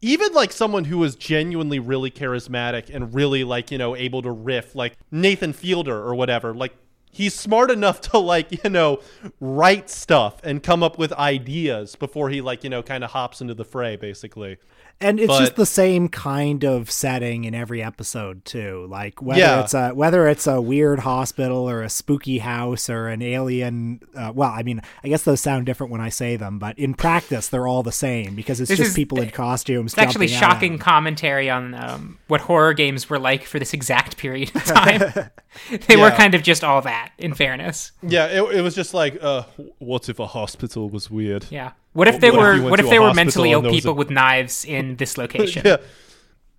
even 0.03 0.33
like 0.35 0.53
someone 0.53 0.85
who 0.85 0.99
was 0.99 1.15
genuinely 1.15 1.79
really 1.79 2.11
charismatic 2.11 2.93
and 2.93 3.15
really 3.15 3.45
like 3.45 3.71
you 3.71 3.79
know 3.79 3.97
able 3.97 4.21
to 4.23 4.31
riff, 4.31 4.75
like 4.75 4.99
Nathan 5.11 5.53
Fielder 5.53 5.97
or 5.97 6.15
whatever, 6.15 6.53
like 6.53 6.75
he's 7.11 7.35
smart 7.35 7.71
enough 7.71 8.01
to 8.01 8.19
like 8.19 8.65
you 8.65 8.71
know 8.71 9.01
write 9.41 9.89
stuff 9.89 10.41
and 10.43 10.63
come 10.63 10.83
up 10.83 10.99
with 10.99 11.13
ideas 11.13 11.95
before 11.95 12.29
he 12.29 12.41
like 12.41 12.65
you 12.65 12.71
know 12.71 12.83
kind 12.83 13.05
of 13.05 13.13
hops 13.13 13.41
into 13.41 13.55
the 13.55 13.65
fray, 13.65 13.97
basically. 13.97 14.59
And 15.01 15.19
it's 15.19 15.27
But- 15.29 15.41
just 15.41 15.57
the 15.57 15.67
same 15.67 16.09
kind 16.09 16.65
of 16.65 16.91
setting 16.91 17.45
in 17.45 17.55
every 17.55 17.83
episode 17.83 18.45
too 18.45 18.87
like 18.91 19.21
whether 19.23 19.41
Yeah. 19.41 19.61
it's 19.61 19.75
a 19.75 19.91
whether 19.91 20.29
it's 20.29 20.47
a 20.47 20.61
weird 20.61 21.01
hospital 21.01 21.69
or 21.69 21.83
a 21.83 21.91
spooky 21.91 22.39
house 22.39 22.89
or 22.89 23.09
an 23.09 23.23
alien 23.23 24.01
uh, 24.17 24.33
well 24.35 24.51
i 24.51 24.63
mean 24.63 24.81
i 25.03 25.09
guess 25.09 25.23
those 25.23 25.41
sound 25.41 25.67
different 25.67 25.91
when 25.91 26.01
i 26.01 26.09
say 26.09 26.37
them 26.37 26.59
but 26.59 26.79
in 26.79 26.95
practice 26.95 27.49
they're 27.49 27.67
all 27.67 27.83
the 27.83 27.91
same 27.93 28.35
because 28.35 28.61
it's 28.61 28.69
This 28.69 28.79
just 28.79 28.91
is- 28.91 28.95
people 28.97 29.21
in 29.21 29.31
costumes 29.31 29.93
It's 29.95 29.99
actually 29.99 30.29
shocking 30.29 30.79
commentary 30.79 31.51
on 31.51 31.75
um, 31.75 32.19
what 32.29 32.43
horror 32.43 32.73
games 32.75 33.11
were 33.11 33.19
like 33.19 33.45
for 33.45 33.59
this 33.59 33.73
exact 33.75 34.17
period 34.17 34.55
of 34.55 34.65
time. 34.67 35.31
they 35.89 35.97
were 35.97 36.11
kind 36.11 36.35
of 36.35 36.43
just 36.43 36.63
all 36.65 36.81
that. 36.83 37.13
that. 37.17 37.25
In 37.25 37.35
fairness, 37.35 37.93
Yeah, 38.03 38.27
it, 38.27 38.43
it 38.57 38.61
was 38.63 38.75
just 38.75 38.93
like, 38.95 39.19
uh, 39.23 39.43
what 39.79 40.09
if 40.09 40.19
a 40.19 40.27
hospital 40.27 40.89
was 40.91 41.11
weird? 41.11 41.47
yeah. 41.51 41.73
What 41.93 42.09
if 42.09 42.21
they 42.21 42.31
What 42.31 42.41
were? 42.41 42.53
went 42.59 42.71
What 42.71 42.81
if 42.81 42.89
they 42.89 42.99
were 42.99 43.13
mentally 43.15 43.53
ill 43.53 43.59
and 43.59 43.67
there 43.67 43.73
was 43.73 43.81
people 43.81 43.93
a- 43.93 43.97
with 43.97 44.11
knives 44.11 44.65
in 44.65 44.97
this 44.97 45.17
location? 45.19 45.63
Yeah. 45.67 45.77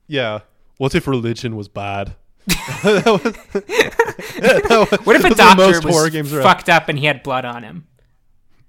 Yeah. 0.07 0.39
What 0.77 0.93
if 0.95 1.07
religion 1.07 1.55
was 1.55 1.67
bad? 1.67 2.15
What 2.83 3.25
if 3.25 3.35
a 3.55 4.59
Those 4.99 5.25
are 5.25 5.29
the 5.29 5.35
doctor 5.35 5.87
was 5.87 6.33
around. 6.33 6.43
fucked 6.43 6.69
up 6.69 6.89
and 6.89 6.99
he 6.99 7.05
had 7.05 7.23
blood 7.23 7.45
on 7.45 7.63
him? 7.63 7.87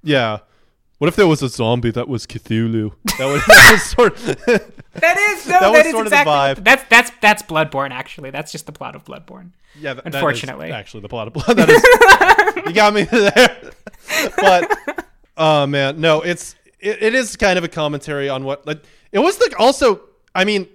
Yeah. 0.02 0.38
What 0.98 1.08
if 1.08 1.16
there 1.16 1.26
was 1.26 1.42
a 1.42 1.48
zombie 1.48 1.90
that 1.90 2.08
was 2.08 2.26
Cthulhu? 2.26 2.92
That 3.18 3.26
was, 3.26 3.44
that 3.46 3.72
was 3.72 3.82
sort 3.82 4.16
That 4.16 5.18
is 5.18 5.46
no. 5.48 5.60
That 5.60 5.72
that 5.72 5.86
is 5.86 5.92
sort 5.92 6.06
of 6.06 6.10
the 6.10 6.16
vibe. 6.18 6.64
That's 6.64 6.84
that's 6.88 7.10
that's 7.20 7.42
Bloodborne. 7.42 7.90
Actually, 7.90 8.30
that's 8.30 8.52
just 8.52 8.66
the 8.66 8.72
plot 8.72 8.94
of 8.94 9.04
Bloodborne. 9.04 9.50
Yeah, 9.78 9.94
that- 9.94 10.04
that 10.04 10.10
is 10.10 10.14
Unfortunately. 10.14 10.70
actually 10.70 11.00
the 11.00 11.08
plot 11.08 11.26
of 11.26 11.32
blood. 11.34 11.56
That 11.56 11.68
is, 11.68 12.66
you 12.66 12.72
got 12.72 12.94
me 12.94 13.02
there. 13.04 13.72
but 14.36 15.03
oh 15.36 15.66
man, 15.66 16.00
no, 16.00 16.20
it's 16.22 16.54
it, 16.80 17.02
it 17.02 17.14
is 17.14 17.36
kind 17.36 17.58
of 17.58 17.64
a 17.64 17.68
commentary 17.68 18.28
on 18.28 18.44
what 18.44 18.66
like 18.66 18.82
it 19.12 19.18
was 19.18 19.40
like 19.40 19.58
also. 19.58 20.00
I 20.34 20.44
mean, 20.44 20.68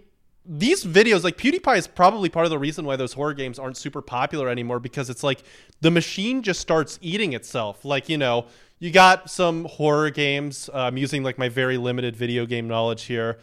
these 0.46 0.86
videos 0.86 1.24
like 1.24 1.38
PewDiePie 1.38 1.78
is 1.78 1.88
probably 1.88 2.30
part 2.30 2.46
of 2.46 2.50
the 2.50 2.60
reason 2.60 2.86
why 2.86 2.96
those 2.96 3.14
horror 3.14 3.34
games 3.34 3.60
aren't 3.60 3.78
super 3.78 4.02
popular 4.02 4.48
anymore 4.48 4.80
because 4.80 5.10
it's 5.10 5.24
like 5.24 5.44
the 5.82 5.92
machine 5.92 6.42
just 6.42 6.60
starts 6.60 6.98
eating 7.02 7.34
itself. 7.34 7.84
Like 7.84 8.10
you 8.10 8.18
know, 8.18 8.46
you 8.80 8.92
got 8.92 9.30
some 9.30 9.66
horror 9.66 10.10
games. 10.10 10.70
Uh, 10.74 10.80
I'm 10.80 10.98
using 10.98 11.24
like 11.24 11.38
my 11.38 11.50
very 11.50 11.78
limited 11.78 12.16
video 12.16 12.46
game 12.46 12.68
knowledge 12.68 13.04
here. 13.04 13.38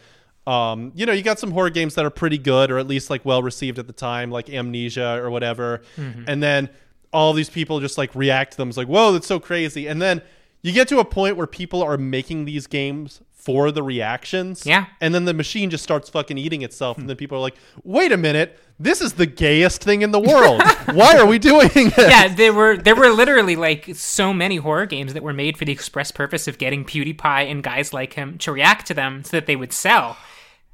Um, 0.47 0.93
you 0.95 1.05
know, 1.05 1.11
you 1.11 1.23
got 1.23 1.39
some 1.39 1.51
horror 1.51 1.69
games 1.69 1.95
that 1.95 2.05
are 2.05 2.09
pretty 2.09 2.37
good 2.37 2.71
or 2.71 2.77
at 2.77 2.87
least 2.87 3.09
like 3.09 3.25
well 3.25 3.43
received 3.43 3.79
at 3.79 3.87
the 3.87 3.93
time, 3.93 4.31
like 4.31 4.49
Amnesia 4.49 5.21
or 5.21 5.29
whatever. 5.29 5.81
And 6.25 6.41
then 6.41 6.69
all 7.11 7.33
these 7.33 7.49
people 7.49 7.79
just 7.81 7.97
like 7.97 8.15
react 8.15 8.51
to 8.51 8.57
them. 8.57 8.69
It's 8.69 8.77
like, 8.77 8.87
whoa, 8.87 9.11
that's 9.11 9.27
so 9.27 9.39
crazy. 9.41 9.87
And 9.87 10.01
then 10.01 10.21
you 10.61 10.71
get 10.73 10.87
to 10.89 10.99
a 10.99 11.05
point 11.05 11.37
where 11.37 11.47
people 11.47 11.81
are 11.83 11.97
making 11.97 12.45
these 12.45 12.67
games 12.67 13.21
for 13.31 13.71
the 13.71 13.81
reactions. 13.81 14.65
Yeah. 14.65 14.87
And 14.99 15.15
then 15.15 15.23
the 15.25 15.33
machine 15.33 15.69
just 15.69 15.83
starts 15.83 16.09
fucking 16.09 16.37
eating 16.37 16.63
itself. 16.63 16.97
And 16.97 17.07
then 17.07 17.15
people 17.15 17.37
are 17.37 17.41
like, 17.41 17.55
wait 17.83 18.11
a 18.11 18.17
minute, 18.17 18.59
this 18.77 18.99
is 19.01 19.13
the 19.13 19.25
gayest 19.25 19.81
thing 19.81 20.01
in 20.01 20.11
the 20.11 20.19
world. 20.19 20.61
Why 20.93 21.15
are 21.17 21.25
we 21.25 21.39
doing 21.39 21.69
this? 21.73 21.97
yeah, 21.97 22.27
there 22.27 22.53
were 22.53 22.75
there 22.75 22.95
were 22.95 23.09
literally 23.09 23.55
like 23.55 23.89
so 23.95 24.33
many 24.33 24.57
horror 24.57 24.85
games 24.85 25.13
that 25.13 25.23
were 25.23 25.33
made 25.33 25.55
for 25.57 25.63
the 25.63 25.71
express 25.71 26.11
purpose 26.11 26.47
of 26.49 26.57
getting 26.57 26.83
PewDiePie 26.83 27.49
and 27.49 27.63
guys 27.63 27.93
like 27.93 28.13
him 28.13 28.37
to 28.39 28.51
react 28.51 28.85
to 28.87 28.93
them 28.93 29.23
so 29.23 29.37
that 29.37 29.45
they 29.45 29.55
would 29.55 29.71
sell. 29.71 30.17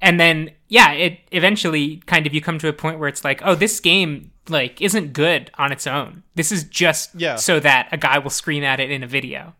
And 0.01 0.19
then 0.19 0.51
yeah, 0.67 0.93
it 0.93 1.19
eventually 1.31 1.97
kind 2.07 2.25
of 2.25 2.33
you 2.33 2.41
come 2.41 2.57
to 2.59 2.67
a 2.67 2.73
point 2.73 2.97
where 2.97 3.07
it's 3.09 3.23
like, 3.23 3.41
oh, 3.45 3.53
this 3.53 3.79
game 3.79 4.31
like 4.49 4.81
isn't 4.81 5.13
good 5.13 5.51
on 5.59 5.71
its 5.71 5.85
own. 5.85 6.23
This 6.33 6.51
is 6.51 6.63
just 6.63 7.11
Yeah. 7.15 7.35
so 7.35 7.59
that 7.59 7.87
a 7.91 7.97
guy 7.97 8.17
will 8.17 8.31
scream 8.31 8.63
at 8.63 8.79
it 8.79 8.89
in 8.89 9.03
a 9.03 9.07
video. 9.07 9.53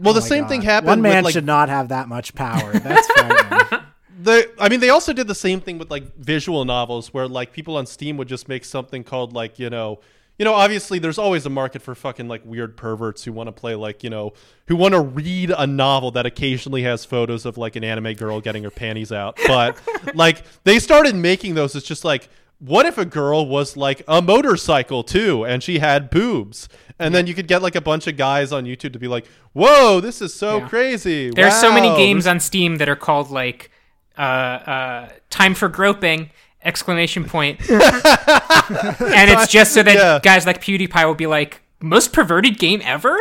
Well, 0.00 0.14
the 0.14 0.20
Oh 0.20 0.22
my 0.22 0.28
same 0.28 0.42
God. 0.42 0.48
thing 0.48 0.62
happened 0.62 0.88
One 0.88 1.02
man 1.02 1.16
with 1.16 1.24
like 1.26 1.32
should 1.34 1.46
not 1.46 1.68
have 1.68 1.88
that 1.88 2.08
much 2.08 2.34
power. 2.34 2.72
That's 2.72 3.06
frightening. 3.12 3.80
the 4.22 4.50
I 4.58 4.68
mean 4.68 4.80
they 4.80 4.90
also 4.90 5.12
did 5.12 5.26
the 5.28 5.34
same 5.34 5.60
thing 5.60 5.78
with 5.78 5.90
like 5.90 6.16
visual 6.16 6.64
novels 6.64 7.12
where 7.14 7.28
like 7.28 7.52
people 7.52 7.76
on 7.76 7.86
Steam 7.86 8.16
would 8.16 8.28
just 8.28 8.48
make 8.48 8.64
something 8.64 9.04
called 9.04 9.32
like, 9.32 9.58
you 9.58 9.70
know, 9.70 10.00
you 10.38 10.44
know, 10.44 10.54
obviously 10.54 10.98
there's 10.98 11.18
always 11.18 11.44
a 11.44 11.50
market 11.50 11.82
for 11.82 11.94
fucking 11.94 12.26
like 12.28 12.42
weird 12.46 12.76
perverts 12.76 13.24
who 13.24 13.32
want 13.32 13.48
to 13.48 13.52
play 13.52 13.74
like, 13.74 14.02
you 14.02 14.08
know, 14.08 14.32
who 14.68 14.76
want 14.76 14.94
to 14.94 15.00
read 15.00 15.50
a 15.50 15.66
novel 15.66 16.10
that 16.12 16.24
occasionally 16.24 16.82
has 16.82 17.04
photos 17.04 17.44
of 17.44 17.58
like 17.58 17.76
an 17.76 17.84
anime 17.84 18.14
girl 18.14 18.40
getting 18.40 18.62
her 18.62 18.70
panties 18.70 19.12
out. 19.12 19.38
But 19.46 19.78
like 20.14 20.42
they 20.64 20.78
started 20.78 21.14
making 21.14 21.54
those 21.56 21.74
it's 21.76 21.86
just 21.86 22.04
like 22.04 22.28
what 22.60 22.86
if 22.86 22.96
a 22.98 23.04
girl 23.04 23.46
was 23.46 23.76
like 23.76 24.02
a 24.06 24.22
motorcycle 24.22 25.02
too 25.02 25.44
and 25.44 25.62
she 25.62 25.78
had 25.80 26.08
boobs? 26.10 26.68
And 26.98 27.14
then 27.14 27.26
you 27.26 27.34
could 27.34 27.48
get 27.48 27.62
like 27.62 27.74
a 27.74 27.80
bunch 27.80 28.06
of 28.06 28.16
guys 28.18 28.52
on 28.52 28.64
YouTube 28.66 28.92
to 28.92 28.98
be 28.98 29.08
like, 29.08 29.26
"Whoa, 29.54 30.00
this 30.00 30.20
is 30.20 30.34
so 30.34 30.58
Yeah. 30.58 30.68
crazy." 30.68 31.30
There 31.30 31.46
are 31.46 31.50
so 31.50 31.72
many 31.72 31.88
Wow, 31.88 31.96
games 31.96 32.26
on 32.26 32.38
Steam 32.40 32.76
that 32.76 32.88
are 32.90 32.96
called 32.96 33.30
like 33.30 33.70
uh, 34.18 34.20
uh, 34.20 35.08
"Time 35.30 35.54
for 35.54 35.68
Groping!" 35.68 36.30
exclamation 36.62 37.24
point, 37.24 37.58
and 37.70 39.30
it's 39.30 39.50
just 39.50 39.72
so 39.72 39.82
that 39.82 39.94
Yeah. 39.96 40.18
guys 40.22 40.44
like 40.46 40.60
PewDiePie 40.62 41.06
will 41.06 41.14
be 41.14 41.26
like, 41.26 41.62
"Most 41.80 42.12
perverted 42.12 42.58
game 42.58 42.82
ever." 42.84 43.16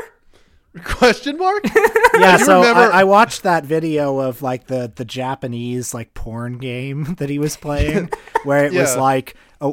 Question 0.83 1.37
mark? 1.37 1.63
Yeah, 2.19 2.35
so 2.37 2.61
I, 2.63 2.99
I 2.99 3.03
watched 3.05 3.43
that 3.43 3.63
video 3.65 4.19
of 4.19 4.41
like 4.41 4.67
the 4.67 4.91
the 4.93 5.05
Japanese 5.05 5.93
like 5.93 6.13
porn 6.13 6.57
game 6.57 7.03
that 7.17 7.29
he 7.29 7.39
was 7.39 7.55
playing, 7.55 8.09
where 8.43 8.65
it 8.65 8.73
was 8.73 8.97
like 8.97 9.35
a, 9.61 9.69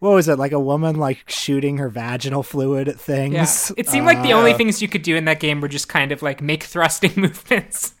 what 0.00 0.10
was 0.10 0.28
it 0.28 0.38
like 0.38 0.52
a 0.52 0.60
woman 0.60 0.96
like 0.96 1.24
shooting 1.28 1.78
her 1.78 1.88
vaginal 1.88 2.42
fluid 2.42 2.86
at 2.88 2.96
Yeah, 2.96 3.00
things. 3.00 3.72
it 3.78 3.88
seemed 3.88 4.04
like 4.06 4.22
the 4.22 4.34
only 4.34 4.52
Uh, 4.52 4.56
things 4.58 4.82
you 4.82 4.88
could 4.88 5.02
do 5.02 5.16
in 5.16 5.24
that 5.24 5.40
game 5.40 5.60
were 5.62 5.68
just 5.68 5.88
kind 5.88 6.12
of 6.12 6.20
like 6.22 6.42
make 6.42 6.64
thrusting 6.64 7.12
movements. 7.16 7.94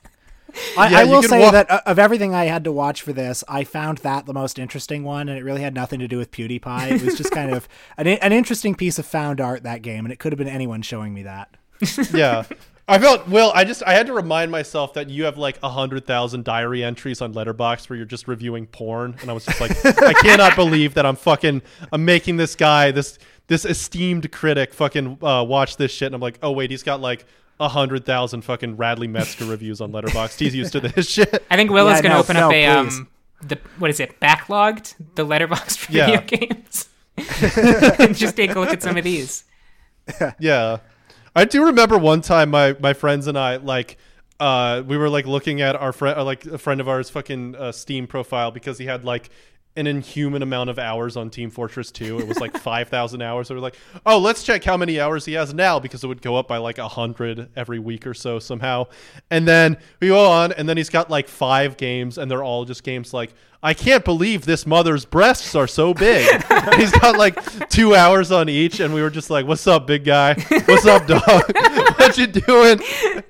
I, 0.76 0.90
Yeah, 0.90 0.98
I 1.00 1.04
will 1.04 1.22
say 1.22 1.40
walk- 1.40 1.52
that 1.52 1.70
uh, 1.70 1.80
of 1.86 1.98
everything 1.98 2.34
I 2.34 2.44
had 2.46 2.64
to 2.64 2.72
watch 2.72 3.00
for 3.02 3.12
this, 3.14 3.42
I 3.48 3.64
found 3.64 3.98
that 3.98 4.26
the 4.26 4.34
most 4.34 4.58
interesting 4.58 5.04
one, 5.04 5.28
and 5.28 5.38
it 5.38 5.42
really 5.44 5.62
had 5.62 5.74
nothing 5.74 6.00
to 6.00 6.08
do 6.08 6.18
with 6.18 6.30
PewDiePie. 6.32 6.90
It 6.92 7.02
was 7.02 7.16
just 7.16 7.30
kind 7.32 7.52
of 7.54 7.66
an, 7.96 8.06
an 8.08 8.32
interesting 8.32 8.74
piece 8.74 8.98
of 8.98 9.06
found 9.06 9.40
art 9.40 9.62
that 9.62 9.80
game, 9.82 10.04
and 10.04 10.12
it 10.12 10.18
could 10.18 10.32
have 10.32 10.38
been 10.38 10.48
anyone 10.48 10.82
showing 10.82 11.14
me 11.14 11.22
that. 11.22 11.54
yeah. 12.14 12.44
I 12.90 12.98
felt 12.98 13.28
Will. 13.28 13.52
I 13.54 13.64
just 13.64 13.82
I 13.86 13.92
had 13.92 14.06
to 14.06 14.14
remind 14.14 14.50
myself 14.50 14.94
that 14.94 15.10
you 15.10 15.24
have 15.24 15.36
like 15.36 15.58
a 15.62 15.68
hundred 15.68 16.06
thousand 16.06 16.44
diary 16.44 16.82
entries 16.82 17.20
on 17.20 17.34
Letterboxd 17.34 17.90
where 17.90 17.98
you're 17.98 18.06
just 18.06 18.26
reviewing 18.26 18.66
porn, 18.66 19.14
and 19.20 19.28
I 19.30 19.34
was 19.34 19.44
just 19.44 19.60
like, 19.60 19.72
I 20.02 20.14
cannot 20.14 20.56
believe 20.56 20.94
that 20.94 21.04
I'm 21.04 21.16
fucking 21.16 21.60
I'm 21.92 22.04
making 22.06 22.38
this 22.38 22.54
guy 22.54 22.90
this 22.90 23.18
this 23.46 23.66
esteemed 23.66 24.32
critic 24.32 24.72
fucking 24.72 25.18
uh, 25.22 25.44
watch 25.44 25.76
this 25.76 25.90
shit, 25.92 26.06
and 26.06 26.14
I'm 26.14 26.22
like, 26.22 26.38
oh 26.42 26.52
wait, 26.52 26.70
he's 26.70 26.82
got 26.82 27.02
like 27.02 27.26
a 27.60 27.68
hundred 27.68 28.06
thousand 28.06 28.40
fucking 28.42 28.78
Radley 28.78 29.06
Metzger 29.06 29.44
reviews 29.44 29.82
on 29.82 29.92
Letterboxd. 29.92 30.38
He's 30.40 30.54
used 30.54 30.72
to 30.72 30.80
this 30.80 31.10
shit. 31.10 31.44
I 31.50 31.56
think 31.56 31.70
Will 31.70 31.86
Yeah, 31.88 31.94
is 31.94 32.00
going 32.00 32.12
to 32.12 32.16
no, 32.16 32.20
open 32.20 32.36
no, 32.36 32.46
up 32.46 32.52
a 32.54 32.66
um 32.66 33.08
the 33.42 33.58
what 33.78 33.90
is 33.90 34.00
it 34.00 34.18
Backloggd 34.18 34.94
the 35.14 35.26
letterboxd 35.26 35.76
for 35.76 35.92
Yeah. 35.92 36.20
video 36.20 36.38
games, 36.48 36.88
and 37.98 38.16
just 38.16 38.34
take 38.34 38.52
a 38.54 38.58
look 38.60 38.70
at 38.70 38.82
some 38.82 38.96
of 38.96 39.04
these. 39.04 39.44
Yeah. 40.38 40.78
I 41.38 41.44
do 41.44 41.66
remember 41.66 41.96
one 41.96 42.20
time 42.20 42.50
my 42.50 42.74
my 42.80 42.94
friends 42.94 43.28
and 43.28 43.38
I 43.38 43.56
like 43.56 43.96
uh 44.40 44.82
we 44.84 44.96
were 44.96 45.08
like 45.08 45.24
looking 45.24 45.60
at 45.60 45.76
our 45.76 45.92
friend 45.92 46.20
like 46.24 46.44
a 46.46 46.58
friend 46.58 46.80
of 46.80 46.88
ours 46.88 47.10
fucking 47.10 47.54
uh, 47.54 47.70
Steam 47.70 48.08
profile 48.08 48.50
because 48.50 48.76
he 48.76 48.86
had 48.86 49.04
like 49.04 49.30
an 49.76 49.86
inhuman 49.86 50.42
amount 50.42 50.68
of 50.68 50.80
hours 50.80 51.16
on 51.16 51.30
Team 51.30 51.50
Fortress 51.50 51.92
2. 51.92 52.18
It 52.18 52.26
was 52.26 52.40
like 52.40 52.58
5,000 52.58 53.22
hours. 53.22 53.46
So 53.46 53.54
we're 53.54 53.60
like, 53.60 53.76
"Oh, 54.04 54.18
let's 54.18 54.42
check 54.42 54.64
how 54.64 54.76
many 54.76 54.98
hours 54.98 55.24
he 55.24 55.34
has 55.34 55.54
now 55.54 55.78
because 55.78 56.02
it 56.02 56.08
would 56.08 56.20
go 56.20 56.34
up 56.34 56.48
by 56.48 56.56
like 56.56 56.78
100 56.78 57.50
every 57.54 57.78
week 57.78 58.04
or 58.04 58.14
so 58.14 58.40
somehow." 58.40 58.86
And 59.30 59.46
then 59.46 59.76
we 60.00 60.08
go 60.08 60.28
on 60.28 60.50
and 60.50 60.68
then 60.68 60.76
he's 60.76 60.90
got 60.90 61.08
like 61.08 61.28
5 61.28 61.76
games 61.76 62.18
and 62.18 62.28
they're 62.28 62.42
all 62.42 62.64
just 62.64 62.82
games 62.82 63.14
like 63.14 63.32
I 63.60 63.74
can't 63.74 64.04
believe 64.04 64.44
this 64.44 64.66
mother's 64.66 65.04
breasts 65.04 65.54
are 65.56 65.66
so 65.66 65.92
big. 65.92 66.24
he's 66.76 66.92
got 66.92 67.18
like 67.18 67.68
two 67.68 67.94
hours 67.94 68.30
on 68.30 68.48
each, 68.48 68.78
and 68.78 68.94
we 68.94 69.02
were 69.02 69.10
just 69.10 69.30
like, 69.30 69.46
"What's 69.46 69.66
up, 69.66 69.86
big 69.86 70.04
guy? 70.04 70.34
What's 70.66 70.86
up, 70.86 71.06
dog? 71.08 71.22
what 71.98 72.16
you 72.18 72.26
doing?" 72.28 72.80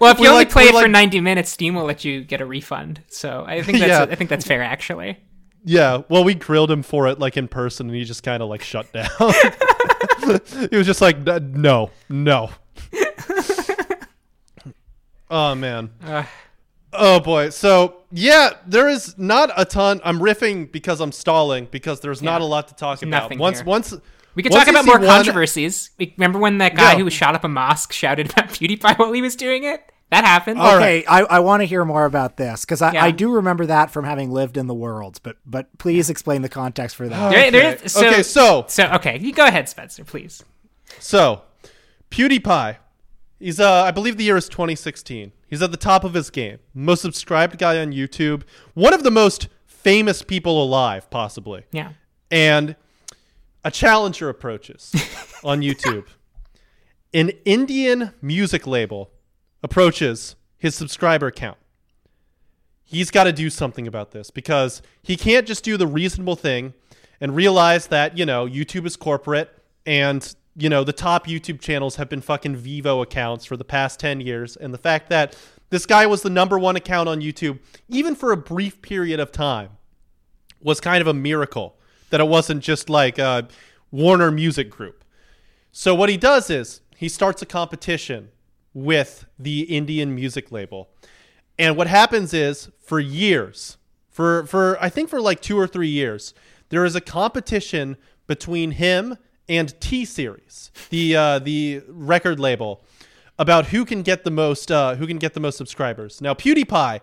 Well, 0.00 0.12
if 0.12 0.18
you 0.18 0.22
We 0.24 0.28
only 0.28 0.40
like- 0.42 0.50
play 0.50 0.64
it 0.64 0.74
for 0.80 0.86
90 0.86 1.20
minutes, 1.20 1.50
Steam 1.50 1.74
will 1.74 1.84
let 1.84 2.04
you 2.04 2.22
get 2.22 2.40
a 2.40 2.46
refund. 2.46 3.02
So 3.08 3.44
I 3.46 3.62
think 3.62 3.78
that's 3.78 3.88
Yeah. 3.88 4.02
I 4.12 4.14
think 4.14 4.30
that's 4.30 4.46
fair 4.46 4.62
actually. 4.62 5.18
Yeah. 5.64 6.02
Well, 6.08 6.22
we 6.24 6.34
grilled 6.34 6.70
him 6.70 6.82
for 6.82 7.08
it 7.08 7.18
like 7.18 7.36
in 7.36 7.48
person, 7.48 7.88
and 7.88 7.96
he 7.96 8.04
just 8.04 8.22
kind 8.22 8.42
of 8.42 8.48
like 8.48 8.62
shut 8.62 8.92
down. 8.92 9.08
he 10.70 10.76
was 10.76 10.86
just 10.86 11.00
like, 11.00 11.18
"No, 11.18 11.90
no." 12.08 12.50
oh 15.30 15.54
man. 15.54 15.90
Uh, 16.04 16.24
Oh 16.92 17.20
boy. 17.20 17.50
So 17.50 17.96
yeah, 18.10 18.50
there 18.66 18.88
is 18.88 19.16
not 19.18 19.50
a 19.56 19.64
ton. 19.64 20.00
I'm 20.04 20.18
riffing 20.18 20.70
because 20.72 21.00
I'm 21.00 21.12
stalling 21.12 21.68
because 21.70 22.00
there's 22.00 22.22
not 22.22 22.40
a 22.40 22.44
lot 22.44 22.68
to 22.68 22.74
talk 22.74 23.00
There's 23.00 23.08
about. 23.08 23.24
nothing 23.24 23.38
Once 23.38 23.58
here. 23.58 23.66
once 23.66 23.94
we 24.34 24.42
could 24.42 24.52
once 24.52 24.64
talk 24.64 24.72
about 24.72 24.86
more 24.86 24.98
controversies. 24.98 25.90
We- 25.98 26.14
Remember 26.16 26.38
when 26.38 26.58
that 26.58 26.74
guy 26.74 26.92
Yeah. 26.92 26.98
who 27.00 27.10
shot 27.10 27.34
up 27.34 27.44
a 27.44 27.48
mosque 27.48 27.92
shouted 27.92 28.30
about 28.30 28.48
PewDiePie 28.48 28.98
while 28.98 29.12
he 29.12 29.20
was 29.22 29.36
doing 29.36 29.64
it? 29.64 29.82
That 30.10 30.24
happened. 30.24 30.58
All 30.58 30.76
Okay, 30.76 31.04
I, 31.04 31.20
I 31.24 31.38
want 31.40 31.60
to 31.60 31.66
hear 31.66 31.84
more 31.84 32.06
about 32.06 32.38
this 32.38 32.64
because 32.64 32.80
I, 32.80 32.92
Yeah. 32.92 33.04
I 33.04 33.10
do 33.10 33.30
remember 33.32 33.66
that 33.66 33.90
from 33.90 34.06
having 34.06 34.30
lived 34.30 34.56
in 34.56 34.66
the 34.66 34.74
world, 34.74 35.20
but 35.22 35.36
but 35.44 35.76
please 35.76 36.08
explain 36.08 36.40
the 36.40 36.48
context 36.48 36.96
for 36.96 37.06
that. 37.08 37.30
There- 37.30 37.50
there 37.50 37.72
Okay. 37.74 37.84
is- 37.84 37.92
so, 37.92 38.06
okay, 38.08 38.22
so 38.22 38.64
so 38.68 38.86
okay, 38.94 39.18
you 39.18 39.34
go 39.34 39.44
ahead, 39.44 39.68
Spencer, 39.68 40.04
please. 40.04 40.42
So, 40.98 41.42
PewDiePie. 42.10 42.76
He's 43.38 43.60
uh 43.60 43.82
I 43.82 43.90
believe 43.90 44.16
the 44.16 44.24
year 44.24 44.36
is 44.36 44.48
2016. 44.48 45.32
He's 45.48 45.62
at 45.62 45.70
the 45.70 45.76
top 45.76 46.04
of 46.04 46.14
his 46.14 46.30
game. 46.30 46.58
Most 46.74 47.02
subscribed 47.02 47.58
guy 47.58 47.80
on 47.80 47.92
YouTube. 47.92 48.42
One 48.74 48.92
of 48.92 49.02
the 49.02 49.10
most 49.10 49.48
famous 49.66 50.22
people 50.22 50.62
alive, 50.62 51.08
possibly. 51.10 51.64
Yeah. 51.72 51.92
And 52.30 52.76
a 53.64 53.70
challenger 53.70 54.28
approaches 54.28 54.92
on 55.44 55.60
YouTube. 55.60 56.06
An 57.14 57.30
Indian 57.44 58.12
music 58.20 58.66
label 58.66 59.10
approaches 59.62 60.36
his 60.58 60.74
subscriber 60.74 61.30
count. 61.30 61.56
He's 62.84 63.10
got 63.10 63.24
to 63.24 63.32
do 63.32 63.50
something 63.50 63.86
about 63.86 64.10
this 64.12 64.30
because 64.30 64.82
he 65.02 65.16
can't 65.16 65.46
just 65.46 65.64
do 65.64 65.76
the 65.76 65.86
reasonable 65.86 66.36
thing 66.36 66.74
and 67.20 67.34
realize 67.34 67.88
that, 67.88 68.16
you 68.16 68.26
know, 68.26 68.46
YouTube 68.46 68.86
is 68.86 68.96
corporate 68.96 69.50
and 69.86 70.34
you 70.58 70.68
know, 70.68 70.82
the 70.82 70.92
top 70.92 71.26
YouTube 71.26 71.60
channels 71.60 71.96
have 71.96 72.08
been 72.08 72.20
fucking 72.20 72.56
Vevo 72.56 73.00
accounts 73.02 73.44
for 73.44 73.56
the 73.56 73.64
past 73.64 74.00
10 74.00 74.20
years. 74.20 74.56
And 74.56 74.74
the 74.74 74.78
fact 74.78 75.08
that 75.08 75.36
this 75.70 75.86
guy 75.86 76.04
was 76.06 76.22
the 76.22 76.30
number 76.30 76.58
one 76.58 76.74
account 76.74 77.08
on 77.08 77.20
YouTube, 77.20 77.60
even 77.88 78.16
for 78.16 78.32
a 78.32 78.36
brief 78.36 78.82
period 78.82 79.20
of 79.20 79.30
time, 79.30 79.70
was 80.60 80.80
kind 80.80 81.00
of 81.00 81.06
a 81.06 81.14
miracle 81.14 81.76
that 82.10 82.20
it 82.20 82.26
wasn't 82.26 82.62
just 82.62 82.90
like 82.90 83.18
a 83.18 83.46
Warner 83.92 84.32
Music 84.32 84.68
Group. 84.68 85.04
So 85.70 85.94
what 85.94 86.08
he 86.08 86.16
does 86.16 86.50
is 86.50 86.80
he 86.96 87.08
starts 87.08 87.40
a 87.40 87.46
competition 87.46 88.30
with 88.74 89.26
the 89.38 89.62
Indian 89.62 90.14
music 90.14 90.50
label. 90.50 90.88
And 91.56 91.76
what 91.76 91.86
happens 91.86 92.34
is 92.34 92.70
for 92.80 92.98
years, 92.98 93.76
for 94.10 94.44
for 94.46 94.76
I 94.80 94.88
think 94.88 95.08
for 95.08 95.20
like 95.20 95.40
2 95.40 95.56
or 95.58 95.68
3 95.68 95.86
years, 95.86 96.34
there 96.70 96.84
is 96.84 96.96
a 96.96 97.00
competition 97.00 97.96
between 98.26 98.72
him 98.72 99.16
and 99.48 99.78
T 99.80 100.04
Series, 100.04 100.70
the 100.90 101.16
uh, 101.16 101.38
the 101.38 101.82
record 101.88 102.38
label, 102.38 102.84
about 103.38 103.66
who 103.66 103.84
can 103.84 104.02
get 104.02 104.24
the 104.24 104.30
most 104.30 104.70
uh, 104.70 104.94
who 104.96 105.06
can 105.06 105.18
get 105.18 105.34
the 105.34 105.40
most 105.40 105.56
subscribers. 105.56 106.20
Now 106.20 106.34
PewDiePie 106.34 107.00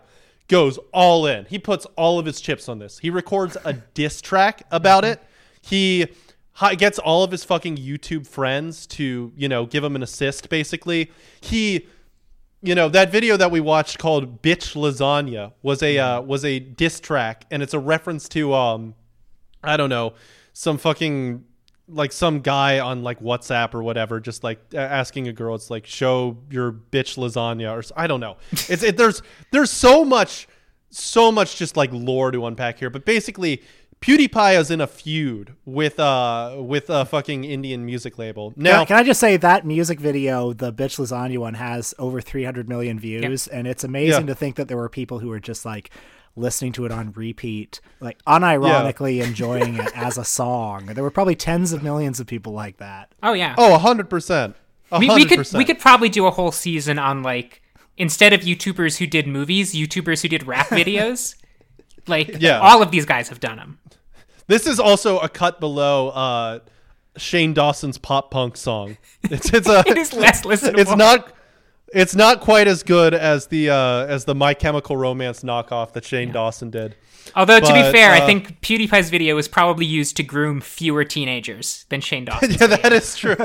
goes 0.48 0.78
all 0.92 1.26
in. 1.26 1.44
He 1.46 1.58
puts 1.58 1.86
all 1.96 2.18
of 2.18 2.26
his 2.26 2.40
chips 2.40 2.68
on 2.68 2.78
this. 2.78 2.98
He 2.98 3.10
records 3.10 3.56
a 3.64 3.72
diss 3.72 4.20
track 4.20 4.62
about 4.70 5.04
it. 5.04 5.20
He 5.60 6.06
gets 6.78 6.98
all 6.98 7.24
of 7.24 7.30
his 7.30 7.44
fucking 7.44 7.76
YouTube 7.76 8.26
friends 8.26 8.86
to, 8.86 9.32
you 9.36 9.48
know, 9.48 9.66
give 9.66 9.82
him 9.82 9.96
an 9.96 10.02
assist 10.02 10.48
basically. 10.48 11.10
He 11.40 11.86
you 12.62 12.74
know, 12.74 12.88
that 12.88 13.12
video 13.12 13.36
that 13.36 13.50
we 13.50 13.60
watched 13.60 13.98
called 13.98 14.42
Bitch 14.42 14.74
Lasagna 14.74 15.52
was 15.62 15.82
a 15.82 15.98
uh, 15.98 16.20
was 16.20 16.44
a 16.44 16.58
diss 16.58 17.00
track 17.00 17.44
and 17.50 17.62
it's 17.62 17.74
a 17.74 17.78
reference 17.78 18.28
to 18.30 18.54
um 18.54 18.94
I 19.62 19.76
don't 19.76 19.90
know, 19.90 20.14
some 20.52 20.78
fucking 20.78 21.44
like 21.88 22.12
some 22.12 22.40
guy 22.40 22.80
on 22.80 23.02
like 23.02 23.20
WhatsApp 23.20 23.74
or 23.74 23.82
whatever, 23.82 24.18
just 24.20 24.42
like 24.42 24.60
asking 24.74 25.28
a 25.28 25.32
girl, 25.32 25.54
it's 25.54 25.70
like 25.70 25.86
show 25.86 26.36
your 26.50 26.72
bitch 26.72 27.16
lasagna 27.16 27.72
or 27.72 27.82
I 27.96 28.06
don't 28.06 28.20
know. 28.20 28.36
It's 28.68 28.82
it, 28.82 28.96
there's 28.96 29.22
there's 29.52 29.70
so 29.70 30.04
much 30.04 30.48
so 30.90 31.30
much 31.30 31.56
just 31.56 31.76
like 31.76 31.90
lore 31.92 32.30
to 32.30 32.46
unpack 32.46 32.78
here, 32.78 32.90
but 32.90 33.04
basically. 33.04 33.62
PewDiePie 34.02 34.60
is 34.60 34.70
in 34.70 34.82
a 34.82 34.86
feud 34.86 35.54
with 35.64 35.98
uh 35.98 36.56
with 36.58 36.90
a 36.90 37.06
fucking 37.06 37.44
Indian 37.44 37.86
music 37.86 38.18
label. 38.18 38.52
Now, 38.54 38.84
can 38.84 38.98
I, 38.98 39.02
just 39.02 39.18
say 39.18 39.38
that 39.38 39.64
music 39.64 39.98
video, 39.98 40.52
the 40.52 40.70
bitch 40.70 40.98
lasagna 40.98 41.38
one, 41.38 41.54
has 41.54 41.94
over 41.98 42.20
300 42.20 42.68
million 42.68 43.00
views, 43.00 43.46
and 43.48 43.66
it's 43.66 43.84
amazing 43.84 44.20
Yeah. 44.20 44.26
to 44.26 44.34
think 44.34 44.56
that 44.56 44.68
there 44.68 44.76
were 44.76 44.90
people 44.90 45.20
who 45.20 45.28
were 45.28 45.40
just 45.40 45.64
like 45.64 45.90
listening 46.36 46.72
to 46.72 46.84
it 46.84 46.92
on 46.92 47.12
repeat, 47.12 47.80
like 48.00 48.22
unironically 48.24 49.22
enjoying 49.26 49.76
it 49.76 49.90
as 49.96 50.18
a 50.18 50.24
song. 50.24 50.86
There 50.86 51.02
were 51.02 51.10
probably 51.10 51.34
tens 51.34 51.72
of 51.72 51.82
millions 51.82 52.20
of 52.20 52.26
people 52.26 52.52
like 52.52 52.76
that. 52.78 53.12
Oh 53.22 53.32
yeah. 53.32 53.54
Oh, 53.58 53.78
100%. 53.82 54.54
We, 55.00 55.08
we 55.08 55.24
could 55.24 55.48
we 55.54 55.64
could 55.64 55.80
probably 55.80 56.08
do 56.08 56.26
a 56.26 56.30
whole 56.30 56.52
season 56.52 56.98
on 56.98 57.22
like 57.22 57.60
instead 57.96 58.32
of 58.32 58.42
YouTubers 58.42 58.98
who 58.98 59.06
did 59.06 59.26
movies, 59.26 59.74
YouTubers 59.74 60.22
who 60.22 60.28
did 60.28 60.46
rap 60.46 60.66
videos. 60.70 61.34
like 62.06 62.36
Yeah. 62.40 62.60
all 62.60 62.82
of 62.82 62.90
these 62.92 63.04
guys 63.04 63.28
have 63.30 63.40
done 63.40 63.56
them. 63.56 63.78
This 64.46 64.66
is 64.66 64.78
also 64.78 65.18
a 65.18 65.28
cut 65.28 65.58
below 65.58 66.10
uh, 66.10 66.58
Shane 67.16 67.52
Dawson's 67.52 67.98
pop 67.98 68.30
punk 68.30 68.56
song. 68.56 68.96
It's 69.24 69.52
it's 69.52 69.68
a 69.68 69.80
It 69.88 69.98
is 69.98 70.12
less 70.12 70.42
listenable. 70.42 70.78
it's 70.78 70.94
not 70.94 71.32
it's 71.92 72.14
not 72.14 72.40
quite 72.40 72.66
as 72.68 72.82
good 72.82 73.14
as 73.14 73.46
the 73.46 73.70
uh, 73.70 74.06
as 74.06 74.24
the 74.24 74.34
My 74.34 74.54
Chemical 74.54 74.96
Romance 74.96 75.42
knockoff 75.42 75.92
that 75.92 76.04
Shane 76.04 76.32
Dawson 76.32 76.70
did. 76.70 76.96
Although 77.34 77.60
to 77.60 77.66
be 77.66 77.82
but, 77.82 77.92
fair, 77.92 78.12
I 78.12 78.20
uh, 78.20 78.26
think 78.26 78.60
PewDiePie's 78.60 79.10
video 79.10 79.34
was 79.34 79.48
probably 79.48 79.86
used 79.86 80.16
to 80.18 80.22
groom 80.22 80.60
fewer 80.60 81.04
teenagers 81.04 81.84
than 81.88 82.00
Shane 82.00 82.24
Dawson's. 82.26 82.60
yeah, 82.60 82.66
that 82.68 82.92
is 82.92 83.16
true. 83.16 83.36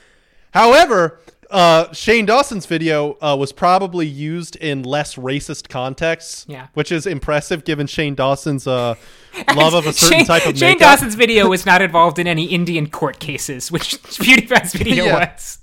However, 0.52 1.20
uh, 1.50 1.92
Shane 1.92 2.26
Dawson's 2.26 2.66
video 2.66 3.16
uh, 3.20 3.36
was 3.38 3.52
probably 3.52 4.06
used 4.06 4.56
in 4.56 4.82
less 4.82 5.16
racist 5.16 5.68
contexts, 5.68 6.44
Yeah. 6.48 6.68
which 6.74 6.92
is 6.92 7.06
impressive 7.06 7.64
given 7.64 7.86
Shane 7.86 8.14
Dawson's 8.14 8.66
uh, 8.66 8.94
love 9.56 9.74
of 9.74 9.86
a 9.86 9.92
certain 9.92 10.18
Shane, 10.18 10.26
type 10.26 10.42
of 10.42 10.48
music. 10.52 10.60
Shane 10.60 10.68
makeup. 10.74 10.92
Dawson's 10.98 11.14
video 11.14 11.48
was 11.48 11.64
not 11.66 11.82
involved 11.82 12.18
in 12.18 12.26
any 12.26 12.44
Indian 12.46 12.88
court 12.90 13.18
cases, 13.20 13.72
which 13.72 14.00
PewDiePie's 14.02 14.74
video 14.74 15.06
Yeah. 15.06 15.34
was. 15.34 15.58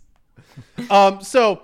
Um, 0.89 1.21
so 1.21 1.61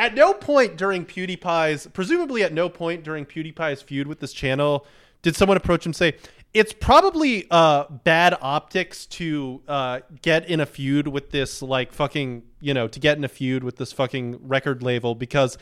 at 0.00 0.14
no 0.14 0.32
point 0.32 0.78
during 0.78 1.04
PewDiePie's, 1.04 1.86
presumably 1.88 2.42
at 2.42 2.54
no 2.54 2.70
point 2.70 3.04
during 3.04 3.26
PewDiePie's 3.26 3.82
feud 3.82 4.06
with 4.06 4.18
this 4.18 4.32
channel, 4.32 4.86
did 5.20 5.36
someone 5.36 5.58
approach 5.58 5.84
him 5.84 5.92
say, 5.92 6.14
it's 6.54 6.72
probably 6.72 7.46
uh, 7.50 7.84
bad 8.02 8.34
optics 8.40 9.04
to 9.06 9.60
uh, 9.68 10.00
get 10.22 10.48
in 10.48 10.60
a 10.60 10.66
feud 10.66 11.06
with 11.06 11.30
this, 11.30 11.60
like, 11.60 11.92
fucking, 11.92 12.42
you 12.62 12.72
know, 12.72 12.88
to 12.88 12.98
get 12.98 13.18
in 13.18 13.24
a 13.24 13.28
feud 13.28 13.62
with 13.62 13.76
this 13.76 13.92
fucking 13.92 14.40
record 14.48 14.82
label 14.82 15.14
because, 15.14 15.58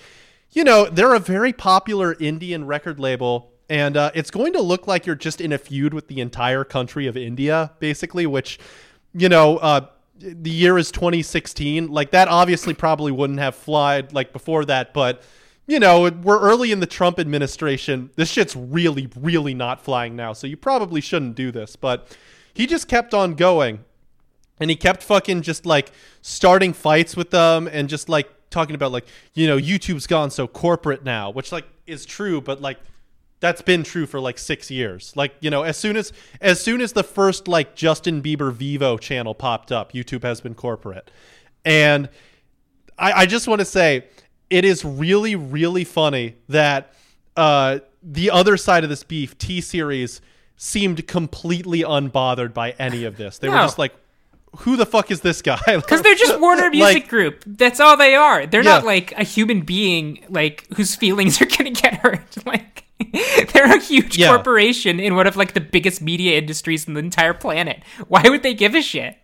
you 0.53 0.63
know, 0.63 0.87
they're 0.87 1.15
a 1.15 1.19
very 1.19 1.53
popular 1.53 2.15
Indian 2.21 2.65
record 2.65 3.01
label. 3.01 3.51
And 3.69 3.97
uh, 3.97 4.13
it's 4.15 4.31
going 4.31 4.53
to 4.53 4.63
look 4.63 4.87
like 4.87 5.05
you're 5.05 5.17
just 5.17 5.41
in 5.41 5.53
a 5.53 5.59
feud 5.59 5.93
with 5.93 6.07
the 6.07 6.21
entire 6.21 6.63
country 6.63 7.09
of 7.09 7.17
India, 7.17 7.73
basically, 7.81 8.25
which, 8.25 8.61
you 9.13 9.29
know, 9.29 9.59
uh, 9.59 9.89
the 10.19 10.51
year 10.51 10.79
is 10.79 10.91
2016 10.91 11.89
like 11.89 12.11
that 12.11 12.29
obviously 12.29 12.75
probably 12.75 13.13
wouldn't 13.13 13.39
have 13.39 13.55
flied 13.55 14.13
like 14.13 14.33
before 14.33 14.65
that 14.65 14.93
but 14.93 15.23
you 15.67 15.79
know 15.79 16.11
we're 16.11 16.41
early 16.41 16.73
in 16.73 16.81
the 16.81 16.87
trump 16.87 17.19
administration. 17.19 18.11
This 18.17 18.31
shit's 18.31 18.57
really 18.57 19.09
really 19.17 19.55
not 19.55 19.81
flying 19.81 20.17
now 20.17 20.33
so 20.33 20.47
you 20.47 20.57
probably 20.57 21.01
shouldn't 21.01 21.35
do 21.35 21.51
this 21.53 21.77
but 21.77 22.09
he 22.59 22.67
just 22.67 22.89
kept 22.89 23.15
on 23.15 23.35
going. 23.35 23.85
And 24.59 24.69
he 24.69 24.75
kept 24.75 25.05
fucking 25.05 25.43
just 25.43 25.65
like 25.65 25.93
starting 26.23 26.73
fights 26.73 27.17
with 27.17 27.31
them 27.31 27.69
and 27.71 27.89
just 27.89 28.09
like 28.09 28.29
talking 28.51 28.75
about 28.75 28.91
like 28.91 29.07
you 29.35 29.47
know 29.47 29.57
youtube's 29.57 30.09
gone 30.09 30.33
so 30.33 30.49
corporate 30.49 31.05
now 31.05 31.31
which 31.31 31.53
like 31.53 31.67
is 31.87 32.05
true 32.05 32.41
but 32.41 32.61
like 32.61 32.81
that's 33.41 33.63
been 33.63 33.83
true 33.83 34.05
for 34.07 34.19
like 34.21 34.39
six 34.39 34.71
years 34.71 35.13
like 35.17 35.35
you 35.41 35.49
know 35.51 35.63
as 35.63 35.77
soon 35.77 35.97
as 35.97 36.13
as 36.41 36.61
soon 36.61 36.81
as 36.81 36.93
the 36.93 37.05
first 37.05 37.47
like 37.49 37.75
justin 37.77 38.21
bieber 38.23 38.53
vevo 38.53 38.99
channel 38.99 39.35
popped 39.35 39.71
up 39.73 39.93
youtube 39.93 40.23
has 40.23 40.41
been 40.41 40.55
corporate 40.55 41.11
and 41.65 42.09
i, 42.99 43.13
I 43.23 43.27
just 43.27 43.47
want 43.49 43.61
to 43.61 43.65
say 43.65 44.07
it 44.51 44.65
is 44.65 44.85
really 44.85 45.37
really 45.37 45.85
funny 45.85 46.37
that 46.49 46.93
uh 47.37 47.79
the 48.03 48.31
other 48.31 48.57
side 48.57 48.83
of 48.85 48.91
this 48.91 49.05
beef 49.05 49.37
t 49.39 49.61
series 49.61 50.21
seemed 50.57 51.07
completely 51.07 51.81
unbothered 51.83 52.53
by 52.53 52.73
any 52.73 53.05
of 53.05 53.17
this 53.17 53.39
they 53.39 53.49
were 53.49 53.55
just 53.57 53.79
like 53.79 53.95
who 54.61 54.77
the 54.77 54.87
fuck 54.87 55.11
is 55.11 55.21
this 55.21 55.43
guy 55.43 55.61
Because 55.67 56.01
they're 56.03 56.15
just 56.15 56.41
Warner 56.41 56.71
Music 56.71 57.03
Like- 57.03 57.09
Group. 57.09 57.45
That's 57.47 57.81
all 57.81 57.99
they 57.99 58.15
are. 58.15 58.47
They're 58.47 58.65
Yeah. 58.65 58.77
not 58.77 58.85
like 58.87 59.13
a 59.13 59.23
human 59.23 59.61
being, 59.61 60.25
like 60.31 60.67
whose 60.75 60.97
feelings 60.97 61.43
are 61.43 61.47
gonna 61.47 61.71
get 61.71 61.95
hurt. 61.97 62.23
Like 62.47 62.85
they're 63.53 63.77
a 63.77 63.81
huge 63.81 64.19
Yeah. 64.19 64.29
corporation 64.29 64.99
in 65.01 65.15
one 65.15 65.27
of 65.27 65.37
like 65.37 65.55
the 65.55 65.61
biggest 65.61 66.03
media 66.03 66.39
industries 66.39 66.87
in 66.89 66.95
the 66.95 67.01
entire 67.01 67.35
planet. 67.35 67.83
Why 68.09 68.23
would 68.29 68.43
they 68.43 68.55
give 68.55 68.75
a 68.75 68.83
shit? 68.83 69.17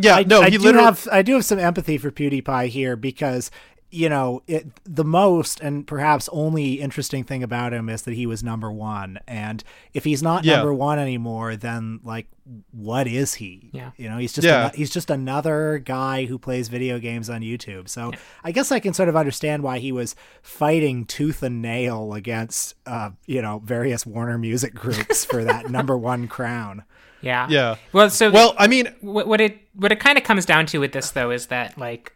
yeah 0.00 0.14
I, 0.16 0.22
no 0.22 0.40
I 0.42 0.50
he 0.50 0.56
do 0.56 0.62
literally 0.64 0.84
have 0.84 1.08
I 1.10 1.22
do 1.22 1.34
have 1.34 1.44
some 1.44 1.58
empathy 1.58 1.98
for 1.98 2.12
PewDiePie 2.12 2.68
here 2.68 2.94
because 2.94 3.50
you 3.90 4.08
know 4.08 4.42
it, 4.46 4.66
the 4.84 5.04
most 5.04 5.60
and 5.60 5.86
perhaps 5.86 6.28
only 6.32 6.74
interesting 6.80 7.24
thing 7.24 7.42
about 7.42 7.72
him 7.72 7.88
is 7.88 8.02
that 8.02 8.14
he 8.14 8.26
was 8.26 8.42
number 8.44 8.70
one, 8.70 9.18
and 9.26 9.64
if 9.94 10.04
he's 10.04 10.22
not 10.22 10.44
Yeah. 10.44 10.56
number 10.56 10.72
one 10.74 10.98
anymore, 10.98 11.56
then 11.56 12.00
like 12.04 12.26
what 12.72 13.06
is 13.06 13.34
he? 13.34 13.70
Yeah. 13.72 13.90
you 13.96 14.08
know 14.08 14.18
he's 14.18 14.32
just 14.32 14.46
Yeah. 14.46 14.64
ano- 14.66 14.72
he's 14.74 14.90
just 14.90 15.10
another 15.10 15.78
guy 15.84 16.24
who 16.26 16.38
plays 16.38 16.68
video 16.68 16.98
games 16.98 17.30
on 17.30 17.42
YouTube. 17.42 17.88
So 17.88 18.10
I 18.42 18.50
guess 18.52 18.72
I 18.72 18.80
can 18.80 18.92
sort 18.92 19.08
of 19.08 19.14
understand 19.16 19.62
why 19.62 19.78
he 19.78 19.92
was 19.92 20.16
fighting 20.42 21.04
tooth 21.04 21.42
and 21.42 21.62
nail 21.62 22.12
against 22.14 22.74
uh, 22.86 23.10
you 23.26 23.40
know 23.42 23.60
various 23.64 24.04
Warner 24.06 24.38
Music 24.38 24.74
groups 24.74 25.24
for 25.24 25.44
that 25.44 25.70
number 25.76 25.96
one 25.96 26.26
crown. 26.28 26.84
Yeah. 27.22 27.46
Yeah. 27.50 27.76
Well, 27.92 28.08
so 28.08 28.30
well 28.30 28.54
i 28.58 28.66
mean 28.66 28.88
what, 29.02 29.28
what 29.28 29.40
it 29.42 29.58
what 29.74 29.92
it 29.92 30.00
kind 30.00 30.16
of 30.16 30.24
comes 30.24 30.46
down 30.46 30.64
to 30.66 30.78
with 30.78 30.92
this 30.92 31.10
though 31.10 31.30
is 31.30 31.46
that 31.48 31.76
like 31.76 32.14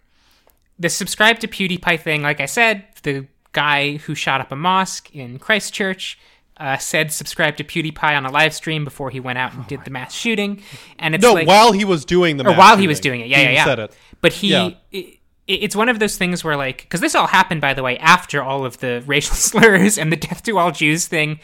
the 0.79 0.89
subscribe 0.89 1.39
to 1.41 1.49
PewDiePie 1.49 2.01
thing. 2.01 2.23
Like 2.23 2.41
I 2.41 2.47
said, 2.47 2.85
the 3.03 3.27
guy 3.53 3.97
who 3.99 4.15
shot 4.15 4.41
up 4.41 4.51
a 4.53 4.57
mosque 4.57 5.15
in 5.15 5.39
Christchurch. 5.39 6.19
Uh, 6.57 6.79
said 6.79 7.11
subscribe 7.11 7.57
to 7.57 7.65
PewDiePie 7.65 8.17
on 8.17 8.25
a 8.25 8.31
live 8.31 8.55
stream 8.55 8.85
before 8.85 9.11
he 9.11 9.19
went 9.19 9.37
out 9.39 9.53
and 9.55 9.67
did 9.67 9.85
the 9.85 9.91
mass 9.91 10.15
shooting, 10.15 10.63
and 11.01 11.13
it's 11.13 11.23
no 11.23 11.33
like, 11.33 11.49
while 11.49 11.73
he 11.73 11.85
was 11.85 12.05
doing 12.05 12.37
the 12.37 12.45
or 12.45 12.51
mass 12.51 12.59
while 12.59 12.77
he 12.77 12.87
was 12.87 13.01
doing 13.01 13.21
it. 13.21 13.27
Yeah, 13.27 13.41
yeah, 13.41 13.51
yeah. 13.51 13.65
said 13.65 13.79
it 13.81 13.97
But 14.21 14.35
he, 14.35 14.53
Yeah. 14.53 14.71
it, 14.93 15.19
it's 15.49 15.75
one 15.75 15.89
of 15.89 15.99
those 15.99 16.17
things 16.17 16.45
where 16.45 16.57
like, 16.57 16.83
because 16.83 17.01
this 17.01 17.17
all 17.17 17.27
happened 17.27 17.61
by 17.61 17.75
the 17.75 17.83
way 17.83 17.99
after 17.99 18.41
all 18.41 18.65
of 18.65 18.79
the 18.79 19.03
racial 19.07 19.35
slurs 19.35 19.99
and 19.99 20.13
the 20.13 20.17
death 20.17 20.45
to 20.45 20.57
all 20.57 20.71
Jews 20.71 21.09
thing. 21.09 21.41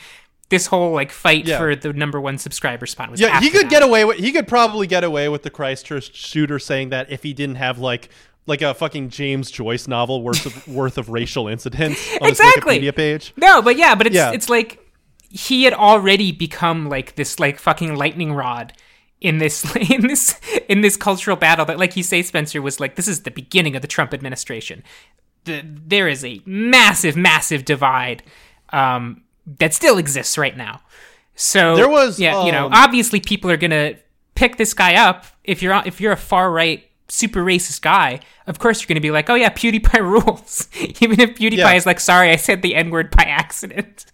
This 0.48 0.66
whole 0.66 0.92
like 0.92 1.10
fight 1.10 1.44
Yeah. 1.44 1.58
for 1.58 1.74
the 1.74 1.92
number 1.92 2.20
one 2.20 2.38
subscriber 2.38 2.86
spot 2.86 3.10
was 3.10 3.20
Yeah, 3.20 3.40
he 3.40 3.50
could 3.50 3.62
that. 3.66 3.70
get 3.70 3.82
away 3.82 4.04
with. 4.04 4.18
He 4.18 4.30
could 4.30 4.46
probably 4.46 4.86
get 4.86 5.02
away 5.02 5.28
with 5.28 5.42
the 5.42 5.50
Christchurch 5.50 6.14
shooter 6.14 6.60
saying 6.60 6.90
that 6.90 7.10
if 7.10 7.24
he 7.24 7.32
didn't 7.32 7.56
have 7.56 7.80
like 7.80 8.10
like 8.46 8.62
a 8.62 8.74
fucking 8.74 9.10
James 9.10 9.50
Joyce 9.50 9.86
novel 9.88 10.22
worth 10.22 10.46
of 10.46 10.68
worth 10.74 10.98
of 10.98 11.08
racial 11.08 11.48
incidents 11.48 12.00
on 12.20 12.28
Exactly. 12.28 12.80
his 12.80 12.92
Wikipedia 12.92 12.96
page. 12.96 13.32
No, 13.36 13.62
but 13.62 13.76
yeah, 13.76 13.94
but 13.94 14.06
it's 14.06 14.16
Yeah. 14.16 14.32
it's 14.32 14.48
like 14.48 14.78
he 15.28 15.64
had 15.64 15.72
already 15.74 16.32
become 16.32 16.88
like 16.88 17.14
this 17.14 17.38
like 17.38 17.58
fucking 17.58 17.94
lightning 17.94 18.32
rod 18.32 18.72
in 19.20 19.38
this 19.38 19.64
in 19.90 20.06
this 20.06 20.40
in 20.68 20.80
this 20.80 20.96
cultural 20.96 21.36
battle 21.36 21.64
that 21.66 21.78
like 21.78 21.96
you 21.96 22.02
say 22.02 22.22
Spencer 22.22 22.60
was 22.60 22.80
like 22.80 22.96
this 22.96 23.06
is 23.08 23.22
the 23.22 23.30
beginning 23.30 23.76
of 23.76 23.82
the 23.82 23.88
Trump 23.88 24.12
administration. 24.14 24.82
The, 25.44 25.62
there 25.64 26.08
is 26.08 26.24
a 26.24 26.40
massive 26.44 27.16
massive 27.16 27.64
divide 27.64 28.22
um, 28.70 29.22
that 29.58 29.72
still 29.72 29.96
exists 29.98 30.36
right 30.36 30.56
now. 30.56 30.80
So 31.34 31.76
There 31.76 31.88
was, 31.88 32.20
yeah, 32.20 32.44
you 32.44 32.52
know, 32.52 32.66
um, 32.66 32.72
obviously 32.74 33.20
people 33.20 33.50
are 33.50 33.56
going 33.56 33.70
to 33.70 33.96
pick 34.34 34.56
this 34.58 34.74
guy 34.74 34.96
up 34.96 35.24
if 35.44 35.62
you're 35.62 35.80
if 35.86 36.00
you're 36.00 36.12
a 36.12 36.16
far 36.16 36.50
right 36.50 36.84
super 37.10 37.44
racist 37.44 37.82
guy, 37.82 38.20
of 38.46 38.58
course 38.58 38.80
you're 38.80 38.86
going 38.88 38.94
to 38.96 39.00
be 39.00 39.10
like, 39.10 39.28
"Oh 39.28 39.34
yeah, 39.34 39.50
PewDiePie 39.50 40.00
rules." 40.24 40.68
Even 41.00 41.20
if 41.20 41.30
PewDiePie 41.36 41.56
Yeah. 41.58 41.72
is 41.74 41.86
like, 41.86 42.00
"Sorry, 42.00 42.30
I 42.30 42.36
said 42.36 42.62
the 42.62 42.74
N-word 42.74 43.10
by 43.10 43.24
accident." 43.24 44.06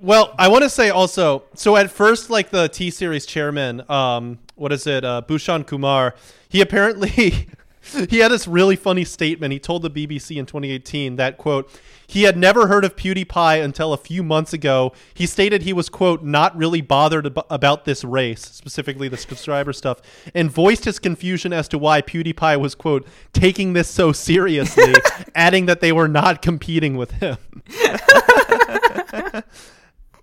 Well, 0.00 0.34
I 0.36 0.48
want 0.48 0.64
to 0.64 0.70
say 0.70 0.90
also, 0.90 1.44
so 1.54 1.76
at 1.76 1.88
first, 1.90 2.28
like 2.28 2.50
the 2.50 2.68
T 2.68 2.90
Series 2.90 3.24
chairman, 3.24 3.88
um, 3.88 4.40
what 4.56 4.72
is 4.72 4.86
it, 4.86 5.04
uh, 5.04 5.22
Bhushan 5.22 5.62
Kumar, 5.64 6.14
he 6.48 6.60
apparently 6.60 7.08
he 8.08 8.18
had 8.18 8.32
this 8.32 8.48
really 8.48 8.74
funny 8.76 9.04
statement. 9.04 9.52
He 9.52 9.58
told 9.60 9.82
the 9.82 9.90
BBC 9.90 10.36
in 10.38 10.46
2018 10.46 11.16
that 11.16 11.38
quote 11.38 11.70
he 12.12 12.24
had 12.24 12.36
never 12.36 12.66
heard 12.66 12.84
of 12.84 12.94
PewDiePie 12.94 13.64
until 13.64 13.94
a 13.94 13.96
few 13.96 14.22
months 14.22 14.52
ago. 14.52 14.92
He 15.14 15.24
stated 15.24 15.62
he 15.62 15.72
was 15.72 15.88
quote 15.88 16.22
not 16.22 16.54
really 16.54 16.82
bothered 16.82 17.24
ab- 17.24 17.46
about 17.48 17.86
this 17.86 18.04
race, 18.04 18.42
specifically 18.42 19.08
the 19.08 19.16
subscriber 19.16 19.72
stuff, 19.72 20.02
and 20.34 20.50
voiced 20.50 20.84
his 20.84 20.98
confusion 20.98 21.54
as 21.54 21.68
to 21.68 21.78
why 21.78 22.02
PewDiePie 22.02 22.60
was 22.60 22.74
quote 22.74 23.06
taking 23.32 23.72
this 23.72 23.88
so 23.88 24.12
seriously, 24.12 24.92
adding 25.34 25.64
that 25.64 25.80
they 25.80 25.90
were 25.90 26.06
not 26.06 26.42
competing 26.42 26.98
with 26.98 27.12
him. 27.12 27.38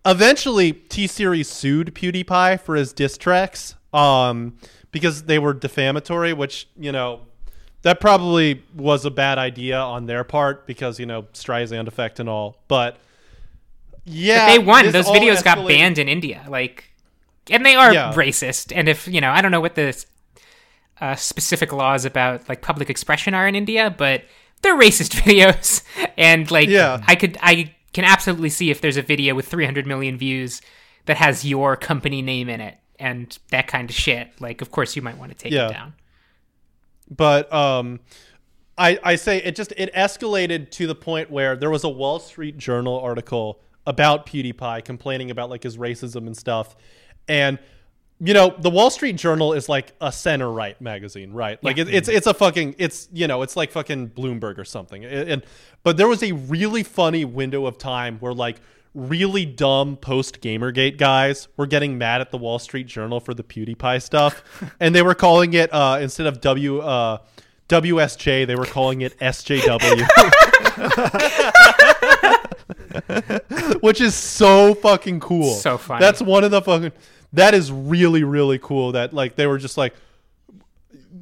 Eventually, 0.06 0.74
T 0.74 1.08
Series 1.08 1.50
sued 1.50 1.96
PewDiePie 1.96 2.62
for 2.62 2.76
his 2.76 2.94
diss 2.94 3.18
tracks 3.18 3.74
um, 3.94 4.60
because 4.92 5.24
they 5.24 5.40
were 5.40 5.56
defamatory, 5.56 6.34
which, 6.34 6.70
you 6.78 6.92
know, 6.92 7.22
that 7.84 8.00
probably 8.00 8.64
was 8.76 9.06
a 9.06 9.12
bad 9.12 9.38
idea 9.38 9.78
on 9.80 10.06
their 10.06 10.24
part 10.24 10.68
because, 10.68 11.00
you 11.00 11.06
know, 11.06 11.24
Streisand 11.34 11.88
effect 11.88 12.20
and 12.20 12.28
all. 12.28 12.58
But 12.68 12.98
yeah. 14.06 14.48
they 14.48 14.60
won. 14.60 14.92
Those 14.92 15.08
all 15.08 15.16
videos 15.16 15.44
got 15.44 15.66
banned 15.68 15.98
in 15.98 16.08
India. 16.10 16.46
Like, 16.48 16.86
and 17.50 17.66
they 17.66 17.76
are 17.76 17.94
Yeah. 17.94 18.14
racist. 18.14 18.76
And 18.76 18.88
if 18.90 19.08
you 19.08 19.22
know, 19.22 19.32
I 19.32 19.42
don't 19.42 19.52
know 19.52 19.62
what 19.62 19.76
the 19.76 20.06
uh, 21.02 21.16
specific 21.16 21.72
laws 21.72 22.06
about 22.06 22.48
like 22.50 22.62
public 22.62 22.90
expression 22.90 23.34
are 23.34 23.48
in 23.48 23.56
India, 23.56 23.94
but 23.98 24.24
they're 24.62 24.78
racist 24.78 25.12
videos. 25.24 25.84
And 26.18 26.50
like, 26.52 26.70
Yeah. 26.70 27.02
I 27.08 27.16
could, 27.16 27.38
I 27.42 27.74
can 27.94 28.04
absolutely 28.04 28.50
see 28.50 28.70
if 28.72 28.82
there's 28.82 28.98
a 28.98 29.02
video 29.02 29.34
with 29.36 29.48
300 29.48 29.88
million 29.88 30.18
views 30.18 30.62
that 31.06 31.18
has 31.18 31.46
your 31.46 31.76
company 31.76 32.22
name 32.22 32.50
in 32.50 32.60
it 32.62 32.78
and 33.00 33.38
that 33.52 33.68
kind 33.68 33.90
of 33.90 33.96
shit. 33.96 34.30
Like, 34.42 34.62
of 34.62 34.70
course, 34.72 34.96
you 34.96 35.02
might 35.02 35.18
want 35.18 35.32
to 35.32 35.38
take 35.38 35.54
Yeah. 35.54 35.70
it 35.70 35.74
down. 35.74 35.94
But 37.10 37.52
um 37.54 38.00
I, 38.80 38.98
I 39.04 39.16
say 39.18 39.40
it 39.40 39.56
just 39.58 39.74
it 39.74 39.94
escalated 39.94 40.72
to 40.72 40.88
the 40.88 40.96
point 40.96 41.30
where 41.30 41.58
there 41.58 41.70
was 41.70 41.84
a 41.84 41.90
Wall 41.90 42.18
Street 42.20 42.58
Journal 42.58 42.98
article 43.00 43.60
about 43.86 44.26
PewDiePie 44.26 44.86
complaining 44.86 45.32
about 45.32 45.50
like 45.50 45.64
his 45.64 45.78
racism 45.78 46.28
and 46.28 46.36
stuff. 46.36 46.78
And 47.28 47.60
you 48.22 48.34
know, 48.34 48.54
the 48.58 48.70
Wall 48.70 48.90
Street 48.90 49.18
Journal 49.18 49.54
is 49.54 49.68
like 49.68 49.94
a 50.00 50.12
center 50.12 50.50
right 50.50 50.80
magazine, 50.80 51.34
right? 51.34 51.62
Like 51.64 51.78
it, 51.78 51.90
it's 51.90 52.08
it's 52.08 52.28
a 52.28 52.34
fucking 52.34 52.76
it's 52.78 53.10
you 53.12 53.28
know, 53.28 53.42
it's 53.42 53.58
like 53.58 53.72
fucking 53.72 54.12
Bloomberg 54.12 54.58
or 54.58 54.66
something. 54.66 55.04
And, 55.04 55.30
and 55.30 55.46
but 55.84 55.98
there 55.98 56.08
was 56.08 56.24
a 56.24 56.32
really 56.32 56.84
funny 56.84 57.26
window 57.26 57.66
of 57.66 57.78
time 57.78 58.18
where 58.20 58.34
like 58.34 58.62
really 59.00 59.46
dumb 59.46 59.96
post 59.98 60.42
Gamergate 60.42 60.98
guys 60.98 61.48
were 61.58 61.66
getting 61.66 61.98
mad 61.98 62.22
at 62.22 62.32
the 62.32 62.38
Wall 62.38 62.60
Street 62.60 62.88
Journal 62.88 63.20
for 63.20 63.34
the 63.34 63.44
PewDiePie 63.44 64.02
stuff, 64.02 64.44
and 64.80 64.94
they 64.94 65.02
were 65.02 65.16
calling 65.16 65.54
it 65.54 65.74
uh, 65.74 66.00
instead 66.02 66.28
of 66.28 66.42
W 66.42 66.80
uh, 66.80 67.20
WSJ, 67.70 68.46
they 68.46 68.56
were 68.56 68.66
calling 68.66 69.02
it 69.02 69.18
SJW, 69.20 70.06
which 73.82 74.02
is 74.02 74.16
so 74.16 74.76
fucking 74.76 75.20
cool. 75.20 75.54
So 75.54 75.78
funny. 75.78 76.02
That's 76.02 76.22
one 76.22 76.44
of 76.44 76.52
the 76.52 76.62
fucking. 76.62 76.92
That 77.34 77.54
is 77.54 77.72
really 77.72 78.24
really 78.24 78.60
cool. 78.60 78.92
That 78.94 79.14
like 79.14 79.36
they 79.36 79.48
were 79.48 79.58
just 79.58 79.78
like. 79.78 79.94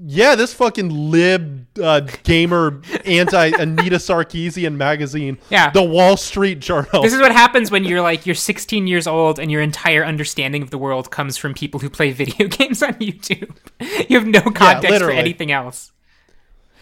Yeah, 0.09 0.35
this 0.35 0.53
fucking 0.53 1.11
lib 1.11 1.67
uh, 1.77 1.99
gamer 2.23 2.81
anti 3.03 3.47
Anita 3.59 3.97
Sarkeesian 3.97 4.77
magazine. 4.77 5.37
Yeah. 5.49 5.69
the 5.69 5.83
Wall 5.83 6.15
Street 6.15 6.59
Journal. 6.61 7.01
This 7.01 7.13
is 7.13 7.19
what 7.19 7.33
happens 7.33 7.71
when 7.71 7.83
you're 7.83 7.99
like 7.99 8.25
you're 8.25 8.33
16 8.33 8.87
years 8.87 9.05
old 9.05 9.37
and 9.37 9.51
your 9.51 9.61
entire 9.61 10.05
understanding 10.05 10.61
of 10.61 10.69
the 10.69 10.77
world 10.77 11.11
comes 11.11 11.35
from 11.35 11.53
people 11.53 11.81
who 11.81 11.89
play 11.89 12.11
video 12.13 12.47
games 12.47 12.81
on 12.81 12.93
YouTube. 12.93 13.53
You 14.09 14.17
have 14.17 14.27
no 14.27 14.41
context 14.49 14.99
for 14.99 15.11
anything 15.11 15.51
else. 15.51 15.91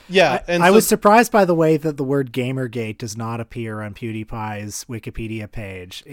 Yeah, 0.10 0.44
and 0.48 0.64
I 0.64 0.68
so- 0.68 0.74
was 0.74 0.88
surprised 0.88 1.32
by 1.32 1.46
the 1.46 1.56
way 1.56 1.78
that 1.78 1.98
the 1.98 2.04
word 2.04 2.32
Gamergate 2.32 2.98
does 2.98 3.18
not 3.18 3.40
appear 3.40 3.82
on 3.82 3.94
PewDiePie's 3.94 4.86
Wikipedia 4.86 5.52
page. 5.52 6.04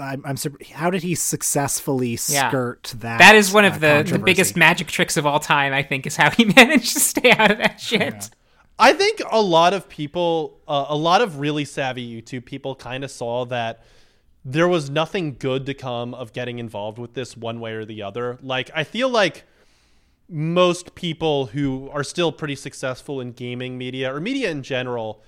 I'm, 0.00 0.22
I'm 0.24 0.36
how 0.72 0.90
did 0.90 1.02
he 1.02 1.14
successfully 1.14 2.18
Yeah. 2.28 2.48
skirt 2.48 2.94
that? 2.98 3.18
That 3.18 3.34
is 3.34 3.52
one 3.52 3.64
of 3.64 3.82
uh, 3.82 4.02
the, 4.02 4.12
the 4.12 4.18
biggest 4.18 4.56
magic 4.56 4.88
tricks 4.88 5.16
of 5.16 5.26
all 5.26 5.40
time, 5.40 5.72
I 5.72 5.82
think, 5.82 6.06
is 6.06 6.16
how 6.16 6.30
he 6.30 6.44
managed 6.56 6.94
to 6.94 7.00
stay 7.00 7.30
out 7.32 7.50
of 7.50 7.58
that 7.58 7.80
shit. 7.80 8.30
I 8.78 8.92
think 8.94 9.20
a 9.30 9.40
lot 9.40 9.74
of 9.74 9.88
people, 9.88 10.60
uh, 10.66 10.86
a 10.88 10.96
lot 10.96 11.20
of 11.20 11.38
really 11.38 11.64
savvy 11.64 12.20
YouTube 12.22 12.44
people, 12.44 12.74
kind 12.74 13.04
of 13.04 13.10
saw 13.10 13.44
that 13.46 13.84
there 14.44 14.66
was 14.66 14.90
nothing 14.90 15.36
good 15.38 15.66
to 15.66 15.74
come 15.74 16.14
of 16.14 16.32
getting 16.32 16.58
involved 16.58 16.98
with 16.98 17.14
this 17.14 17.36
one 17.36 17.60
way 17.60 17.74
or 17.74 17.84
the 17.84 18.02
other. 18.02 18.38
Like, 18.42 18.70
I 18.74 18.82
feel 18.82 19.08
like 19.08 19.44
most 20.28 20.94
people 20.94 21.46
who 21.46 21.88
are 21.92 22.04
still 22.04 22.32
pretty 22.32 22.54
successful 22.56 23.20
in 23.20 23.32
gaming 23.32 23.76
media 23.76 24.12
or 24.14 24.20
media 24.20 24.50
in 24.50 24.62
general 24.62 25.22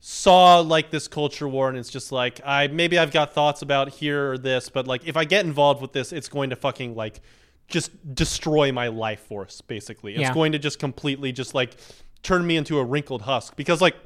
saw 0.00 0.60
like 0.60 0.90
this 0.90 1.06
culture 1.08 1.46
war 1.48 1.68
and 1.68 1.76
it's 1.78 1.90
just 1.90 2.10
like 2.10 2.40
I 2.44 2.66
maybe 2.68 2.98
I've 2.98 3.12
got 3.12 3.32
thoughts 3.34 3.62
about 3.62 3.90
here 3.90 4.32
or 4.32 4.38
this 4.38 4.68
but 4.68 4.86
like 4.86 5.06
if 5.06 5.16
I 5.16 5.24
get 5.24 5.44
involved 5.44 5.82
with 5.82 5.92
this 5.92 6.12
it's 6.12 6.28
going 6.28 6.50
to 6.50 6.56
fucking 6.56 6.94
like 6.94 7.20
just 7.68 7.90
destroy 8.14 8.72
my 8.72 8.88
life 8.88 9.20
force 9.20 9.60
basically 9.60 10.12
it's 10.14 10.22
Yeah. 10.22 10.34
going 10.34 10.52
to 10.52 10.58
just 10.58 10.78
completely 10.78 11.32
just 11.32 11.54
like 11.54 11.76
turn 12.22 12.46
me 12.46 12.56
into 12.56 12.78
a 12.78 12.84
wrinkled 12.84 13.22
husk 13.22 13.56
because 13.56 13.80
like 13.80 13.96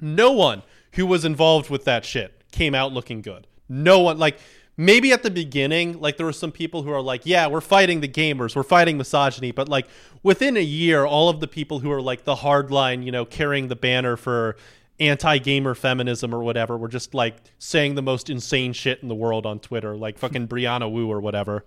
no 0.00 0.30
one 0.32 0.62
who 0.92 1.06
was 1.06 1.24
involved 1.24 1.70
with 1.70 1.84
that 1.84 2.04
shit 2.04 2.32
came 2.52 2.74
out 2.74 2.92
looking 2.92 3.20
good. 3.20 3.46
No 3.68 3.98
one 4.00 4.18
like 4.18 4.38
maybe 4.76 5.12
at 5.12 5.22
the 5.22 5.30
beginning 5.30 6.00
like 6.00 6.16
there 6.16 6.26
were 6.26 6.32
some 6.32 6.52
people 6.52 6.82
who 6.82 6.90
are 6.90 7.00
like, 7.00 7.22
"Yeah, 7.24 7.46
we're 7.46 7.60
fighting 7.60 8.00
the 8.00 8.08
gamers, 8.08 8.56
we're 8.56 8.62
fighting 8.62 8.98
misogyny," 8.98 9.52
but 9.52 9.68
like 9.68 9.86
within 10.22 10.56
a 10.56 10.60
year 10.62 11.04
all 11.04 11.28
of 11.28 11.40
the 11.40 11.46
people 11.48 11.80
who 11.80 11.90
are 11.92 12.02
like 12.02 12.24
the 12.24 12.36
hardline, 12.36 13.04
you 13.04 13.12
know, 13.12 13.24
carrying 13.24 13.68
the 13.68 13.76
banner 13.76 14.16
for 14.16 14.56
anti-gamer 14.98 15.74
feminism 15.74 16.34
or 16.34 16.42
whatever 16.42 16.76
were 16.78 16.88
just 16.88 17.12
like 17.14 17.36
saying 17.58 17.94
the 17.96 18.02
most 18.02 18.30
insane 18.30 18.72
shit 18.72 19.02
in 19.02 19.08
the 19.08 19.14
world 19.14 19.44
on 19.44 19.58
Twitter, 19.60 19.94
like 19.96 20.18
fucking 20.18 20.48
Brianna 20.52 20.90
Wu 20.90 21.10
or 21.10 21.20
whatever. 21.20 21.64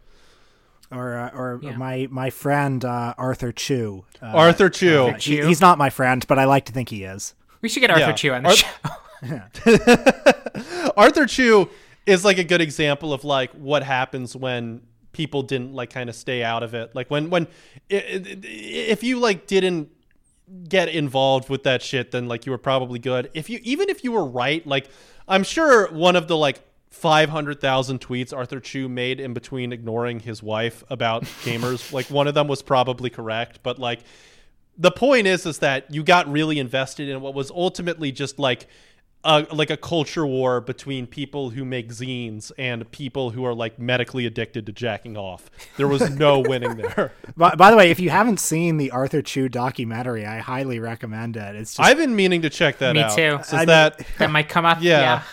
or 0.91 1.16
uh, 1.18 1.30
or 1.36 1.60
Yeah. 1.62 1.78
my 1.78 2.07
my 2.10 2.30
friend 2.32 2.84
uh, 2.84 3.14
Arthur 3.18 3.51
Chu. 3.51 4.05
Uh, 4.22 4.26
Arthur 4.28 4.70
Chu. 4.70 5.12
he- 5.14 5.20
Chu. 5.38 5.47
he's 5.47 5.62
not 5.62 5.78
my 5.78 5.89
friend, 5.91 6.26
but 6.28 6.39
I 6.39 6.45
like 6.45 6.66
to 6.66 6.72
think 6.72 6.89
he 6.89 7.03
is. 7.03 7.36
We 7.62 7.70
should 7.70 7.82
get 7.82 7.91
Arthur 7.91 8.05
Yeah. 8.07 8.14
Chu 8.14 8.34
on 8.34 8.43
the 8.43 8.49
Ar- 8.49 8.55
show. 8.55 8.68
Arthur 10.97 11.26
Chu 11.26 11.70
is 12.10 12.26
like 12.26 12.38
a 12.38 12.43
good 12.43 12.62
example 12.62 13.14
of 13.14 13.24
like 13.24 13.51
what 13.53 13.84
happens 13.84 14.36
when 14.36 14.82
people 15.12 15.43
didn't 15.43 15.74
like 15.74 15.89
kind 15.89 16.10
of 16.10 16.16
stay 16.16 16.43
out 16.43 16.64
of 16.64 16.74
it. 16.74 16.95
Like 16.95 17.10
when 17.10 17.30
when 17.30 17.47
if 17.89 19.03
you 19.03 19.20
like 19.20 19.47
didn't 19.47 19.89
get 20.68 20.89
involved 20.89 21.49
with 21.49 21.64
that 21.64 21.82
shit, 21.82 22.12
then 22.12 22.28
like 22.28 22.45
you 22.45 22.51
were 22.51 22.57
probably 22.57 22.99
good. 22.99 23.30
If 23.34 23.49
you 23.49 23.60
even 23.64 23.89
if 23.89 24.03
you 24.03 24.12
were 24.12 24.26
right, 24.26 24.66
like 24.66 24.89
I'm 25.28 25.43
sure 25.43 25.91
one 25.91 26.16
of 26.16 26.28
the 26.28 26.38
like 26.38 26.62
500,000 26.89 28.01
tweets 28.01 28.36
Arthur 28.36 28.60
Chu 28.60 28.89
made 28.89 29.20
in 29.20 29.34
between 29.34 29.72
ignoring 29.72 30.20
his 30.20 30.41
wife 30.41 30.84
about 30.89 31.24
gamers, 31.43 31.93
like 31.93 32.07
one 32.07 32.28
of 32.28 32.34
them 32.34 32.47
was 32.47 32.62
probably 32.62 33.10
correct, 33.10 33.60
but 33.62 33.78
like 33.80 33.99
the 34.78 34.91
point 34.91 35.28
is 35.28 35.45
is 35.45 35.60
that 35.60 35.93
you 35.93 36.03
got 36.03 36.32
really 36.32 36.57
invested 36.57 37.10
in 37.10 37.22
what 37.22 37.34
was 37.34 37.51
ultimately 37.51 38.12
just 38.12 38.39
like 38.39 38.68
a, 39.24 39.46
like 39.52 39.70
a 39.70 39.76
culture 39.78 40.26
war 40.26 40.62
between 40.62 41.06
people 41.06 41.50
who 41.50 41.66
make 41.66 41.90
zines 41.90 42.52
and 42.58 42.90
people 42.92 43.32
who 43.32 43.44
are 43.46 43.54
like 43.54 43.78
medically 43.78 44.26
addicted 44.26 44.66
to 44.66 44.72
jacking 44.72 45.18
off. 45.18 45.50
There 45.76 45.88
was 45.90 46.10
no 46.10 46.40
winning 46.48 46.78
there. 46.78 47.12
By, 47.36 47.56
by 47.56 47.70
the 47.72 47.76
way, 47.78 47.92
if 47.92 48.00
you 48.00 48.10
haven't 48.12 48.40
seen 48.40 48.78
the 48.78 48.92
Arthur 48.92 49.22
Chu 49.22 49.50
documentary, 49.50 50.26
I 50.26 50.40
highly 50.40 50.80
recommend 50.80 51.36
it. 51.36 51.56
It's 51.56 51.76
just 51.76 51.80
I've 51.88 51.98
been 51.98 52.16
meaning 52.16 52.44
to 52.44 52.50
check 52.50 52.78
that 52.78 52.94
Me 52.94 53.02
out. 53.02 53.16
too. 53.16 53.38
Is 53.42 53.54
I 53.54 53.58
mean- 53.58 53.66
that 53.68 54.02
That 54.20 54.32
might 54.32 54.48
come 54.48 54.66
up. 54.66 54.78
Yeah. 54.82 55.00
yeah. 55.00 55.24